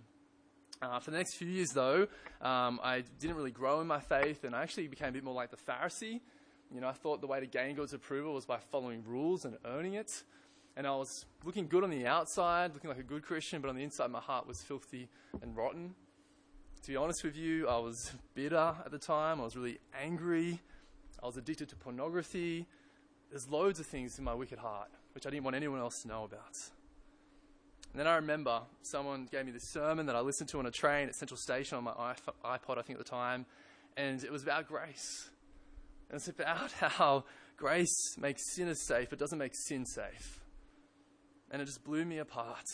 Uh, 0.81 0.98
for 0.98 1.11
the 1.11 1.16
next 1.16 1.35
few 1.35 1.48
years, 1.48 1.70
though, 1.70 2.09
um, 2.40 2.81
I 2.83 3.05
didn't 3.20 3.37
really 3.37 3.51
grow 3.51 3.81
in 3.81 3.87
my 3.87 4.01
faith, 4.01 4.44
and 4.44 4.55
I 4.55 4.62
actually 4.62 4.88
became 4.88 5.09
a 5.09 5.12
bit 5.12 5.25
more 5.25 5.35
like 5.35 5.51
the 5.51 5.57
Pharisee. 5.57 6.20
You 6.75 6.81
know, 6.81 6.88
I 6.88 6.92
thought 6.92 7.20
the 7.20 7.27
way 7.27 7.38
to 7.38 7.46
gain 7.46 7.77
God's 7.77 7.92
approval 7.92 8.35
was 8.35 8.46
by 8.46 8.59
following 8.59 9.05
rules 9.07 9.44
and 9.44 9.57
earning 9.64 9.94
it. 9.94 10.25
And 10.77 10.87
I 10.87 10.96
was 10.96 11.27
looking 11.44 11.68
good 11.68 11.85
on 11.85 11.90
the 11.90 12.07
outside, 12.07 12.72
looking 12.72 12.88
like 12.88 12.98
a 12.98 13.05
good 13.05 13.22
Christian, 13.22 13.61
but 13.61 13.68
on 13.68 13.77
the 13.77 13.83
inside, 13.83 14.11
my 14.11 14.20
heart 14.20 14.46
was 14.46 14.62
filthy 14.62 15.09
and 15.42 15.57
rotten. 15.57 15.94
To 16.83 16.88
be 16.88 16.96
honest 16.96 17.22
with 17.22 17.37
you, 17.37 17.68
I 17.68 17.77
was 17.79 18.12
bitter 18.35 18.75
at 18.85 18.90
the 18.90 18.98
time. 18.98 19.40
I 19.40 19.44
was 19.44 19.55
really 19.55 19.79
angry. 20.03 20.61
I 21.22 21.27
was 21.27 21.37
addicted 21.37 21.68
to 21.68 21.77
pornography. 21.77 22.66
There's 23.31 23.48
loads 23.48 23.79
of 23.79 23.87
things 23.87 24.18
in 24.18 24.25
my 24.25 24.35
wicked 24.35 24.59
heart 24.59 24.88
which 25.14 25.27
I 25.27 25.31
didn't 25.31 25.44
want 25.44 25.57
anyone 25.57 25.81
else 25.81 26.03
to 26.03 26.09
know 26.09 26.25
about. 26.25 26.59
And 27.92 28.00
then 28.00 28.07
I 28.07 28.16
remember 28.16 28.62
someone 28.83 29.28
gave 29.31 29.44
me 29.44 29.52
this 29.52 29.70
sermon 29.70 30.07
that 30.07 30.16
I 30.16 30.20
listened 30.20 30.48
to 30.50 30.59
on 30.59 30.66
a 30.66 30.70
train 30.70 31.09
at 31.09 31.14
Central 31.14 31.37
Station 31.37 31.76
on 31.76 31.85
my 31.85 31.92
iPod, 31.92 32.78
I 32.78 32.83
think 32.83 32.98
at 32.98 33.05
the 33.05 33.11
time, 33.11 33.44
and 33.98 34.24
it 34.24 34.33
was 34.33 34.42
about 34.42 34.66
grace. 34.66 35.28
And 36.09 36.16
it's 36.16 36.28
about 36.28 36.72
how 36.81 37.24
grace 37.59 38.16
makes 38.18 38.55
sinners 38.55 38.87
safe, 38.87 39.12
it 39.12 39.18
doesn't 39.18 39.38
make 39.38 39.52
sin 39.55 39.85
safe. 39.85 40.40
And 41.50 41.61
it 41.61 41.66
just 41.66 41.85
blew 41.85 42.07
me 42.07 42.18
apart. 42.18 42.64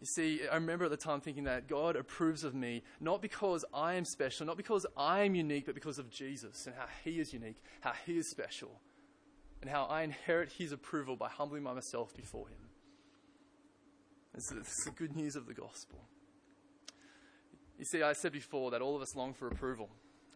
You 0.00 0.06
see, 0.16 0.40
I 0.50 0.56
remember 0.56 0.86
at 0.86 0.90
the 0.90 0.96
time 0.96 1.20
thinking 1.20 1.44
that 1.44 1.68
God 1.68 1.94
approves 1.94 2.42
of 2.42 2.56
me 2.56 2.82
not 3.00 3.22
because 3.22 3.64
I 3.72 3.94
am 3.94 4.04
special, 4.04 4.44
not 4.44 4.56
because 4.56 4.84
I 4.96 5.22
am 5.22 5.36
unique, 5.36 5.64
but 5.64 5.76
because 5.76 6.00
of 6.00 6.10
Jesus 6.10 6.66
and 6.66 6.74
how 6.74 6.86
He 7.04 7.20
is 7.20 7.32
unique, 7.32 7.62
how 7.82 7.92
He 8.04 8.18
is 8.18 8.28
special, 8.28 8.80
and 9.60 9.70
how 9.70 9.84
I 9.84 10.02
inherit 10.02 10.50
His 10.58 10.72
approval 10.72 11.14
by 11.14 11.28
humbling 11.28 11.62
myself 11.62 12.16
before 12.16 12.48
Him. 12.48 12.61
This 14.34 14.50
is 14.50 14.84
the 14.84 14.90
good 14.92 15.14
news 15.14 15.36
of 15.36 15.46
the 15.46 15.54
gospel. 15.54 15.98
You 17.78 17.84
see, 17.84 18.02
I 18.02 18.12
said 18.14 18.32
before 18.32 18.70
that 18.70 18.80
all 18.80 18.96
of 18.96 19.02
us 19.02 19.14
long 19.14 19.34
for 19.34 19.48
approval. 19.48 19.90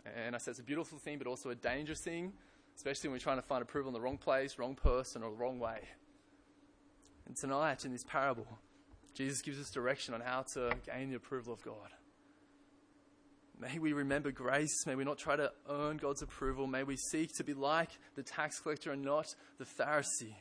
And 0.05 0.35
I 0.35 0.39
said 0.39 0.53
it's 0.53 0.61
a 0.61 0.65
beautiful 0.65 0.99
thing, 0.99 1.19
but 1.19 1.27
also 1.27 1.51
a 1.51 1.55
dangerous 1.55 2.03
thing, 2.05 2.33
especially 2.77 3.09
when 3.09 3.15
we're 3.15 3.21
trying 3.21 3.39
to 3.39 3.47
find 3.47 3.63
approval 3.63 3.89
in 3.89 3.95
the 3.95 4.01
wrong 4.01 4.19
place, 4.19 4.59
wrong 4.59 4.75
person, 4.75 5.23
or 5.23 5.31
the 5.31 5.37
wrong 5.37 5.59
way. 5.59 5.81
And 7.27 7.37
tonight, 7.37 7.85
in 7.85 7.93
this 7.93 8.05
parable, 8.05 8.47
Jesus 9.15 9.41
gives 9.43 9.59
us 9.59 9.71
direction 9.71 10.15
on 10.15 10.21
how 10.21 10.45
to 10.55 10.73
gain 10.87 11.09
the 11.11 11.17
approval 11.17 11.53
of 11.53 11.63
God. 11.63 11.91
May 13.59 13.79
we 13.79 13.95
remember 13.95 14.31
grace. 14.31 14.87
May 14.87 14.95
we 14.95 15.05
not 15.05 15.19
try 15.19 15.37
to 15.37 15.51
earn 15.71 15.97
God's 15.97 16.21
approval. 16.21 16.67
May 16.67 16.83
we 16.83 16.97
seek 16.97 17.31
to 17.39 17.45
be 17.45 17.55
like 17.55 17.91
the 18.15 18.23
tax 18.23 18.61
collector 18.61 18.93
and 18.93 19.03
not 19.03 19.27
the 19.59 19.65
Pharisee. 19.65 20.35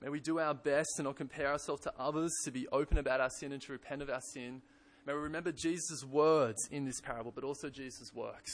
May 0.00 0.08
we 0.10 0.20
do 0.20 0.38
our 0.38 0.54
best 0.54 0.88
to 0.96 1.02
not 1.02 1.16
compare 1.16 1.48
ourselves 1.48 1.82
to 1.82 1.92
others, 1.98 2.32
to 2.44 2.50
be 2.50 2.68
open 2.68 2.98
about 2.98 3.20
our 3.20 3.30
sin 3.30 3.52
and 3.52 3.60
to 3.62 3.72
repent 3.72 4.00
of 4.02 4.10
our 4.10 4.20
sin. 4.32 4.62
May 5.06 5.12
we 5.12 5.20
remember 5.20 5.50
Jesus' 5.50 6.04
words 6.04 6.68
in 6.70 6.84
this 6.84 7.00
parable, 7.00 7.32
but 7.34 7.44
also 7.44 7.68
Jesus' 7.68 8.12
works. 8.14 8.52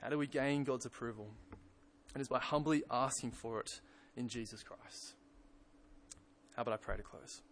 How 0.00 0.08
do 0.08 0.16
we 0.16 0.26
gain 0.26 0.64
God's 0.64 0.86
approval? 0.86 1.30
It 2.14 2.20
is 2.20 2.28
by 2.28 2.38
humbly 2.38 2.82
asking 2.90 3.32
for 3.32 3.60
it 3.60 3.80
in 4.16 4.28
Jesus 4.28 4.62
Christ. 4.62 5.14
How 6.56 6.62
about 6.62 6.74
I 6.74 6.78
pray 6.78 6.96
to 6.96 7.02
close? 7.02 7.42